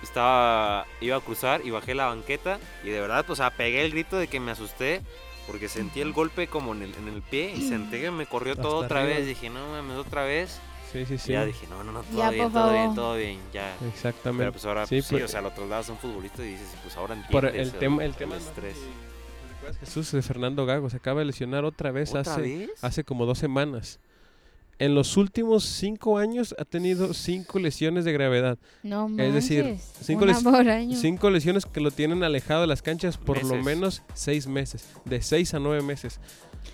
estaba. 0.06 0.86
iba 1.02 1.18
a 1.18 1.22
cruzar 1.22 1.62
y 1.66 1.70
bajé 1.72 1.94
la 1.96 2.06
banqueta 2.08 2.60
y 2.84 2.90
de 2.90 3.00
verdad, 3.02 3.26
pues, 3.26 3.40
o 3.40 3.44
sea, 3.44 3.52
pegué 3.52 3.84
el 3.86 3.92
grito 3.92 4.18
de 4.18 4.28
que 4.28 4.40
me 4.40 4.52
asusté 4.52 5.02
porque 5.48 5.68
sentí 5.68 6.00
el 6.02 6.14
golpe 6.14 6.48
como 6.48 6.74
en 6.74 6.84
el, 6.84 6.96
en 6.96 7.08
el 7.10 7.22
pie 7.22 7.54
y 7.56 7.68
sentí 7.68 8.00
que 8.00 8.12
me 8.12 8.26
corrió 8.26 8.56
todo 8.56 8.82
Hasta 8.82 8.86
otra 8.86 9.02
arriba. 9.02 9.18
vez. 9.18 9.28
Dije, 9.28 9.50
no 9.50 9.68
mames, 9.70 9.98
otra 9.98 10.24
vez. 10.24 10.60
Sí, 10.92 11.06
sí, 11.06 11.16
Y 11.16 11.18
sí. 11.18 11.32
ya 11.34 11.44
dije, 11.44 11.66
no, 11.70 11.84
no, 11.84 11.92
no, 11.92 12.04
todo 12.04 12.18
Ya, 12.20 12.30
bien, 12.30 12.52
todo 12.52 12.72
bien, 12.72 12.96
todo 12.96 13.16
bien, 13.18 13.40
ya. 13.52 13.76
Exactamente. 13.94 14.42
Pero 14.44 14.52
pues 14.52 14.66
ahora, 14.66 14.86
Sí, 14.86 14.96
pues, 14.98 15.06
sí, 15.08 15.14
pues- 15.16 15.24
o 15.26 15.28
sea, 15.28 15.42
lo 15.42 15.50
trasladas 15.52 15.90
a 15.90 15.92
un 15.94 15.98
futbolista 15.98 16.44
y 16.46 16.50
dices, 16.52 16.68
pues 16.84 16.96
ahora 16.96 17.16
Por 17.32 17.46
entiendes. 17.46 17.74
el 17.74 17.80
tema, 17.80 18.04
el 18.04 18.12
el 18.12 18.16
tema 18.16 18.38
estrés. 18.38 18.78
¿Recuerdas, 19.56 19.80
Jesús 19.80 20.12
de 20.12 20.22
Fernando 20.22 20.66
Gago 20.66 20.90
se 20.90 20.98
acaba 20.98 21.20
de 21.22 21.26
lesionar 21.26 21.66
otra 21.66 21.92
vez 21.92 22.10
¿Otra 22.14 22.22
hace, 22.34 22.42
vez? 22.42 22.70
hace 22.84 23.04
como 23.04 23.26
dos 23.26 23.40
semanas. 23.40 24.00
En 24.80 24.96
los 24.96 25.18
últimos 25.18 25.64
cinco 25.64 26.18
años 26.18 26.56
ha 26.60 26.66
tenido 26.66 27.14
cinco 27.14 27.60
lesiones 27.60 28.06
de 28.06 28.12
gravedad. 28.12 28.58
No 28.82 29.08
Es 29.18 29.34
decir, 29.34 29.64
manches, 29.64 29.92
cinco 30.02 30.26
les-. 30.26 31.00
Cinco 31.00 31.30
lesiones 31.30 31.66
que 31.66 31.80
lo 31.80 31.92
tienen 31.92 32.24
alejado 32.24 32.62
de 32.62 32.68
las 32.68 32.82
canchas 32.82 33.18
por 33.18 33.44
lo 33.44 33.56
menos 33.64 34.02
seis 34.14 34.48
meses. 34.48 34.86
De 35.06 35.22
seis 35.22 35.54
a 35.54 35.60
nueve 35.60 35.82
meses. 35.84 36.20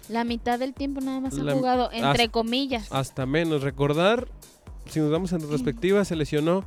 La 0.07 0.23
mitad 0.23 0.57
del 0.59 0.73
tiempo 0.73 1.01
nada 1.01 1.19
más 1.19 1.33
La- 1.33 1.51
ha 1.51 1.55
jugado, 1.55 1.91
entre 1.91 2.09
hasta- 2.23 2.27
comillas. 2.29 2.87
Hasta 2.91 3.25
menos. 3.25 3.63
Recordar, 3.63 4.27
si 4.89 4.99
nos 4.99 5.11
damos 5.11 5.31
en 5.33 5.41
retrospectiva, 5.41 6.03
se 6.05 6.15
lesionó 6.15 6.63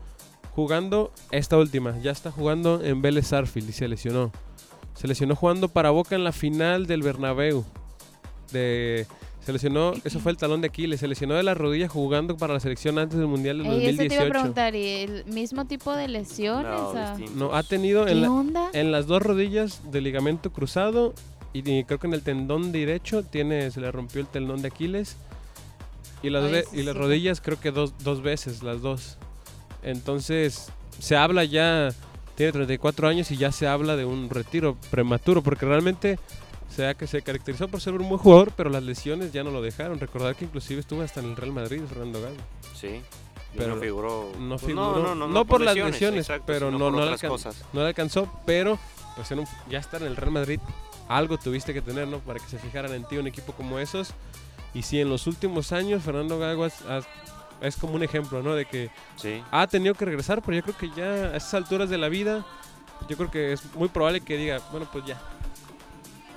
jugando 0.54 1.12
esta 1.30 1.56
última. 1.56 1.98
Ya 2.02 2.10
está 2.10 2.30
jugando 2.30 2.84
en 2.84 3.00
Vélez 3.00 3.28
Sarfield 3.28 3.70
y 3.70 3.72
se 3.72 3.88
lesionó. 3.88 4.30
Se 4.94 5.08
lesionó 5.08 5.34
jugando 5.34 5.68
para 5.68 5.90
Boca 5.90 6.14
en 6.14 6.24
la 6.24 6.32
final 6.32 6.86
del 6.86 7.02
Bernabéu. 7.02 7.64
De, 8.52 9.06
se 9.44 9.52
lesionó, 9.52 9.92
eso 10.04 10.20
fue 10.20 10.30
el 10.32 10.38
talón 10.38 10.60
de 10.60 10.68
Aquiles. 10.68 11.00
Se 11.00 11.08
lesionó 11.08 11.34
de 11.34 11.42
la 11.42 11.54
rodilla 11.54 11.88
jugando 11.88 12.36
para 12.36 12.54
la 12.54 12.60
selección 12.60 12.98
antes 12.98 13.18
del 13.18 13.26
Mundial 13.26 13.58
del 13.58 13.66
Ey, 13.66 13.86
eso 13.88 13.96
te 13.98 14.04
iba 14.04 14.14
a 14.14 14.26
2018. 14.26 14.30
preguntar, 14.30 14.74
¿y 14.76 14.86
el 14.86 15.24
mismo 15.26 15.64
tipo 15.66 15.94
de 15.94 16.08
lesiones? 16.08 16.64
No. 16.70 17.18
No, 17.48 17.54
ha 17.54 17.62
tenido 17.62 18.04
¿Qué 18.04 18.12
en, 18.12 18.22
la- 18.22 18.70
en 18.72 18.92
las 18.92 19.06
dos 19.06 19.20
rodillas 19.22 19.80
de 19.90 20.00
ligamento 20.00 20.52
cruzado 20.52 21.12
y, 21.52 21.68
y 21.68 21.84
creo 21.84 21.98
que 21.98 22.06
en 22.06 22.14
el 22.14 22.22
tendón 22.22 22.70
derecho 22.72 23.24
tiene, 23.24 23.70
se 23.70 23.80
le 23.80 23.90
rompió 23.90 24.20
el 24.20 24.26
tendón 24.28 24.62
de 24.62 24.68
Aquiles. 24.68 25.16
Y 26.22 26.30
las, 26.30 26.44
Ay, 26.44 26.62
sí, 26.70 26.78
y 26.78 26.82
las 26.84 26.94
sí. 26.94 27.00
rodillas 27.00 27.40
creo 27.40 27.58
que 27.58 27.72
dos, 27.72 27.94
dos 28.04 28.22
veces, 28.22 28.62
las 28.62 28.80
dos. 28.80 29.18
Entonces, 29.82 30.70
se 31.00 31.16
habla 31.16 31.44
ya, 31.44 31.88
tiene 32.36 32.52
34 32.52 33.08
años 33.08 33.30
y 33.32 33.36
ya 33.36 33.50
se 33.50 33.66
habla 33.66 33.96
de 33.96 34.04
un 34.04 34.30
retiro 34.30 34.76
prematuro, 34.90 35.42
porque 35.42 35.66
realmente 35.66 36.18
sea 36.72 36.94
que 36.94 37.06
se 37.06 37.22
caracterizó 37.22 37.68
por 37.68 37.80
ser 37.80 37.92
un 37.94 38.08
buen 38.08 38.18
jugador, 38.18 38.52
pero 38.56 38.70
las 38.70 38.82
lesiones 38.82 39.32
ya 39.32 39.44
no 39.44 39.50
lo 39.50 39.62
dejaron. 39.62 40.00
Recordar 40.00 40.34
que 40.34 40.44
inclusive 40.46 40.80
estuvo 40.80 41.02
hasta 41.02 41.20
en 41.20 41.26
el 41.30 41.36
Real 41.36 41.52
Madrid, 41.52 41.82
Fernando 41.88 42.20
Gago. 42.20 42.36
Sí. 42.74 43.00
Pero 43.56 43.74
no 43.76 43.80
figuró. 43.82 44.32
No 44.38 44.56
pues 44.56 44.62
figuró, 44.66 45.14
no, 45.14 45.44
por, 45.44 45.60
las 45.60 45.76
lesiones, 45.76 46.20
exacto, 46.20 46.44
pero 46.46 46.70
no, 46.70 46.90
no, 46.90 47.04
le 47.04 47.18
cosas. 47.28 47.62
no 47.74 47.82
le 47.82 47.88
alcanzó, 47.88 48.26
pero 48.46 48.78
pues 49.14 49.30
en 49.30 49.40
un- 49.40 49.46
ya 49.68 49.78
estar 49.78 50.00
en 50.00 50.08
el 50.08 50.16
Real 50.16 50.30
Madrid, 50.32 50.58
algo 51.06 51.36
tuviste 51.36 51.74
que 51.74 51.82
tener, 51.82 52.08
¿no? 52.08 52.18
Para 52.20 52.38
que 52.40 52.46
se 52.46 52.58
fijaran 52.58 52.92
en 52.94 53.04
ti 53.06 53.18
un 53.18 53.26
equipo 53.26 53.52
como 53.52 53.78
esos. 53.78 54.14
Y 54.72 54.82
sí, 54.82 55.00
en 55.00 55.10
los 55.10 55.26
últimos 55.26 55.70
años 55.72 56.02
Fernando 56.02 56.38
Gago 56.38 56.64
has- 56.64 56.80
has- 56.86 57.06
es 57.60 57.76
como 57.76 57.92
un 57.94 58.02
ejemplo, 58.02 58.42
¿no? 58.42 58.54
De 58.54 58.64
que 58.64 58.88
Sí. 59.16 59.42
ha 59.50 59.66
tenido 59.66 59.94
que 59.94 60.06
regresar, 60.06 60.40
pero 60.40 60.56
yo 60.56 60.62
creo 60.62 60.76
que 60.78 60.90
ya 60.98 61.04
a 61.04 61.36
esas 61.36 61.52
alturas 61.52 61.90
de 61.90 61.98
la 61.98 62.08
vida, 62.08 62.46
yo 63.06 63.18
creo 63.18 63.30
que 63.30 63.52
es 63.52 63.62
muy 63.74 63.88
probable 63.88 64.22
que 64.22 64.38
diga, 64.38 64.60
bueno, 64.70 64.88
pues 64.90 65.04
ya. 65.04 65.20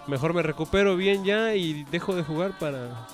Mejor 0.08 0.34
me 0.34 0.44
recupero 0.44 0.96
bien 0.96 1.24
ya 1.24 1.56
y 1.56 1.84
dejo 1.86 2.16
de 2.16 2.24
jugar 2.24 2.58
para, 2.60 3.08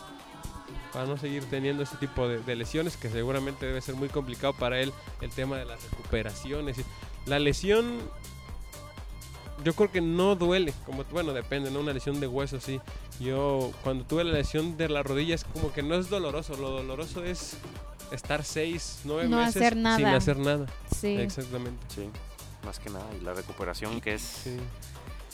para 0.92 1.06
no 1.06 1.18
seguir 1.18 1.46
teniendo 1.46 1.84
este 1.84 1.98
tipo 1.98 2.28
de, 2.28 2.40
de 2.40 2.56
lesiones, 2.56 2.98
que 2.98 3.10
seguramente 3.10 3.66
debe 3.66 3.80
ser 3.82 3.96
muy 3.96 4.10
complicado 4.10 4.54
para 4.54 4.80
él 4.80 4.92
el 5.22 5.30
tema 5.30 5.58
de 5.58 5.66
las 5.66 5.82
recuperaciones. 5.90 6.78
La 7.26 7.40
lesión, 7.40 8.00
yo 9.64 9.74
creo 9.74 9.92
que 9.92 10.02
no 10.02 10.36
duele, 10.36 10.74
como 10.86 11.04
bueno, 11.12 11.34
depende, 11.34 11.72
¿no? 11.72 11.80
Una 11.80 11.94
lesión 11.94 12.20
de 12.20 12.28
hueso, 12.28 12.60
sí. 12.60 12.82
Yo 13.20 13.72
cuando 13.84 14.04
tuve 14.04 14.24
la 14.24 14.34
lesión 14.34 14.76
de 14.76 14.90
la 14.90 15.04
rodilla 15.04 15.36
es 15.36 15.46
como 15.46 15.72
que 15.72 15.84
no 15.84 15.96
es 15.96 16.10
doloroso, 16.10 16.58
lo 16.58 16.72
doloroso 16.72 17.24
es 17.24 17.56
estar 18.12 18.44
seis, 18.44 19.00
nueve 19.06 19.30
No 19.30 19.38
meses 19.38 19.56
hacer 19.56 19.74
sin 19.74 19.86
hacer 20.08 20.38
nada. 20.38 20.66
Sí. 21.00 21.16
Exactamente. 21.16 21.80
Sí. 21.94 22.10
Más 22.66 22.80
que 22.80 22.90
nada. 22.90 23.06
Y 23.20 23.24
la 23.24 23.34
recuperación 23.34 24.02
que 24.02 24.16
es, 24.16 24.22
Sí. 24.22 24.58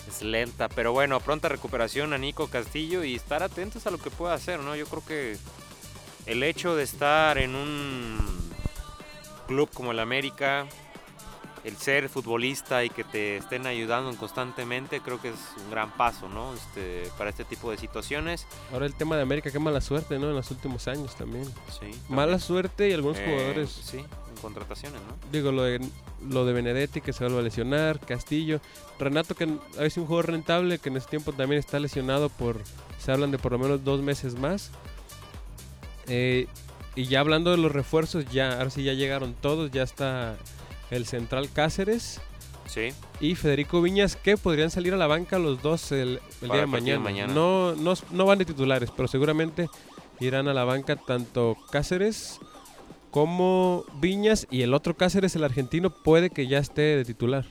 Es 0.10 0.22
lenta. 0.22 0.70
Pero 0.70 0.92
bueno, 0.94 1.20
pronta 1.20 1.50
recuperación 1.50 2.14
a 2.14 2.18
Nico 2.18 2.48
Castillo 2.48 3.04
y 3.04 3.16
estar 3.16 3.44
atentos 3.44 3.88
a 3.88 3.92
lo 3.92 3.98
que 3.98 4.10
pueda 4.10 4.34
hacer, 4.34 4.60
¿no? 4.60 4.76
Yo 4.76 4.86
creo 4.88 5.06
que 5.06 5.38
el 6.26 6.44
hecho 6.44 6.76
de 6.76 6.84
estar 6.84 7.38
en 7.38 7.56
un 7.56 8.18
club 9.48 9.70
como 9.74 9.92
el 9.92 10.00
América, 10.00 10.68
el 11.64 11.76
ser 11.78 12.08
futbolista 12.10 12.84
y 12.84 12.90
que 12.90 13.04
te 13.04 13.38
estén 13.38 13.66
ayudando 13.66 14.16
constantemente, 14.18 15.02
creo 15.02 15.22
que 15.22 15.30
es 15.30 15.36
un 15.64 15.72
gran 15.72 15.92
paso, 15.92 16.30
¿no? 16.30 16.54
Este, 16.54 17.10
para 17.18 17.30
este 17.30 17.44
tipo 17.46 17.72
de 17.72 17.78
situaciones. 17.78 18.46
Ahora 18.72 18.86
el 18.86 18.94
tema 18.94 19.16
de 19.18 19.22
América, 19.24 19.52
qué 19.52 19.60
mala 19.60 19.82
suerte, 19.82 20.18
¿no? 20.20 20.30
En 20.30 20.36
los 20.36 20.50
últimos 20.52 20.88
años 20.88 21.16
también. 21.16 21.46
Sí. 21.80 21.92
Mala 22.10 22.40
suerte 22.40 22.90
y 22.90 22.94
algunos 22.94 23.18
Eh, 23.18 23.26
jugadores, 23.26 23.70
Sí, 23.72 24.06
contrataciones, 24.38 25.00
¿no? 25.02 25.16
digo, 25.32 25.52
lo 25.52 25.64
de, 25.64 25.80
lo 26.30 26.46
de 26.46 26.54
Benedetti 26.54 27.02
que 27.02 27.14
se 27.14 27.24
vuelve 27.24 27.40
a 27.40 27.44
lesionar, 27.44 28.00
Castillo, 28.00 28.60
Renato 29.00 29.36
que 29.36 29.46
a 29.78 29.82
veces 29.82 29.98
un 29.98 30.06
jugador 30.06 30.32
rentable 30.32 30.80
que 30.80 30.90
en 30.90 30.98
ese 30.98 31.08
tiempo 31.08 31.34
también 31.34 31.60
está 31.60 31.80
lesionado 31.80 32.30
por, 32.30 32.62
se 33.00 33.12
hablan 33.12 33.32
de 33.32 33.38
por 33.38 33.52
lo 33.52 33.60
menos 33.60 33.84
dos 33.84 34.02
meses 34.02 34.36
más. 34.36 34.72
Eh, 36.08 36.48
y 36.96 37.06
ya 37.06 37.20
hablando 37.20 37.52
de 37.52 37.58
los 37.58 37.72
refuerzos, 37.72 38.26
ya, 38.32 38.58
ahora 38.58 38.70
sí 38.70 38.84
ya 38.84 38.94
llegaron 38.94 39.34
todos, 39.34 39.70
ya 39.72 39.84
está 39.84 40.36
el 40.90 41.06
central 41.06 41.50
Cáceres 41.52 42.22
Sí. 42.66 42.90
y 43.22 43.36
Federico 43.36 43.82
Viñas 43.82 44.16
que 44.18 44.36
podrían 44.36 44.70
salir 44.72 44.94
a 44.94 44.98
la 44.98 45.08
banca 45.08 45.40
los 45.40 45.62
dos 45.62 45.92
el, 45.92 46.20
día 46.42 46.56
de 46.62 46.66
mañana. 46.66 47.00
mañana. 47.00 47.34
No, 47.34 47.76
no, 47.76 47.94
no 48.12 48.26
van 48.26 48.40
de 48.40 48.46
titulares, 48.46 48.92
pero 48.96 49.08
seguramente 49.08 49.70
irán 50.20 50.48
a 50.48 50.54
la 50.54 50.64
banca 50.66 50.96
tanto 50.96 51.56
Cáceres 51.72 52.40
como 53.12 53.84
Viñas 54.00 54.48
y 54.52 54.62
el 54.62 54.74
otro 54.74 54.96
Cáceres, 54.96 55.36
el 55.36 55.44
argentino, 55.44 55.90
puede 55.90 56.30
que 56.30 56.48
ya 56.48 56.60
esté 56.60 56.82
de 56.82 57.06
titular. 57.06 57.46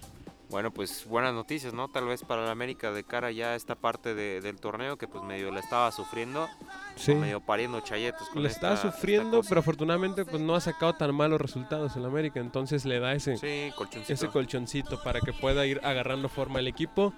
Bueno, 0.49 0.71
pues 0.71 1.07
buenas 1.09 1.35
noticias, 1.35 1.75
¿no? 1.75 1.89
Tal 1.89 2.07
vez 2.07 2.23
para 2.23 2.45
la 2.45 2.53
América 2.53 2.93
de 2.93 3.03
cara 3.03 3.33
ya 3.33 3.49
a 3.49 3.55
esta 3.57 3.75
parte 3.75 4.15
de- 4.15 4.41
del 4.41 4.61
torneo 4.61 4.97
que 4.97 5.09
pues 5.09 5.25
medio 5.25 5.51
la 5.51 5.59
estaba 5.59 5.91
sufriendo, 5.91 6.47
Sí. 6.95 7.17
medio 7.17 7.41
pariendo 7.41 7.81
chayetos. 7.81 8.29
con 8.29 8.43
Le 8.45 8.49
esta- 8.49 8.75
está 8.75 8.87
esta 8.87 8.93
sufriendo, 8.97 9.41
pero 9.49 9.59
afortunadamente 9.59 10.25
pues 10.25 10.41
no 10.41 10.55
ha 10.55 10.61
sacado 10.61 10.93
tan 10.93 11.13
malos 11.17 11.41
resultados 11.41 11.97
en 11.97 12.03
la 12.03 12.09
América, 12.09 12.39
entonces 12.39 12.85
le 12.85 13.01
da 13.01 13.13
ese, 13.15 13.37
Sí, 13.39 13.73
colchoncito. 13.77 14.13
ese 14.13 14.29
colchoncito 14.29 15.03
para 15.03 15.21
que 15.21 15.33
pueda 15.33 15.67
ir 15.67 15.81
agarrando 15.83 16.29
forma 16.29 16.61
el 16.61 16.69
equipo. 16.69 17.13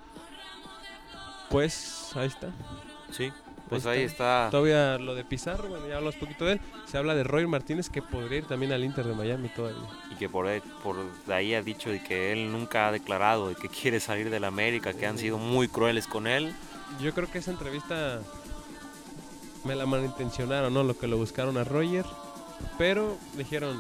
Pues 1.51 2.13
ahí 2.17 2.29
está. 2.29 2.49
Sí, 3.11 3.31
pues 3.69 3.87
Ahí 3.87 3.99
ahí 4.01 4.05
está. 4.05 4.49
Todavía 4.51 4.99
lo 4.99 5.15
de 5.15 5.25
Pizarro, 5.25 5.69
bueno, 5.69 5.87
ya 5.87 5.97
hablamos 5.97 6.17
poquito 6.17 6.45
de 6.45 6.55
él. 6.55 6.61
Se 6.87 6.99
habla 6.99 7.15
de 7.15 7.25
Roy 7.25 7.47
Martínez 7.47 7.89
que 7.91 8.03
podría 8.03 8.39
ir 8.39 8.47
también 8.47 8.73
al 8.73 8.85
Inter 8.85 9.07
de 9.07 9.15
Miami 9.15 9.49
todavía. 9.51 9.83
Y 10.11 10.17
que 10.17 10.29
por 10.29 10.47
ahí, 10.47 10.61
por 10.83 10.97
de 11.27 11.35
ahí 11.35 11.55
ha 11.55 11.63
dicho 11.63 11.91
de 11.91 12.03
que 12.03 12.33
él 12.33 12.51
nunca 12.53 12.89
ha 12.89 12.93
declarado 12.93 13.49
de 13.49 13.55
que 13.55 13.69
quiere 13.81 14.01
salir 14.01 14.31
de 14.31 14.41
la 14.41 14.49
América, 14.49 14.93
que 14.93 15.07
han 15.07 15.19
sido 15.19 15.39
muy 15.39 15.69
crueles 15.69 16.07
con 16.07 16.27
él. 16.27 16.55
Yo 17.01 17.13
creo 17.15 17.31
que 17.31 17.39
esa 17.39 17.51
entrevista 17.51 18.21
me 19.65 19.75
la 19.77 19.87
malintencionaron, 19.87 20.73
¿no? 20.73 20.83
Lo 20.85 20.97
que 20.99 21.07
lo 21.07 21.17
buscaron 21.17 21.57
a 21.59 21.65
Roger. 21.65 22.05
Pero 22.79 23.17
dijeron, 23.37 23.79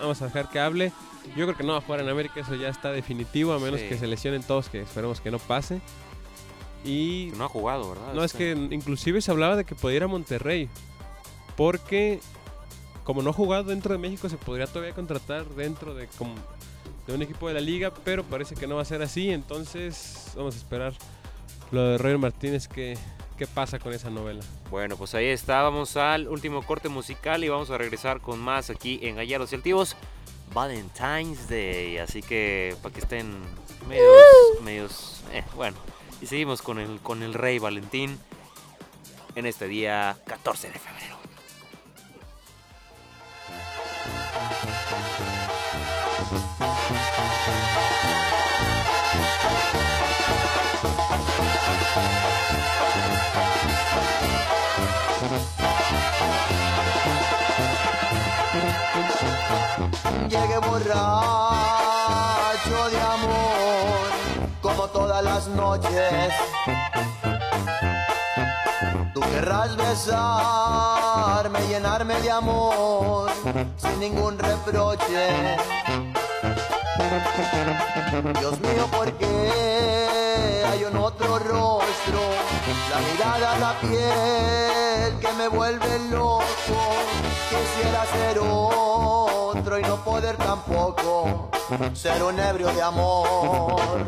vamos 0.00 0.20
a 0.22 0.26
dejar 0.26 0.50
que 0.50 0.60
hable. 0.60 0.92
Yo 1.36 1.44
creo 1.46 1.56
que 1.56 1.64
no 1.64 1.72
va 1.72 1.78
a 1.78 1.82
jugar 1.82 2.00
en 2.00 2.08
América, 2.08 2.40
eso 2.40 2.54
ya 2.54 2.68
está 2.68 2.92
definitivo, 2.92 3.52
a 3.52 3.58
menos 3.58 3.80
Sí. 3.80 3.88
que 3.88 3.98
se 3.98 4.06
lesionen 4.06 4.42
todos, 4.42 4.68
que 4.68 4.80
esperemos 4.82 5.20
que 5.20 5.30
no 5.30 5.38
pase. 5.38 5.80
Y 6.84 7.30
Que 7.30 7.36
no 7.36 7.44
ha 7.44 7.48
jugado, 7.48 7.90
¿verdad? 7.90 8.14
no, 8.14 8.24
es 8.24 8.32
Este- 8.32 8.54
que 8.54 8.74
inclusive 8.74 9.20
se 9.20 9.30
hablaba 9.30 9.56
de 9.56 9.64
que 9.64 9.74
podía 9.74 9.98
ir 9.98 10.02
a 10.04 10.06
Monterrey. 10.08 10.68
Porque 11.56 12.20
como 13.04 13.22
no 13.22 13.30
ha 13.30 13.32
jugado 13.32 13.64
dentro 13.64 13.92
de 13.92 13.98
México, 13.98 14.28
se 14.28 14.36
podría 14.36 14.66
todavía 14.66 14.94
contratar 14.94 15.44
dentro 15.46 15.94
de, 15.94 16.06
como- 16.18 16.34
de 17.06 17.14
un 17.14 17.22
equipo 17.22 17.48
de 17.48 17.54
la 17.54 17.60
liga, 17.60 17.92
pero 18.04 18.22
parece 18.24 18.54
que 18.54 18.66
no 18.66 18.76
va 18.76 18.82
a 18.82 18.86
ser 18.86 19.02
así. 19.02 19.30
Entonces 19.30 20.32
vamos 20.36 20.54
a 20.54 20.58
esperar 20.58 20.94
lo 21.70 21.82
de 21.84 21.98
Roger 21.98 22.18
Martínez, 22.18 22.66
que 22.68 22.96
qué 23.36 23.46
pasa 23.46 23.78
con 23.78 23.92
esa 23.92 24.10
novela. 24.10 24.42
Bueno, 24.70 24.96
pues 24.96 25.14
ahí 25.14 25.26
está. 25.26 25.62
Vamos 25.62 25.96
al 25.96 26.28
último 26.28 26.62
corte 26.62 26.88
musical 26.88 27.42
y 27.42 27.48
vamos 27.48 27.70
a 27.70 27.78
regresar 27.78 28.20
con 28.20 28.38
más 28.38 28.70
aquí 28.70 29.00
en 29.02 29.16
Gallardos 29.16 29.52
y 29.52 29.56
Altivos. 29.56 29.96
Valentine's 30.54 31.48
Day. 31.48 31.98
Así 31.98 32.22
que 32.22 32.76
para 32.82 32.92
que 32.94 33.00
estén 33.00 33.32
medios. 33.88 34.06
medios 34.62 35.20
eh, 35.32 35.44
bueno. 35.56 35.76
Y 36.20 36.26
seguimos 36.26 36.62
con 36.62 36.78
el, 36.78 37.00
con 37.00 37.22
el 37.22 37.34
Rey 37.34 37.58
Valentín 37.58 38.18
en 39.34 39.46
este 39.46 39.68
día 39.68 40.16
14 40.26 40.70
de 40.70 40.78
febrero. 40.78 41.00
Noches. 65.80 66.32
Tú 69.14 69.20
querrás 69.20 69.76
besarme, 69.76 71.60
llenarme 71.68 72.20
de 72.20 72.30
amor, 72.30 73.30
sin 73.76 74.00
ningún 74.00 74.38
reproche. 74.38 75.56
Dios 78.38 78.60
mío, 78.60 78.86
¿por 78.90 79.12
qué 79.14 80.64
hay 80.70 80.84
un 80.84 80.96
otro 80.96 81.38
rostro? 81.38 82.20
La 82.90 82.98
mirada, 83.12 83.58
la 83.58 83.80
piel 83.80 85.18
que 85.20 85.32
me 85.38 85.48
vuelve 85.48 85.98
loco. 86.10 86.44
Quisiera 87.48 88.06
ser 88.06 88.38
y 89.78 89.82
no 89.82 89.96
poder 90.02 90.36
tampoco 90.36 91.48
ser 91.92 92.22
un 92.22 92.38
ebrio 92.40 92.72
de 92.72 92.82
amor. 92.82 94.04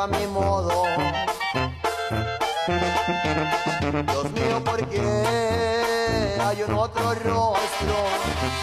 A 0.00 0.06
mi 0.06 0.26
modo. 0.28 0.84
Dios 4.06 4.30
mío, 4.32 4.64
¿por 4.64 4.88
qué 4.88 6.38
hay 6.40 6.62
un 6.62 6.74
otro 6.74 7.12
rostro? 7.12 7.96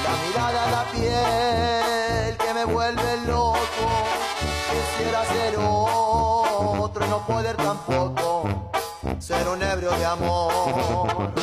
La 0.04 0.14
mirada, 0.26 0.72
la 0.72 0.84
piel 0.92 2.38
que 2.38 2.54
me 2.56 2.66
vuelve 2.66 3.18
loco. 3.28 3.60
Quisiera 4.72 5.26
ser 5.26 5.56
otro 5.60 7.06
y 7.06 7.10
no 7.10 7.20
poder 7.28 7.56
tampoco 7.56 8.72
ser 9.20 9.48
un 9.48 9.62
ebrio 9.62 9.92
de 9.92 10.06
amor. 10.06 11.34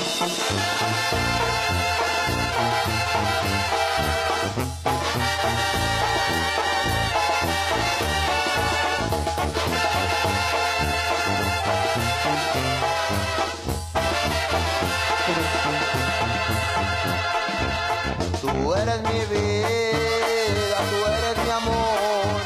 Mi 19.14 19.24
vida, 19.26 20.78
tú 20.90 20.98
eres 21.18 21.36
mi 21.44 21.50
amor, 21.50 22.40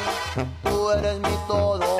tú 0.64 0.90
eres 0.90 1.18
mi 1.18 1.36
todo. 1.46 1.96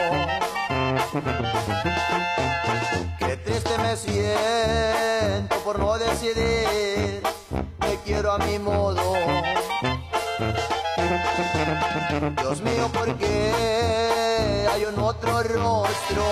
Qué 3.19 3.37
triste 3.39 3.79
me 3.79 3.97
siento 3.97 5.57
por 5.65 5.79
no 5.79 5.97
decidir, 5.99 7.23
te 7.81 7.99
quiero 8.05 8.33
a 8.33 8.39
mi 8.39 8.59
modo. 8.59 9.15
Dios 12.43 12.61
mío, 12.61 12.89
¿por 12.93 13.17
qué 13.17 14.67
hay 14.71 14.85
un 14.85 14.99
otro 14.99 15.43
rostro? 15.43 16.25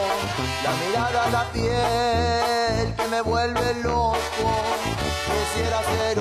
La 0.64 0.72
mirada, 0.82 1.30
la 1.30 1.44
piel 1.52 2.94
que 2.96 3.08
me 3.08 3.20
vuelve 3.22 3.74
loco. 3.82 4.18
Quisiera 5.26 5.82
ser 5.82 6.18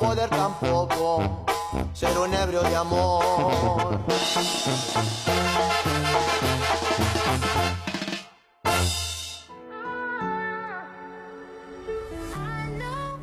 poder 0.00 0.30
tampoco 0.30 1.44
ser 1.92 2.16
un 2.18 2.32
ebrio 2.32 2.62
de 2.62 2.74
amor. 2.74 4.00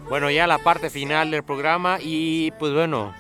Bueno, 0.08 0.30
ya 0.30 0.46
la 0.46 0.60
parte 0.60 0.90
final 0.92 1.32
del 1.32 1.44
programa 1.44 1.98
y 2.00 2.52
pues 2.52 2.74
bueno, 2.74 3.14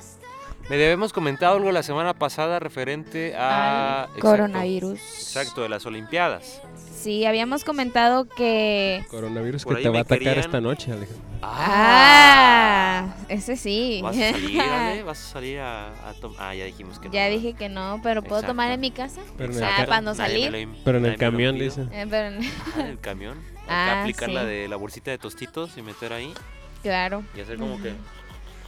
me 0.69 0.77
debemos 0.77 1.11
comentado 1.11 1.57
algo 1.57 1.71
la 1.71 1.83
semana 1.83 2.13
pasada 2.13 2.59
referente 2.59 3.35
a... 3.35 4.03
Al 4.03 4.09
exacto, 4.09 4.21
coronavirus. 4.21 4.99
Exacto, 4.99 5.63
de 5.63 5.69
las 5.69 5.85
Olimpiadas. 5.85 6.61
Sí, 6.97 7.25
habíamos 7.25 7.63
comentado 7.63 8.25
que... 8.27 9.05
Coronavirus 9.11 9.65
que 9.65 9.75
te 9.75 9.89
va 9.89 9.99
a 9.99 10.01
atacar 10.01 10.17
querían- 10.19 10.39
esta 10.39 10.59
noche, 10.59 10.91
Alejandro. 10.91 11.23
Ah, 11.43 13.15
ese 13.29 13.55
sí. 13.55 13.99
¿Vas 14.01 14.17
a 14.17 14.31
salir, 14.31 14.59
Ale? 14.61 15.03
¿Vas 15.03 15.19
a 15.23 15.27
salir 15.33 15.59
a, 15.59 16.09
a 16.09 16.13
tom- 16.19 16.33
Ah, 16.39 16.55
ya 16.55 16.65
dijimos 16.65 16.97
que 16.99 17.07
no. 17.07 17.13
ya 17.13 17.25
¿verdad? 17.25 17.37
dije 17.37 17.53
que 17.53 17.69
no, 17.69 17.99
pero 18.01 18.21
¿puedo 18.23 18.37
Exacto. 18.37 18.53
tomar 18.53 18.71
en 18.71 18.79
mi 18.79 18.89
casa? 18.89 19.21
Pero 19.37 19.51
en 19.53 19.59
el, 19.59 19.63
Ah, 19.63 19.85
para 19.87 20.01
no 20.01 20.15
salir. 20.15 20.51
lo 20.51 20.57
pero 20.83 20.97
en 20.97 21.05
el 21.05 21.17
camión, 21.17 21.59
dice. 21.59 21.83
Eh, 21.91 22.07
pero- 22.09 22.35
Ah, 22.75 22.79
en 22.81 22.87
el 22.87 22.99
camión. 22.99 23.37
Ah, 23.69 24.01
aplicar 24.01 24.29
la 24.29 24.41
sí. 24.41 24.47
de 24.47 24.67
la 24.67 24.75
bolsita 24.77 25.11
de 25.11 25.17
tostitos 25.19 25.77
y 25.77 25.81
meter 25.83 26.13
ahí 26.13 26.33
claro. 26.81 27.23
y 27.35 27.41
hacer 27.41 27.57
como 27.57 27.79
que 27.81 27.93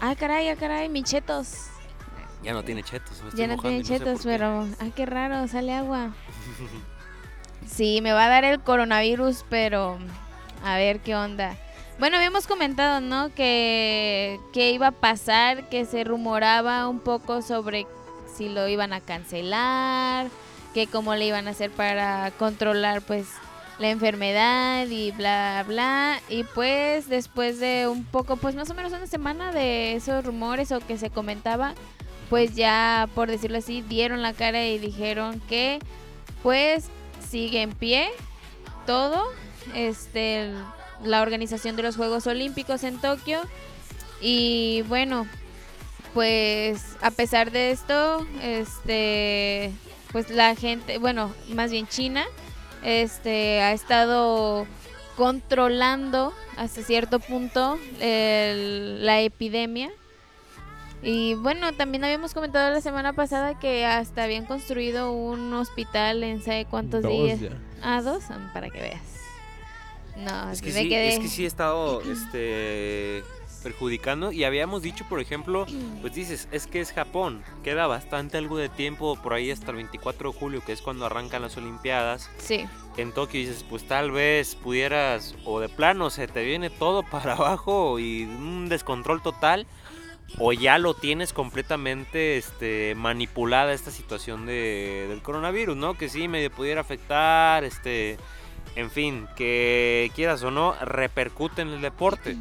Ah, 0.02 0.14
caray, 0.16 0.50
ah, 0.50 0.56
caray, 0.56 0.88
mis 0.90 1.04
chetos. 1.06 1.68
ya 2.44 2.54
no 2.54 2.64
tiene 2.64 2.84
chetos. 2.84 3.22
me 3.24 3.30
estoy 3.30 3.40
Ya 3.40 3.48
no 3.48 3.58
tiene 3.62 3.84
sé 3.84 3.94
chetos, 3.98 4.14
por 4.14 4.22
qué. 4.22 4.28
pero... 4.30 4.68
Ah, 4.80 4.88
qué 4.96 5.06
raro, 5.06 5.48
sale 5.48 5.74
agua. 5.74 6.12
Sí, 7.70 8.02
me 8.02 8.12
va 8.12 8.26
a 8.26 8.30
dar 8.30 8.44
el 8.44 8.60
coronavirus, 8.60 9.46
pero... 9.50 9.98
A 10.64 10.76
ver 10.76 11.00
qué 11.00 11.16
onda. 11.16 11.56
Bueno, 12.00 12.18
habíamos 12.18 12.48
comentado, 12.48 13.00
¿no? 13.00 13.34
Que, 13.34 14.40
que 14.52 14.72
iba 14.72 14.88
a 14.88 14.92
pasar, 14.92 15.70
que 15.70 15.86
se 15.86 16.04
rumoraba 16.04 16.88
un 16.90 17.00
poco 17.00 17.42
sobre 17.42 17.88
si 18.36 18.50
lo 18.50 18.68
iban 18.68 18.92
a 18.92 19.00
cancelar, 19.00 20.28
que 20.74 20.88
cómo 20.88 21.16
le 21.16 21.28
iban 21.28 21.48
a 21.48 21.52
hacer 21.52 21.72
para 21.72 22.32
controlar, 22.32 23.02
pues, 23.02 23.28
la 23.80 23.90
enfermedad 23.90 24.88
y 24.88 25.12
bla, 25.12 25.64
bla. 25.66 26.20
Y 26.28 26.44
pues, 26.44 27.08
después 27.08 27.60
de 27.60 27.88
un 27.88 28.04
poco, 28.04 28.36
pues, 28.36 28.56
más 28.56 28.70
o 28.70 28.74
menos 28.74 28.92
una 28.92 29.08
semana 29.08 29.52
de 29.54 29.96
esos 29.96 30.26
rumores 30.26 30.72
o 30.72 30.80
que 30.80 30.98
se 30.98 31.10
comentaba, 31.10 31.74
pues 32.30 32.56
ya, 32.56 33.08
por 33.16 33.30
decirlo 33.30 33.58
así, 33.58 33.82
dieron 33.82 34.22
la 34.22 34.34
cara 34.34 34.66
y 34.66 34.78
dijeron 34.78 35.42
que, 35.48 35.80
pues, 36.44 36.90
sigue 37.30 37.62
en 37.62 37.72
pie 37.72 38.10
todo, 38.86 39.24
este, 39.76 40.52
la 41.04 41.22
organización 41.22 41.76
de 41.76 41.84
los 41.84 41.96
Juegos 41.96 42.28
Olímpicos 42.28 42.84
en 42.84 43.00
Tokio. 43.00 43.42
Y 44.22 44.84
bueno, 44.88 45.28
pues 46.14 46.84
a 47.02 47.12
pesar 47.12 47.52
de 47.52 47.72
esto, 47.72 48.26
este, 48.42 49.72
pues 50.12 50.30
la 50.30 50.56
gente, 50.56 50.98
bueno, 50.98 51.34
más 51.54 51.72
bien 51.72 51.88
China, 51.88 52.26
este, 52.84 53.62
ha 53.62 53.74
estado 53.74 54.66
controlando 55.16 56.34
hasta 56.58 56.82
cierto 56.82 57.20
punto 57.20 57.78
el- 58.00 59.06
la 59.06 59.22
epidemia. 59.22 59.92
Y 61.02 61.34
bueno, 61.36 61.72
también 61.74 62.04
habíamos 62.04 62.34
comentado 62.34 62.70
la 62.74 62.82
semana 62.82 63.14
pasada 63.14 63.58
que 63.58 63.86
hasta 63.86 64.24
habían 64.24 64.46
construido 64.46 65.14
un 65.14 65.54
hospital 65.54 66.24
en 66.24 66.42
sabe 66.42 66.66
cuántos 66.66 67.04
Dos 67.04 67.12
días. 67.12 67.40
ya. 67.40 67.50
Ah, 67.82 68.02
dos, 68.02 68.24
Ah, 68.30 68.50
para 68.54 68.70
que 68.70 68.82
veas. 68.82 69.02
No, 70.18 70.52
Es 70.52 70.62
que, 70.62 70.74
me 70.74 70.82
sí, 70.84 70.90
quedé. 70.90 71.08
es 71.14 71.20
que 71.20 71.30
sí 71.30 71.46
he 71.46 71.48
estado 71.48 72.02
este, 72.12 73.24
perjudicando 73.64 74.34
y 74.34 74.44
habíamos 74.44 74.82
dicho, 74.82 75.06
por 75.08 75.22
ejemplo, 75.22 75.66
pues 76.02 76.14
dices, 76.14 76.50
es 76.52 76.68
que 76.68 76.82
es 76.82 76.92
Japón, 76.92 77.44
queda 77.64 77.88
bastante 77.88 78.38
algo 78.38 78.58
de 78.58 78.68
tiempo 78.68 79.16
por 79.22 79.34
ahí 79.34 79.52
hasta 79.52 79.72
el 79.72 79.78
24 79.78 80.34
de 80.34 80.38
julio, 80.38 80.62
que 80.66 80.74
es 80.74 80.82
cuando 80.82 81.06
arrancan 81.06 81.42
las 81.42 81.56
Olimpiadas. 81.56 82.30
Sí, 82.40 82.66
En 82.98 83.14
Tokio 83.14 83.40
dices, 83.40 83.64
pues 83.70 83.88
tal 83.88 84.12
vez 84.12 84.56
pudieras, 84.56 85.36
o 85.46 85.62
de 85.62 85.70
plano 85.70 86.10
se 86.10 86.28
te 86.28 86.44
viene 86.44 86.70
todo 86.70 87.04
para 87.10 87.34
abajo 87.34 87.98
y 88.00 88.24
un 88.24 88.68
descontrol 88.68 89.22
total, 89.22 89.66
o 90.38 90.54
ya 90.54 90.78
lo 90.78 90.94
tienes 90.94 91.34
completamente 91.34 92.38
este, 92.38 92.94
manipulada 92.96 93.74
esta 93.74 93.92
situación 93.92 94.46
de, 94.46 95.08
del 95.10 95.22
coronavirus, 95.22 95.76
¿no? 95.76 95.96
Que 95.96 96.10
sí 96.10 96.28
medio 96.28 96.52
pudiera 96.52 96.82
afectar, 96.82 97.64
este, 97.64 98.18
en 98.76 98.92
fin, 98.92 99.28
que 99.36 100.12
quieras 100.16 100.44
o 100.44 100.52
no, 100.52 100.76
repercute 100.82 101.62
en 101.62 101.70
el 101.70 101.82
deporte. 101.82 102.38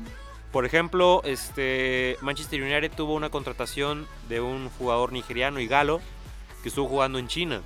Por 0.52 0.64
ejemplo, 0.64 1.22
este, 1.24 2.16
Manchester 2.20 2.62
United 2.62 2.92
tuvo 2.96 3.14
una 3.14 3.30
contratación 3.30 4.06
de 4.28 4.40
un 4.40 4.70
jugador 4.70 5.12
nigeriano, 5.12 5.60
Igalo, 5.60 6.00
que 6.62 6.70
estuvo 6.70 6.88
jugando 6.88 7.18
en 7.18 7.28
China. 7.28 7.62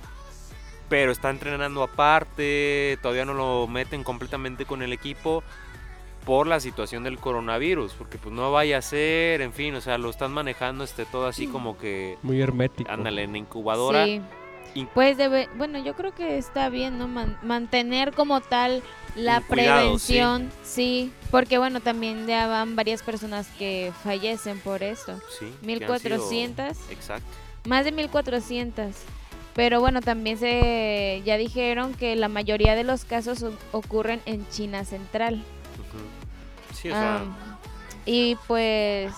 Pero 0.89 1.11
está 1.11 1.29
entrenando 1.29 1.81
aparte, 1.81 2.97
todavía 3.01 3.25
no 3.25 3.33
lo 3.33 3.67
meten 3.67 4.03
completamente 4.03 4.65
con 4.65 4.81
el 4.81 4.93
equipo 4.93 5.43
por 6.25 6.47
la 6.47 6.59
situación 6.59 7.03
del 7.03 7.17
coronavirus, 7.19 7.93
porque 7.93 8.17
pues 8.17 8.33
no 8.33 8.51
vaya 8.51 8.77
a 8.77 8.81
ser, 8.81 9.41
en 9.41 9.53
fin, 9.53 9.75
o 9.75 9.81
sea, 9.81 9.97
lo 9.97 10.09
están 10.09 10.31
manejando 10.31 10.83
este 10.83 11.05
todo 11.05 11.27
así 11.27 11.47
como 11.47 11.77
que 11.77 12.17
Muy 12.23 12.41
hermético. 12.41 12.89
ándale 12.89 13.23
en 13.23 13.35
incubadora. 13.35 14.05
sí. 14.05 14.21
In- 14.75 14.87
Pues 14.87 15.17
debe, 15.17 15.49
bueno, 15.55 15.77
yo 15.83 15.93
creo 15.93 16.15
que 16.15 16.35
está 16.39 16.69
bien, 16.69 16.97
¿no? 16.97 17.07
Man- 17.07 17.37
mantener 17.43 18.11
como 18.13 18.41
tal 18.41 18.81
la 19.15 19.41
cuidado, 19.41 19.81
prevención, 19.81 20.49
sí. 20.63 21.11
porque 21.29 21.59
bueno, 21.59 21.79
también 21.79 22.25
ya 22.25 22.47
van 22.47 22.75
varias 22.75 23.03
personas 23.03 23.47
que 23.59 23.91
fallecen 24.03 24.57
por 24.59 24.81
esto. 24.81 25.19
Sí, 25.37 25.45
que 25.45 25.45
han 25.45 25.49
sido- 25.51 25.67
1400, 25.67 26.89
Exacto. 26.89 27.27
más 27.67 27.85
de 27.85 27.91
1400. 27.91 28.95
Pero 29.53 29.79
bueno, 29.79 30.01
también 30.01 30.39
se 30.39 31.21
ya 31.23 31.37
dijeron 31.37 31.93
que 31.93 32.15
la 32.15 32.27
mayoría 32.27 32.73
de 32.73 32.83
los 32.83 33.05
casos 33.05 33.45
ocurren 33.71 34.19
en 34.25 34.49
China 34.49 34.83
Central. 34.85 35.43
Sí, 36.83 36.89
o 36.89 36.93
sea, 36.93 37.15
Ah, 37.23 37.57
y 38.05 38.35
pues 38.47 39.11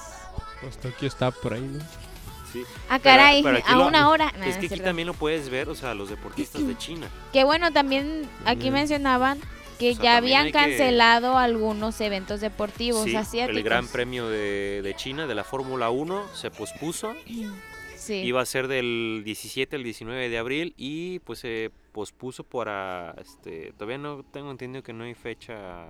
Pues 0.61 0.77
Tokio 0.77 1.07
está 1.09 1.31
por 1.31 1.53
ahí, 1.55 1.61
¿no? 1.61 1.79
ah 1.83 2.47
sí. 2.53 2.63
Pero- 2.87 3.01
caray, 3.03 3.43
pero 3.43 3.57
aquí 3.57 3.67
a 3.73 3.75
lo- 3.75 3.87
una 3.87 4.07
hora. 4.09 4.31
Nah, 4.37 4.45
es 4.45 4.55
es 4.55 4.57
que 4.69 4.73
aquí 4.75 4.83
también 4.83 5.07
lo 5.07 5.13
puedes 5.13 5.49
ver, 5.49 5.67
o 5.67 5.75
sea, 5.75 5.93
los 5.93 6.09
deportistas 6.09 6.65
de 6.65 6.77
China. 6.77 7.07
Que 7.33 7.43
bueno, 7.43 7.73
también 7.73 8.21
aquí 8.41 8.45
También. 8.45 8.73
mencionaban 8.73 9.39
que 9.79 9.91
O 9.91 9.95
sea, 9.95 10.03
ya 10.03 10.17
habían 10.17 10.45
hay 10.45 10.51
que- 10.53 10.57
cancelado 10.59 11.37
algunos 11.37 11.99
eventos 11.99 12.39
deportivos 12.39 13.03
Sí, 13.03 13.15
asiáticos. 13.15 13.57
el 13.57 13.63
Gran 13.63 13.87
Premio 13.87 14.29
de, 14.29 14.81
de 14.81 14.95
China 14.95 15.27
de 15.27 15.35
la 15.35 15.43
Fórmula 15.43 15.89
1 15.89 16.23
se 16.33 16.49
pospuso. 16.51 17.13
Sí. 17.97 18.13
Iba 18.21 18.39
a 18.41 18.45
ser 18.45 18.67
del 18.67 19.23
17 19.25 19.75
al 19.75 19.83
19 19.83 20.29
de 20.29 20.37
abril 20.37 20.73
y 20.77 21.19
pues 21.19 21.39
se 21.39 21.71
pospuso 21.91 22.43
para 22.43 23.15
este 23.19 23.73
todavía 23.73 23.97
no 23.97 24.23
tengo 24.23 24.51
entendido 24.51 24.83
que 24.83 24.93
no 24.93 25.05
hay 25.05 25.15
fecha 25.15 25.87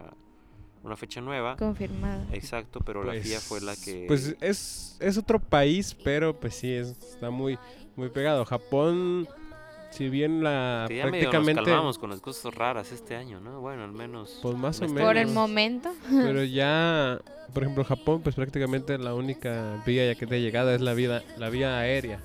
una 0.86 0.96
fecha 0.96 1.20
nueva. 1.20 1.58
Confirmado. 1.58 2.22
Exacto, 2.32 2.80
pero 2.86 3.04
la 3.04 3.14
FIA 3.14 3.40
fue 3.40 3.60
la 3.62 3.76
que... 3.76 4.06
Pues 4.08 4.36
es, 4.40 4.98
es 5.00 5.18
otro 5.18 5.40
país, 5.40 5.96
pero 6.04 6.40
pues 6.40 6.56
sí, 6.56 6.72
es- 6.72 6.90
está 7.14 7.30
muy, 7.30 7.58
muy 7.96 8.10
pegado. 8.10 8.46
Japón, 8.46 9.28
si 9.92 10.10
bien 10.10 10.44
la 10.44 10.86
que 10.88 10.98
ya 10.98 11.06
medio 11.08 11.24
nos 11.26 11.32
prácticamente... 11.32 11.72
calmamos 11.72 11.98
con 11.98 12.10
las 12.12 12.22
cosas 12.22 12.54
raras 12.54 12.92
este 12.92 13.16
año, 13.16 13.40
¿no? 13.40 13.62
Bueno, 13.62 13.84
al 13.84 13.92
menos... 13.94 14.40
Pues 14.42 14.56
más 14.56 14.78
o 14.78 14.82
Por 14.82 14.90
menos. 14.90 15.08
Por 15.08 15.18
el 15.18 15.28
momento. 15.30 15.92
Pero 16.10 16.44
ya, 16.44 17.20
por 17.54 17.64
ejemplo, 17.64 17.84
Japón, 17.84 18.22
pues 18.22 18.36
prácticamente 18.36 18.98
la 18.98 19.14
única 19.16 19.82
vía 19.86 20.06
ya 20.06 20.16
que 20.16 20.26
de 20.28 20.40
llegada 20.42 20.76
es 20.76 20.82
la 20.82 20.94
vía, 20.94 21.24
la 21.38 21.50
vía 21.50 21.80
aérea. 21.80 22.20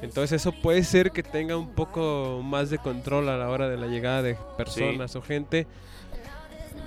Entonces 0.00 0.40
eso 0.40 0.52
puede 0.52 0.84
ser 0.84 1.10
que 1.10 1.24
tenga 1.24 1.56
un 1.56 1.70
poco 1.74 2.40
más 2.44 2.70
de 2.70 2.78
control 2.78 3.28
a 3.28 3.36
la 3.36 3.50
hora 3.50 3.68
de 3.68 3.76
la 3.76 3.88
llegada 3.88 4.22
de 4.22 4.38
personas 4.56 5.16
o 5.16 5.20
gente. 5.22 5.66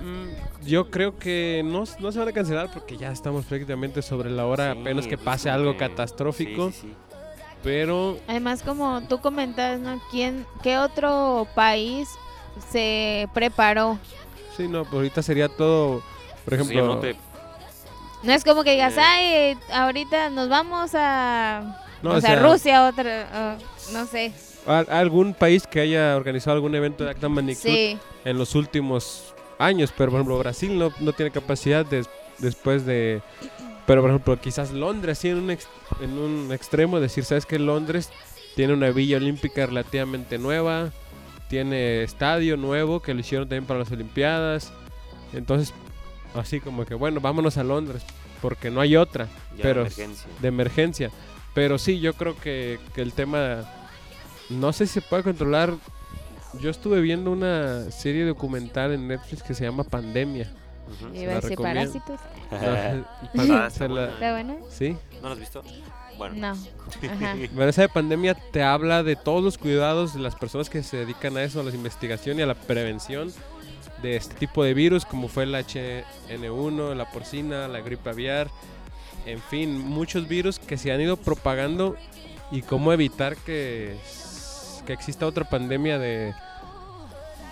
Mm, 0.02 0.66
Yo 0.68 0.90
creo 0.92 1.18
que 1.18 1.62
no, 1.66 1.84
no 2.00 2.12
se 2.12 2.20
van 2.20 2.28
a 2.28 2.32
cancelar 2.32 2.72
porque 2.72 2.98
ya 2.98 3.12
estamos 3.12 3.46
prácticamente 3.46 4.02
sobre 4.02 4.30
la 4.30 4.46
hora, 4.46 4.74
Sí, 4.74 4.80
apenas 4.80 5.08
que 5.08 5.18
pase 5.18 5.50
algo 5.50 5.74
que- 5.74 5.80
catastrófico. 5.80 6.68
sí, 6.72 6.78
sí, 6.82 6.88
sí. 6.88 6.94
Pero 7.64 8.18
Además, 8.28 8.64
como 8.64 9.02
tú 9.08 9.20
comentas, 9.20 9.80
¿no? 9.80 10.02
¿Quién, 10.10 10.46
¿Qué 10.64 10.78
otro 10.80 11.48
país 11.56 12.10
se 12.72 13.28
preparó? 13.34 14.00
sí, 14.58 14.68
no, 14.68 14.84
pues 14.84 14.94
ahorita 14.94 15.22
sería 15.22 15.48
todo, 15.48 16.02
por 16.44 16.54
ejemplo, 16.56 16.86
no 16.86 16.98
te- 17.00 17.16
No 18.24 18.34
es 18.34 18.44
como 18.44 18.64
que 18.64 18.72
digas, 18.72 18.96
Eh. 18.98 19.02
ay, 19.02 19.58
ahorita 19.74 20.30
nos 20.32 20.50
vamos 20.50 20.92
a... 20.96 21.84
no, 22.04 22.12
o, 22.12 22.16
o 22.18 22.22
sea, 22.22 22.32
sea, 22.32 22.44
Rusia, 22.44 22.86
otra... 22.88 23.58
no 23.94 24.06
sé. 24.06 24.32
algún 24.90 25.34
país 25.34 25.66
que 25.66 25.80
haya 25.82 26.16
organizado 26.16 26.56
algún 26.56 26.76
evento 26.76 27.04
de 27.04 27.12
alta 27.12 27.30
magnitud 27.30 27.62
Sí. 27.62 27.98
en 28.26 28.38
los 28.38 28.54
últimos 28.56 29.31
años, 29.66 29.94
pero 29.98 30.12
por 30.12 30.20
ejemplo 30.20 30.38
Brasil 30.40 30.78
no, 30.78 30.92
no 31.00 31.14
tiene 31.14 31.32
capacidad 31.32 31.86
des- 31.86 32.10
después 32.40 32.86
de... 32.86 33.22
Pero 33.86 34.02
por 34.02 34.10
ejemplo 34.12 34.40
quizás 34.40 34.72
Londres, 34.72 35.18
sí, 35.20 35.30
en 35.30 35.38
un, 35.38 35.52
ex- 35.52 35.68
en 36.02 36.18
un 36.18 36.52
extremo, 36.54 37.00
decir, 37.00 37.24
¿sabes 37.26 37.46
que 37.46 37.60
Londres 37.60 38.10
tiene 38.56 38.74
una 38.74 38.90
villa 38.92 39.18
olímpica 39.18 39.66
relativamente 39.66 40.38
nueva, 40.38 40.92
tiene 41.50 42.04
estadio 42.04 42.58
nuevo 42.58 43.02
que 43.02 43.14
lo 43.14 43.20
hicieron 43.20 43.48
también 43.48 43.66
para 43.66 43.80
las 43.80 43.92
Olimpiadas, 43.92 44.72
entonces 45.34 45.74
así 46.36 46.60
como 46.60 46.86
que 46.86 46.94
bueno, 46.94 47.20
vámonos 47.20 47.58
a 47.58 47.64
Londres, 47.64 48.04
porque 48.42 48.70
no 48.72 48.82
hay 48.82 48.96
otra 48.96 49.26
ya 49.58 49.64
pero- 49.64 49.82
emergencia. 49.82 50.28
de 50.40 50.48
emergencia. 50.48 51.12
Pero 51.54 51.78
sí, 51.78 52.00
yo 52.00 52.14
creo 52.14 52.38
que, 52.38 52.80
que 52.96 53.02
el 53.02 53.12
tema, 53.12 53.66
no 54.50 54.72
sé 54.72 54.88
si 54.88 54.94
se 54.94 55.02
puede 55.02 55.24
controlar. 55.24 55.74
Yo 56.60 56.70
estuve 56.70 57.02
viendo 57.02 57.32
una 57.32 57.90
serie 57.92 58.26
documental 58.26 58.92
en 58.94 59.08
Netflix 59.08 59.42
que 59.44 59.54
se 59.54 59.64
llama 59.64 59.84
Pandemia. 59.84 60.52
Ujú. 61.06 61.16
Iba 61.16 61.32
a 61.32 61.36
la 61.36 61.42
decir 61.42 61.58
parásitos. 61.58 62.20
No, 62.52 62.58
Ah, 63.54 63.68
está 63.68 63.70
se 63.70 63.88
la- 63.88 64.08
buena. 64.34 64.56
Sí, 64.70 64.98
¿No 65.22 65.30
lo 65.30 65.34
has 65.34 65.40
visto? 65.40 65.64
Bueno. 66.18 66.36
No. 66.36 66.48
Ajá. 67.10 67.36
pero 67.56 67.70
esa 67.70 67.82
de 67.84 67.90
pandemia 67.90 68.36
te 68.36 68.62
habla 68.64 69.02
de 69.04 69.16
todos 69.16 69.42
los 69.44 69.58
cuidados 69.58 70.14
de 70.14 70.20
las 70.20 70.36
personas 70.36 70.70
que 70.70 70.84
se 70.84 70.98
dedican 70.98 71.38
a 71.38 71.44
eso, 71.44 71.62
a 71.62 71.64
la 71.64 71.72
investigación 71.72 72.38
y 72.40 72.42
a 72.42 72.46
la 72.46 72.56
prevención 72.56 73.32
de 74.02 74.18
este 74.18 74.36
tipo 74.36 74.64
de 74.64 74.74
virus, 74.74 75.06
como 75.06 75.28
fue 75.30 75.44
el 75.44 75.54
HN1, 75.56 76.96
la 76.96 77.10
porcina, 77.12 77.68
la 77.68 77.80
gripe 77.82 78.10
aviar, 78.10 78.50
en 79.26 79.40
fin, 79.40 79.78
muchos 79.80 80.28
virus 80.28 80.60
que 80.60 80.78
se 80.78 80.92
han 80.92 81.00
ido 81.02 81.18
propagando 81.18 81.96
y 82.52 82.64
cómo 82.64 82.92
evitar 82.94 83.38
que, 83.38 83.96
que 84.86 84.94
exista 84.94 85.26
otra 85.26 85.46
pandemia 85.46 86.00
de, 86.00 86.34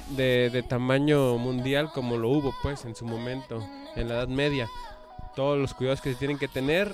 de, 0.10 0.50
de 0.50 0.64
tamaño 0.64 1.38
mundial 1.38 1.92
como 1.94 2.18
lo 2.18 2.30
hubo 2.30 2.54
pues 2.62 2.86
en 2.86 2.96
su 2.96 3.06
momento, 3.06 3.64
en 3.96 4.08
la 4.10 4.16
Edad 4.16 4.28
Media. 4.28 4.68
Todos 5.36 5.58
los 5.60 5.74
cuidados 5.74 6.02
que 6.02 6.12
se 6.12 6.20
tienen 6.20 6.38
que 6.38 6.48
tener. 6.48 6.94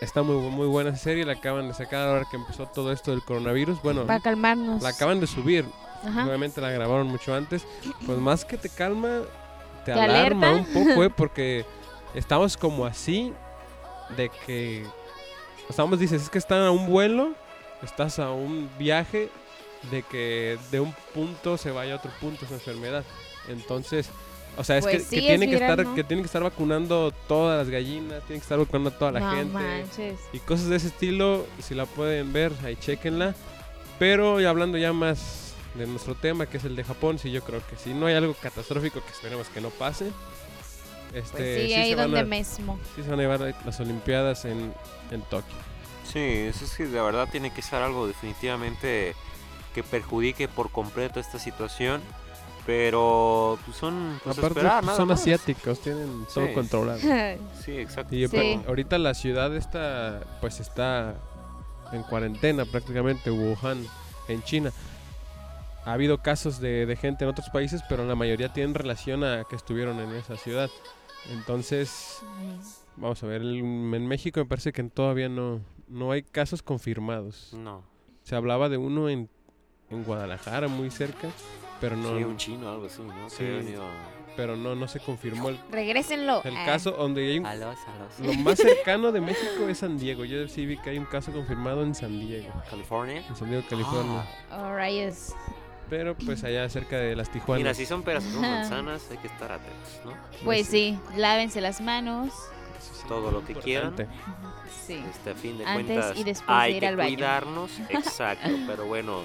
Está 0.00 0.22
muy, 0.22 0.36
muy 0.50 0.66
buena 0.66 0.90
esa 0.90 0.98
serie, 0.98 1.24
la 1.24 1.32
acaban 1.34 1.68
de 1.68 1.74
sacar 1.74 2.08
ahora 2.08 2.26
que 2.30 2.36
empezó 2.36 2.66
todo 2.66 2.92
esto 2.92 3.10
del 3.12 3.22
coronavirus. 3.22 3.80
Bueno, 3.82 4.04
Para 4.06 4.20
calmarnos. 4.20 4.82
la 4.82 4.90
acaban 4.90 5.20
de 5.20 5.26
subir, 5.26 5.64
Ajá. 6.06 6.26
Obviamente 6.26 6.60
la 6.60 6.70
grabaron 6.70 7.06
mucho 7.06 7.34
antes. 7.34 7.66
Pues 8.04 8.18
más 8.18 8.44
que 8.44 8.58
te 8.58 8.68
calma, 8.68 9.20
te, 9.84 9.92
¿Te 9.92 10.00
alarma 10.00 10.48
alerta? 10.50 10.70
un 10.76 10.86
poco, 10.86 11.04
¿eh? 11.04 11.10
Porque 11.16 11.64
estamos 12.14 12.56
como 12.56 12.84
así 12.84 13.32
de 14.16 14.30
que... 14.46 14.84
Estamos, 15.70 15.98
dices, 15.98 16.22
es 16.22 16.28
que 16.28 16.36
están 16.36 16.60
a 16.60 16.70
un 16.70 16.86
vuelo, 16.86 17.32
estás 17.82 18.18
a 18.18 18.30
un 18.30 18.68
viaje 18.78 19.28
de 19.90 20.02
que 20.02 20.58
de 20.70 20.80
un 20.80 20.94
punto 21.14 21.56
se 21.58 21.70
vaya 21.70 21.94
a 21.94 21.96
otro 21.96 22.10
punto 22.20 22.44
esa 22.44 22.54
enfermedad. 22.54 23.04
Entonces, 23.48 24.08
o 24.56 24.64
sea, 24.64 24.78
es 24.78 24.84
Pues 24.84 24.96
que, 24.96 25.00
sí, 25.00 25.10
que 25.16 25.18
es 25.20 25.26
tienen 25.26 25.50
que 25.50 25.56
estar 25.56 25.84
¿no? 25.84 25.94
que 25.94 26.04
tienen 26.04 26.22
que 26.22 26.26
estar 26.26 26.42
vacunando 26.42 27.12
todas 27.28 27.58
las 27.58 27.68
gallinas, 27.70 28.22
tienen 28.26 28.40
que 28.40 28.44
estar 28.44 28.58
vacunando 28.58 28.90
a 28.90 28.98
toda 28.98 29.12
la 29.12 29.20
no 29.20 29.30
gente 29.32 29.52
manches. 29.52 30.18
y 30.32 30.38
cosas 30.38 30.68
de 30.68 30.76
ese 30.76 30.86
estilo, 30.88 31.46
si 31.60 31.74
la 31.74 31.86
pueden 31.86 32.32
ver, 32.32 32.52
ahí 32.64 32.76
chequenla. 32.76 33.34
Pero 33.98 34.40
ya 34.40 34.50
hablando 34.50 34.78
ya 34.78 34.92
más 34.92 35.54
de 35.74 35.86
nuestro 35.86 36.14
tema, 36.14 36.46
que 36.46 36.56
es 36.56 36.64
el 36.64 36.76
de 36.76 36.84
Japón, 36.84 37.18
sí, 37.18 37.30
yo 37.30 37.42
creo 37.42 37.60
que 37.68 37.76
si 37.76 37.94
no 37.94 38.06
hay 38.06 38.14
algo 38.14 38.34
catastrófico, 38.34 39.02
que 39.04 39.10
esperemos 39.12 39.48
que 39.48 39.60
no 39.60 39.70
pase. 39.70 40.06
Este, 41.12 41.36
Pues 41.36 41.60
sí, 41.62 41.66
sí, 41.68 41.74
ahí 41.74 41.94
donde 41.94 42.20
a, 42.20 42.24
mismo. 42.24 42.78
sí 42.96 43.02
se 43.02 43.10
van 43.10 43.20
a 43.20 43.22
llevar 43.22 43.54
las 43.64 43.78
Olimpiadas 43.80 44.44
en, 44.46 44.72
en 45.10 45.22
Tokio. 45.22 45.54
Sí, 46.14 46.20
eso 46.20 46.64
es 46.64 46.74
que 46.76 46.86
de 46.86 47.00
verdad 47.02 47.28
tiene 47.30 47.52
que 47.52 47.60
ser 47.60 47.82
algo 47.82 48.06
definitivamente 48.06 49.14
que 49.74 49.82
perjudique 49.82 50.48
por 50.48 50.70
completo 50.70 51.20
esta 51.20 51.38
situación. 51.38 52.00
Pero 52.66 53.58
pues 53.66 53.76
son 53.76 54.18
pues, 54.24 54.38
Aparte, 54.38 54.58
esperar, 54.60 54.76
pues, 54.78 54.86
nada 54.86 54.96
son 54.96 55.08
más. 55.08 55.20
asiáticos, 55.20 55.80
tienen 55.80 56.24
todo 56.32 56.46
Sí. 56.46 56.52
controlado. 56.54 56.98
Sí, 57.62 57.72
exacto. 57.76 58.14
Y 58.14 58.26
Sí. 58.26 58.34
pero 58.34 58.68
ahorita 58.68 58.96
la 58.96 59.12
ciudad 59.12 59.54
está, 59.54 60.22
pues 60.40 60.60
está 60.60 61.16
en 61.92 62.02
cuarentena 62.04 62.64
prácticamente, 62.64 63.30
Wuhan, 63.30 63.86
en 64.28 64.42
China. 64.44 64.72
Ha 65.84 65.92
habido 65.92 66.22
casos 66.22 66.58
de, 66.60 66.86
de 66.86 66.96
gente 66.96 67.24
en 67.24 67.30
otros 67.30 67.50
países, 67.50 67.82
pero 67.86 68.06
la 68.06 68.14
mayoría 68.14 68.50
tienen 68.50 68.74
relación 68.74 69.22
a 69.24 69.44
que 69.44 69.56
estuvieron 69.56 70.00
en 70.00 70.12
esa 70.14 70.38
ciudad. 70.38 70.70
Entonces, 71.30 72.20
vamos 72.96 73.22
a 73.22 73.26
ver, 73.26 73.42
en 73.42 74.06
México 74.06 74.40
me 74.40 74.46
parece 74.46 74.72
que 74.72 74.82
todavía 74.84 75.28
no, 75.28 75.60
no 75.88 76.10
hay 76.12 76.22
casos 76.22 76.62
confirmados. 76.62 77.52
No, 77.54 77.82
Se 78.22 78.34
hablaba 78.36 78.68
de 78.68 78.76
uno 78.76 79.08
en, 79.08 79.28
en 79.90 80.04
Guadalajara, 80.04 80.68
muy 80.68 80.90
cerca, 80.90 81.28
pero 81.80 81.96
no, 81.96 82.16
sí, 82.16 82.24
un 82.24 82.36
chino 82.36 82.70
algo 82.70 82.86
así, 82.86 83.02
¿no? 83.02 83.28
Sí. 83.30 83.44
Venido... 83.44 83.84
pero 84.36 84.56
no, 84.56 84.74
no 84.74 84.88
se 84.88 84.98
confirmó 85.00 85.50
el, 85.50 85.58
Regrésenlo. 85.70 86.42
el 86.44 86.56
Ah. 86.56 86.64
caso 86.64 86.92
donde 86.92 87.24
hay 87.30 87.38
un 87.38 87.46
Alos, 87.46 87.76
alos. 87.86 88.20
Lo 88.36 88.42
más 88.42 88.58
cercano 88.58 89.12
de 89.12 89.20
México 89.20 89.68
es 89.68 89.78
San 89.78 89.98
Diego. 89.98 90.24
Yo 90.24 90.48
sí 90.48 90.66
vi 90.66 90.76
que 90.78 90.90
hay 90.90 90.98
un 90.98 91.04
caso 91.06 91.30
confirmado 91.32 91.82
en 91.82 91.94
San 91.94 92.18
Diego, 92.18 92.50
California. 92.70 93.24
en 93.28 93.36
San 93.36 93.48
Diego, 93.50 93.64
California. 93.68 94.24
Ah, 94.50 94.62
Oh, 94.70 94.74
rayos. 94.74 95.34
Pero 95.90 96.16
pues 96.16 96.42
allá 96.44 96.66
cerca 96.70 96.96
de 96.96 97.14
las 97.14 97.30
Tijuanas. 97.30 97.60
mira, 97.62 97.74
si 97.74 97.84
son 97.84 98.02
peras 98.02 98.24
o 98.24 98.30
son 98.30 98.40
manzanas, 98.40 99.06
hay 99.10 99.18
que 99.18 99.26
estar 99.26 99.52
atentos, 99.52 100.00
¿no? 100.06 100.12
Pues 100.42 100.66
sí, 100.66 100.98
lávense 101.14 101.60
las 101.60 101.82
manos. 101.82 102.32
Todo 103.08 103.30
lo 103.30 103.44
que 103.44 103.52
importante. 103.52 104.08
Sí. 104.86 105.02
Este, 105.10 105.30
a 105.30 105.34
fin 105.34 105.58
de 105.58 105.64
Antes 105.66 105.86
cuentas, 105.86 106.16
y 106.18 106.24
después 106.24 106.48
de 106.48 106.54
hay 106.54 106.74
ir 106.74 106.80
que 106.80 106.86
al 106.86 106.96
baño. 106.96 107.08
cuidarnos. 107.16 107.70
Exacto, 107.90 108.48
pero 108.66 108.86
bueno, 108.86 109.22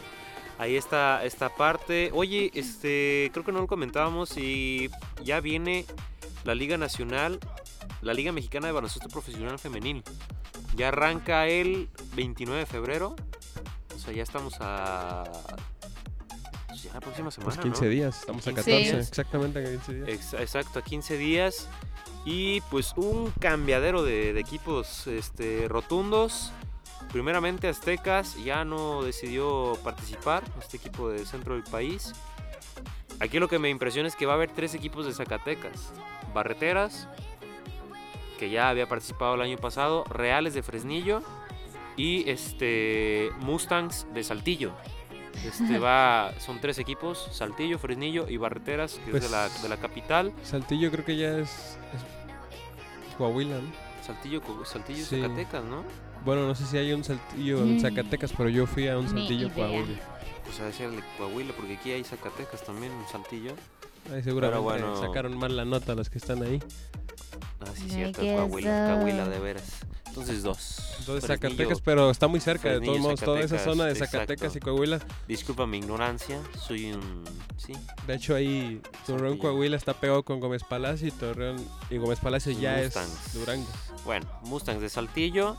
ahí 0.57 0.75
está 0.75 1.23
esta 1.23 1.49
parte. 1.55 2.11
Oye, 2.13 2.51
este, 2.53 3.29
creo 3.33 3.43
que 3.45 3.51
no 3.51 3.59
lo 3.59 3.67
comentábamos 3.67 4.37
y 4.37 4.89
ya 5.23 5.39
viene 5.39 5.85
la 6.43 6.55
Liga 6.55 6.77
Nacional, 6.77 7.39
la 8.01 8.13
Liga 8.13 8.31
Mexicana 8.31 8.67
de 8.67 8.73
Baloncesto 8.73 9.09
Profesional 9.09 9.59
Femenil. 9.59 10.03
Ya 10.75 10.89
arranca 10.89 11.47
el 11.47 11.89
29 12.15 12.59
de 12.61 12.65
febrero. 12.65 13.15
O 13.95 13.99
sea, 13.99 14.13
ya 14.13 14.23
estamos 14.23 14.53
a... 14.61 15.23
pues 16.67 16.83
ya 16.83 16.93
la 16.93 17.01
próxima 17.01 17.31
semana, 17.31 17.53
Pues 17.53 17.63
15 17.65 17.83
¿no? 17.85 17.89
días, 17.91 18.19
estamos 18.19 18.47
a 18.47 18.51
15 18.51 18.61
14, 18.71 18.93
días. 18.95 19.07
exactamente 19.09 19.59
a 19.59 19.63
15 19.71 19.93
días. 19.93 20.07
Ex- 20.09 20.33
Exacto, 20.35 20.79
a 20.79 20.81
15 20.83 21.17
días. 21.17 21.67
Y 22.25 22.61
pues 22.69 22.93
un 22.95 23.31
cambiadero 23.39 24.03
de, 24.03 24.37
equipos 24.39 25.07
este, 25.07 25.67
rotundos. 25.67 26.51
Primeramente 27.11 27.67
Aztecas 27.67 28.35
ya 28.43 28.65
no 28.65 29.01
decidió 29.03 29.77
participar, 29.83 30.43
este 30.59 30.77
equipo 30.77 31.09
del 31.09 31.25
centro 31.25 31.55
del 31.55 31.63
país. 31.63 32.13
Aquí 33.19 33.39
lo 33.39 33.47
que 33.47 33.59
me 33.59 33.69
impresiona 33.69 34.07
es 34.07 34.15
que 34.15 34.25
va 34.25 34.33
a 34.33 34.35
haber 34.35 34.51
tres 34.51 34.73
equipos 34.75 35.05
de 35.05 35.13
Zacatecas. 35.13 35.91
Barreteras, 36.33 37.07
que 38.37 38.49
ya 38.49 38.69
había 38.69 38.87
participado 38.87 39.35
el 39.35 39.41
año 39.41 39.57
pasado. 39.57 40.03
Reales 40.05 40.53
de 40.53 40.63
Fresnillo. 40.63 41.21
Y 41.97 42.29
este 42.29 43.29
Mustangs 43.39 44.07
de 44.13 44.23
Saltillo. 44.23 44.71
Este 45.45 45.79
va, 45.79 46.33
son 46.39 46.59
tres 46.59 46.77
equipos, 46.79 47.29
Saltillo, 47.31 47.77
Fresnillo 47.79 48.27
y 48.29 48.37
Barreteras, 48.37 48.99
que 49.05 49.15
es 49.17 49.23
de 49.23 49.29
la, 49.29 49.47
Pues- 49.47 49.63
de 49.63 49.69
la 49.69 49.77
capital. 49.77 50.33
Saltillo 50.43 50.91
creo 50.91 51.05
que 51.05 51.15
ya 51.17 51.37
es, 51.37 51.49
es 51.49 53.15
Coahuila, 53.17 53.55
¿no? 53.59 53.71
Saltillo, 54.05 54.41
Saltillo 54.65 54.99
y 54.99 55.03
Sí. 55.05 55.21
Zacatecas, 55.21 55.63
¿no? 55.63 55.83
Bueno, 56.25 56.45
no 56.47 56.55
sé 56.55 56.65
si 56.65 56.77
hay 56.77 56.91
un 56.93 57.03
Saltillo 57.03 57.59
en 57.59 57.77
Mm. 57.77 57.79
Zacatecas, 57.79 58.33
pero 58.35 58.49
yo 58.49 58.65
fui 58.67 58.87
a 58.87 58.97
un 58.97 59.07
Saltillo. 59.07 59.49
Coahuila. 59.53 59.99
Pues 60.43 60.59
a 60.59 60.65
decir 60.65 60.87
el 60.87 60.95
de 60.97 61.03
Coahuila, 61.17 61.53
porque 61.55 61.75
aquí 61.77 61.91
hay 61.91 62.03
Zacatecas 62.03 62.63
también, 62.63 62.91
en 62.91 63.07
Saltillo. 63.07 63.53
Ahí 64.13 64.23
seguramente 64.23 64.63
bueno. 64.63 64.95
sacaron 64.99 65.37
mal 65.37 65.55
la 65.55 65.65
nota 65.65 65.93
los 65.95 66.09
que 66.09 66.17
están 66.17 66.41
ahí. 66.43 66.59
Ah, 67.61 67.65
sí, 67.75 67.89
cierto. 67.89 68.21
Coahuila, 68.21 68.93
Coahuila, 68.95 69.27
de 69.27 69.39
veras. 69.39 69.63
Entonces 70.07 70.41
dos. 70.43 70.79
Entonces 70.99 71.25
Fresnillo. 71.25 71.49
Zacatecas, 71.49 71.81
pero 71.81 72.09
está 72.09 72.27
muy 72.27 72.39
cerca 72.39 72.69
de 72.69 72.81
todos 72.81 72.99
modos. 72.99 73.19
Toda 73.19 73.41
esa 73.41 73.59
zona 73.59 73.85
de 73.85 73.95
Zacatecas 73.95 74.55
y. 74.55 74.59
Coahuila. 74.59 74.99
Disculpa 75.27 75.67
mi 75.67 75.77
ignorancia, 75.77 76.39
soy 76.59 76.93
un... 76.93 77.23
Sí, 77.57 77.73
De 78.07 78.15
hecho, 78.15 78.35
ahí 78.35 78.81
Torreón. 79.05 79.37
Coahuila 79.37 79.77
está 79.77 79.93
pegado 79.93 80.23
con 80.23 80.39
Gómez 80.39 80.63
Palacio 80.63 81.07
y 81.07 81.11
Torreón 81.11 81.63
y 81.89 81.97
Gómez 81.97 82.19
Palacio 82.19 82.51
ya 82.53 82.77
Mustangs. 82.77 83.27
es 83.27 83.33
Durango. 83.33 83.67
Bueno, 84.05 84.25
Mustangs 84.43 84.81
de 84.81 84.89
Saltillo. 84.89 85.57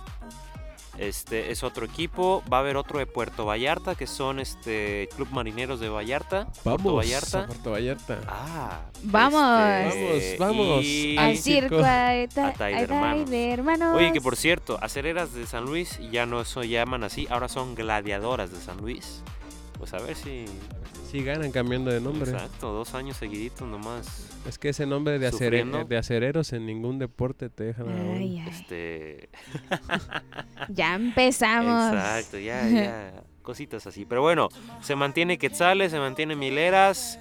Este 1.01 1.51
es 1.51 1.63
otro 1.63 1.87
equipo. 1.87 2.43
Va 2.53 2.59
a 2.59 2.61
haber 2.61 2.77
otro 2.77 2.99
de 2.99 3.07
Puerto 3.07 3.47
Vallarta, 3.47 3.95
que 3.95 4.07
son 4.07 4.39
este 4.39 5.09
Club 5.17 5.29
Marineros 5.31 5.81
de 5.81 5.89
Vallarta. 5.89 6.45
Puerto 6.63 6.63
Vamos 6.85 6.95
Vallarta. 6.97 7.41
a 7.41 7.47
Puerto 7.47 7.71
Vallarta. 7.71 8.21
Ah, 8.29 8.81
Vamos. 9.05 9.95
este, 9.95 10.37
Vamos, 10.39 10.69
vamos. 10.69 10.85
y- 10.85 11.17
Al 11.17 11.39
circo. 11.39 11.79
a 11.79 12.13
ta- 12.35 12.49
A 12.49 12.53
Tay 12.53 12.75
de 12.75 12.81
a 12.81 12.87
Tay 12.87 12.97
Hermanos. 12.97 13.31
de 13.31 13.51
hermanos. 13.51 13.97
Oye, 13.97 14.13
que 14.13 14.21
por 14.21 14.37
cierto, 14.37 14.79
acereras 14.83 15.33
de 15.33 15.47
San 15.47 15.65
Luis 15.65 15.99
ya 16.13 16.27
no 16.27 16.45
se 16.45 16.69
llaman 16.69 17.03
así, 17.03 17.27
ahora 17.31 17.49
son 17.49 17.75
gladiadoras 17.75 18.51
de 18.53 18.59
San 18.61 18.77
Luis. 18.77 19.23
Pues 19.79 19.95
a 19.95 19.99
ver 20.01 20.15
si. 20.17 20.45
Sí 21.11 21.25
ganan 21.25 21.51
cambiando 21.51 21.91
de 21.91 22.01
nombre. 22.01 22.31
Exacto, 22.31 22.73
dos 22.73 22.95
años 22.95 23.17
seguiditos 23.17 23.67
nomás. 23.67 24.29
Es 24.47 24.59
que 24.59 24.69
ese 24.69 24.87
nombre 24.87 25.19
de, 25.19 25.29
acere- 25.31 25.87
de 25.87 25.97
acereros 25.97 26.53
en 26.53 26.67
ningún 26.67 26.99
deporte 27.01 27.51
te 27.51 27.65
dejan. 27.65 27.89
Ay, 27.89 28.39
ay. 28.39 28.49
Este. 28.49 29.29
Ya 30.69 30.95
empezamos. 30.95 31.93
Exacto, 31.93 32.39
ya, 32.39 32.69
ya. 32.69 33.25
Cositas 33.43 33.87
así. 33.87 34.05
Pero 34.05 34.23
bueno, 34.23 34.49
se 34.83 34.95
mantiene 34.95 35.39
Quetzales, 35.39 35.91
se 35.91 35.99
mantiene 35.99 36.37
Mileras, 36.37 37.19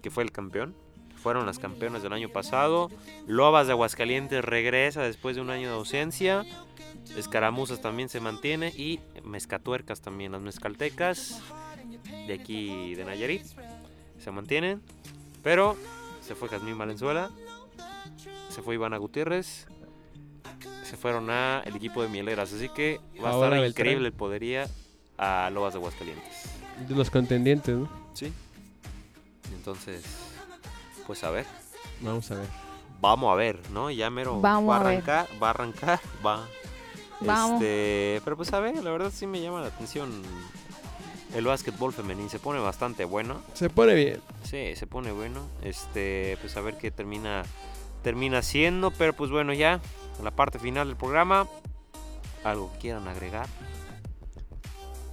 que 0.00 0.10
fue 0.10 0.22
el 0.22 0.32
campeón. 0.32 0.74
Fueron 1.22 1.44
las 1.44 1.58
campeonas 1.58 2.02
del 2.02 2.12
año 2.12 2.28
pasado. 2.30 2.90
Lobas 3.26 3.66
de 3.66 3.72
Aguascalientes 3.72 4.42
regresa 4.44 5.02
después 5.02 5.36
de 5.36 5.42
un 5.42 5.50
año 5.50 5.68
de 5.68 5.74
ausencia. 5.74 6.44
Escaramuzas 7.16 7.82
también 7.82 8.08
se 8.08 8.20
mantiene. 8.20 8.68
Y 8.68 9.00
Mezcatuercas 9.24 10.00
también. 10.00 10.32
Las 10.32 10.40
mezcaltecas 10.40 11.42
de 12.28 12.34
aquí 12.34 12.94
de 12.94 13.04
Nayarit 13.04 13.42
se 14.22 14.30
mantienen. 14.30 14.80
Pero 15.42 15.76
se 16.20 16.34
fue 16.34 16.48
Jazmín 16.48 16.78
Valenzuela. 16.78 17.30
Se 18.50 18.62
fue 18.62 18.74
Ivana 18.74 18.96
Gutiérrez. 18.98 19.66
Se 20.84 20.96
fueron 20.96 21.30
a 21.30 21.62
el 21.64 21.76
equipo 21.76 22.02
de 22.02 22.08
Mieleras. 22.08 22.52
Así 22.52 22.68
que 22.68 23.00
va 23.22 23.30
a 23.30 23.32
estar 23.34 23.50
Beltrán. 23.50 23.68
increíble 23.70 24.08
el 24.08 24.12
podería 24.14 24.68
a 25.16 25.50
Lobas 25.50 25.74
de 25.74 25.78
Aguascalientes. 25.78 26.44
De 26.88 26.94
los 26.94 27.10
contendientes, 27.10 27.74
¿no? 27.76 27.88
Sí. 28.14 28.32
Entonces, 29.54 30.04
pues 31.06 31.24
a 31.24 31.30
ver. 31.30 31.46
Vamos 32.00 32.30
a 32.30 32.36
ver. 32.36 32.48
Vamos 33.00 33.32
a 33.32 33.36
ver, 33.36 33.58
¿no? 33.70 33.90
Ya 33.90 34.10
mero 34.10 34.40
Vamos 34.40 34.70
va 34.70 34.76
a 34.76 34.82
ver. 34.82 34.88
arrancar, 34.88 35.28
va 35.42 35.46
a 35.48 35.50
arrancar, 35.50 36.00
va. 36.26 36.46
Vamos. 37.20 37.60
Este, 37.62 38.20
pero 38.24 38.36
pues 38.36 38.52
a 38.52 38.60
ver, 38.60 38.82
la 38.82 38.90
verdad 38.90 39.12
sí 39.14 39.26
me 39.26 39.40
llama 39.40 39.60
la 39.60 39.68
atención 39.68 40.22
el 41.34 41.44
básquetbol 41.44 41.92
femenino, 41.92 42.28
se 42.28 42.38
pone 42.38 42.60
bastante 42.60 43.04
bueno. 43.04 43.42
Se 43.54 43.70
pone 43.70 43.94
bien. 43.94 44.20
Sí, 44.44 44.74
se 44.76 44.86
pone 44.86 45.12
bueno. 45.12 45.40
Este, 45.62 46.36
pues 46.40 46.56
a 46.56 46.60
ver 46.60 46.76
qué 46.76 46.90
termina 46.90 47.44
termina 48.02 48.42
siendo, 48.42 48.90
pero 48.92 49.12
pues 49.12 49.30
bueno, 49.30 49.52
ya 49.52 49.80
en 50.18 50.24
la 50.24 50.30
parte 50.30 50.58
final 50.58 50.86
del 50.86 50.96
programa 50.96 51.48
algo 52.44 52.72
que 52.72 52.78
quieran 52.78 53.08
agregar. 53.08 53.46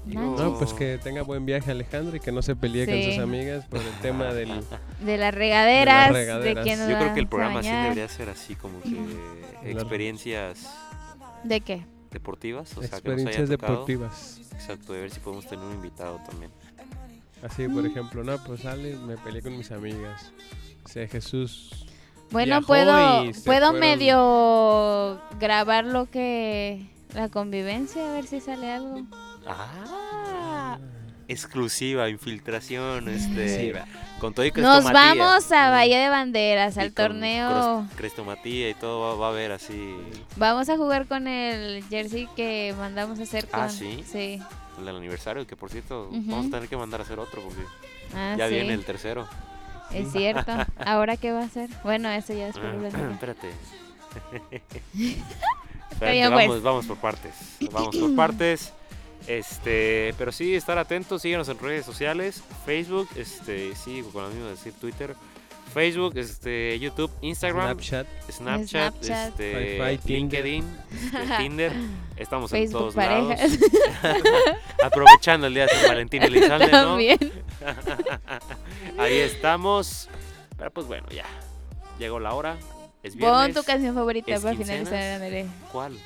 No, 0.05 0.55
pues 0.59 0.72
que 0.74 0.99
tenga 0.99 1.24
buen 1.24 1.47
viaje 1.47 1.72
Alejandro 1.72 2.16
y 2.16 2.20
que 2.20 2.32
no 2.32 2.43
se 2.43 2.55
pelee 2.55 2.86
con 2.86 3.01
sus 3.01 3.18
amigas 3.18 3.66
por 3.66 3.80
el 3.80 3.99
tema 4.01 4.34
del... 4.34 4.63
De 4.99 5.18
las 5.18 5.34
regaderas, 5.34 6.09
de, 6.09 6.13
regaderas. 6.13 6.63
quién 6.63 6.78
nos 6.78 6.89
Yo 6.89 6.97
creo 6.99 7.13
que 7.16 7.20
el 7.22 7.28
programa 7.28 7.63
sí 7.63 7.72
debería 7.72 8.07
ser 8.07 8.30
así 8.30 8.55
como 8.55 8.82
que 8.82 9.72
experiencias 9.72 10.70
¿De 11.43 11.61
qué? 11.61 11.86
Deportivas, 12.16 12.72
o 12.78 12.82
sea, 12.82 12.82
que 12.82 12.88
nos 12.88 12.93
experiencias 12.99 13.36
haya 13.49 13.57
tocado. 13.57 13.74
deportivas. 13.74 14.39
Exacto, 14.53 14.93
de 14.93 15.01
ver 15.01 15.11
si 15.11 15.20
podemos 15.20 15.45
tener 15.45 15.63
un 15.66 15.74
invitado 15.74 16.20
también. 16.30 16.51
Así, 17.43 17.68
por 17.68 17.86
ejemplo, 17.86 18.24
no, 18.24 18.38
pues 18.43 18.61
sale, 18.61 18.95
me 18.97 19.18
peleé 19.18 19.41
con 19.41 19.55
mis 19.57 19.72
amigas. 19.72 20.32
O 20.84 20.88
sea, 20.89 21.07
Jesús... 21.07 21.86
Bueno, 22.32 22.55
Viajó 22.59 22.68
puedo, 22.68 23.26
y 23.26 23.34
se 23.34 23.41
puedo 23.41 23.72
fueron- 23.72 23.80
medio 23.80 25.22
grabar 25.39 25.86
lo 25.86 26.09
que... 26.09 26.89
La 27.13 27.30
convivencia, 27.30 28.09
a 28.09 28.13
ver 28.13 28.26
si 28.28 28.41
sale 28.41 28.72
algo. 28.72 29.03
Ah, 29.47 30.05
exclusiva, 31.28 32.09
infiltración, 32.09 33.09
este, 33.09 33.59
Sí, 33.59 33.71
va. 33.71 33.86
con 34.19 34.34
todo 34.34 34.45
y 34.45 34.51
Nos 34.51 34.84
vamos 34.91 35.51
a 35.51 35.69
Bahía 35.71 35.99
de 35.99 36.09
Banderas, 36.09 36.78
Y 36.78 36.80
al 36.80 36.93
torneo. 36.93 37.88
Crestomatía 37.95 38.69
y 38.69 38.73
todo 38.76 39.01
va, 39.01 39.15
va 39.15 39.28
a 39.28 39.30
haber 39.32 39.51
así 39.51 39.95
Vamos 40.36 40.69
a 40.69 40.78
jugar 40.78 41.07
con 41.07 41.28
el 41.28 41.84
jersey 41.89 42.28
que 42.36 42.73
mandamos 42.78 43.19
a 43.19 43.23
hacer 43.23 43.47
con... 43.47 43.59
Ah, 43.61 43.69
¿sí? 43.69 44.03
Sí. 44.09 44.39
el 44.80 44.86
del 44.86 45.47
que 45.47 45.55
por 45.55 45.69
cierto 45.69 46.09
vamos 46.11 46.47
a 46.47 46.49
tener 46.51 46.69
que 46.69 46.78
mandar 46.78 46.99
a 47.01 47.03
hacer 47.03 47.19
otro 47.19 47.41
porque 47.41 47.61
Ah, 48.15 48.36
ya 48.38 48.47
sí. 48.47 48.53
viene 48.53 48.73
el 48.73 48.86
tercero. 48.86 49.28
Es 49.91 50.11
cierto. 50.11 50.51
¿Ahora 50.86 51.17
qué 51.17 51.32
va 51.32 51.41
a 51.41 51.45
hacer? 51.45 51.69
Bueno, 51.84 52.09
eso 52.09 52.34
ya 52.34 52.47
es 52.47 52.55
por 52.57 52.65
Espérate. 52.86 53.49
Espérate, 55.91 56.11
bien, 56.11 56.30
vamos, 56.30 56.45
pues. 56.47 56.61
vamos 56.63 56.86
por 56.86 56.97
partes. 56.97 57.34
Vamos 57.71 57.95
por 57.95 58.15
partes. 58.15 58.73
Este, 59.28 60.13
pero 60.17 60.32
sí, 60.32 60.55
estar 60.55 60.78
atentos, 60.78 61.21
síguenos 61.21 61.49
en 61.49 61.57
redes 61.59 61.86
sociales, 61.86 62.43
Facebook, 62.65 63.09
este, 63.15 63.76
sí, 63.76 64.03
con 64.13 64.23
lo 64.23 64.30
mismo 64.30 64.45
de 64.45 64.51
decir 64.51 64.73
Twitter, 64.80 65.15
Facebook, 65.73 66.13
este, 66.17 66.78
YouTube, 66.80 67.11
Instagram, 67.21 67.80
Snapchat. 67.80 68.07
Snapchat, 68.32 68.93
Snapchat. 69.03 69.39
este, 69.39 69.97
Tinder. 70.05 70.45
LinkedIn, 70.45 70.78
este, 70.93 71.38
Tinder, 71.38 71.73
estamos 72.17 72.53
en 72.53 72.59
Facebook 72.59 72.80
todos 72.80 72.93
parejas. 72.95 73.59
lados. 74.03 74.21
Aprovechando 74.84 75.47
el 75.47 75.53
día 75.55 75.63
de 75.65 75.69
San 75.69 75.88
Valentín 75.88 76.21
y 76.21 76.26
Elizalde, 76.28 76.71
¿no? 76.71 76.97
Ahí 78.97 79.17
estamos. 79.17 80.07
Pero 80.57 80.71
pues 80.71 80.88
bueno, 80.88 81.07
ya. 81.09 81.26
Llegó 81.99 82.19
la 82.19 82.34
hora. 82.34 82.57
Es 83.03 83.13
Pon 83.15 83.30
viernes. 83.32 83.55
tu 83.55 83.63
canción 83.63 83.95
favorita 83.95 84.39
para 84.39 84.55
quincenas. 84.55 84.89
finalizar, 84.89 85.21
André. 85.21 85.45
¿Cuál? 85.71 85.97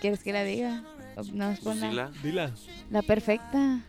¿Quieres 0.00 0.22
que 0.22 0.32
la 0.32 0.44
diga? 0.44 0.82
O 1.16 1.22
No, 1.32 1.46
Pues 1.48 1.60
ponla. 1.60 1.88
dila. 1.90 2.10
Dila. 2.22 2.50
La 2.90 3.02
perfecta. 3.02 3.80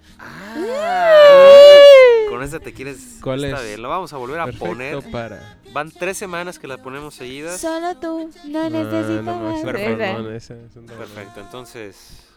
Con 2.30 2.42
esta 2.44 2.60
te 2.60 2.74
quieres. 2.74 3.20
¿Cuál 3.22 3.44
es? 3.46 3.80
la 3.80 3.88
vamos 3.88 4.12
a 4.14 4.18
volver 4.18 4.40
a 4.40 4.46
Perfecto 4.46 4.66
poner. 4.68 5.12
para... 5.12 5.58
Van 5.72 5.92
tres 5.92 6.18
semanas 6.18 6.60
que 6.60 6.68
la 6.68 6.78
ponemos 6.82 7.16
seguidas. 7.16 7.60
Solo 7.62 7.96
tú, 7.98 8.30
no 8.46 8.70
necesito 8.70 9.22
no, 9.22 9.40
no, 9.40 9.52
más. 9.54 9.62
Perfecto. 9.64 10.96
Perfecto, 10.98 11.40
entonces. 11.42 12.28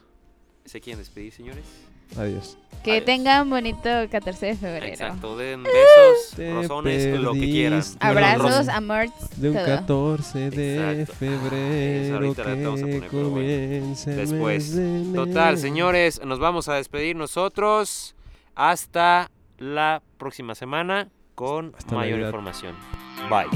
¿Se 0.64 0.80
quieren 0.80 0.98
despedir, 0.98 1.32
señores? 1.32 1.64
Adiós. 2.16 2.56
Que 2.82 2.92
Adiós. 2.98 3.04
tengan 3.04 3.50
bonito 3.50 3.88
14 4.10 4.46
de 4.46 4.54
febrero. 4.54 4.86
Exacto, 4.86 5.36
den 5.36 5.64
besos, 5.64 6.36
Te 6.36 6.52
rozones, 6.54 7.20
lo 7.20 7.32
que 7.32 7.40
quieran. 7.40 7.82
Abrazos, 7.98 8.68
amor, 8.68 9.06
De 9.36 9.48
un 9.50 9.56
todo. 9.56 9.64
14 9.66 10.50
de 10.50 10.76
Exacto. 10.76 11.12
Ah, 11.12 11.16
febrero 11.18 12.14
ahorita 12.16 12.44
la 12.44 12.50
vamos 12.54 12.82
a 12.82 12.86
que 12.86 12.92
poner, 12.92 13.10
pero 13.10 13.30
bueno. 13.30 13.96
Después. 14.06 14.78
Total, 15.14 15.58
señores, 15.58 16.20
nos 16.24 16.38
vamos 16.38 16.68
a 16.68 16.74
despedir 16.74 17.16
nosotros. 17.16 18.14
Hasta 18.54 19.30
la 19.58 20.00
próxima 20.16 20.54
semana 20.54 21.08
con 21.34 21.74
Hasta 21.76 21.94
mayor 21.94 22.20
Navidad. 22.20 22.28
información. 22.28 22.74
Bye. 23.28 23.50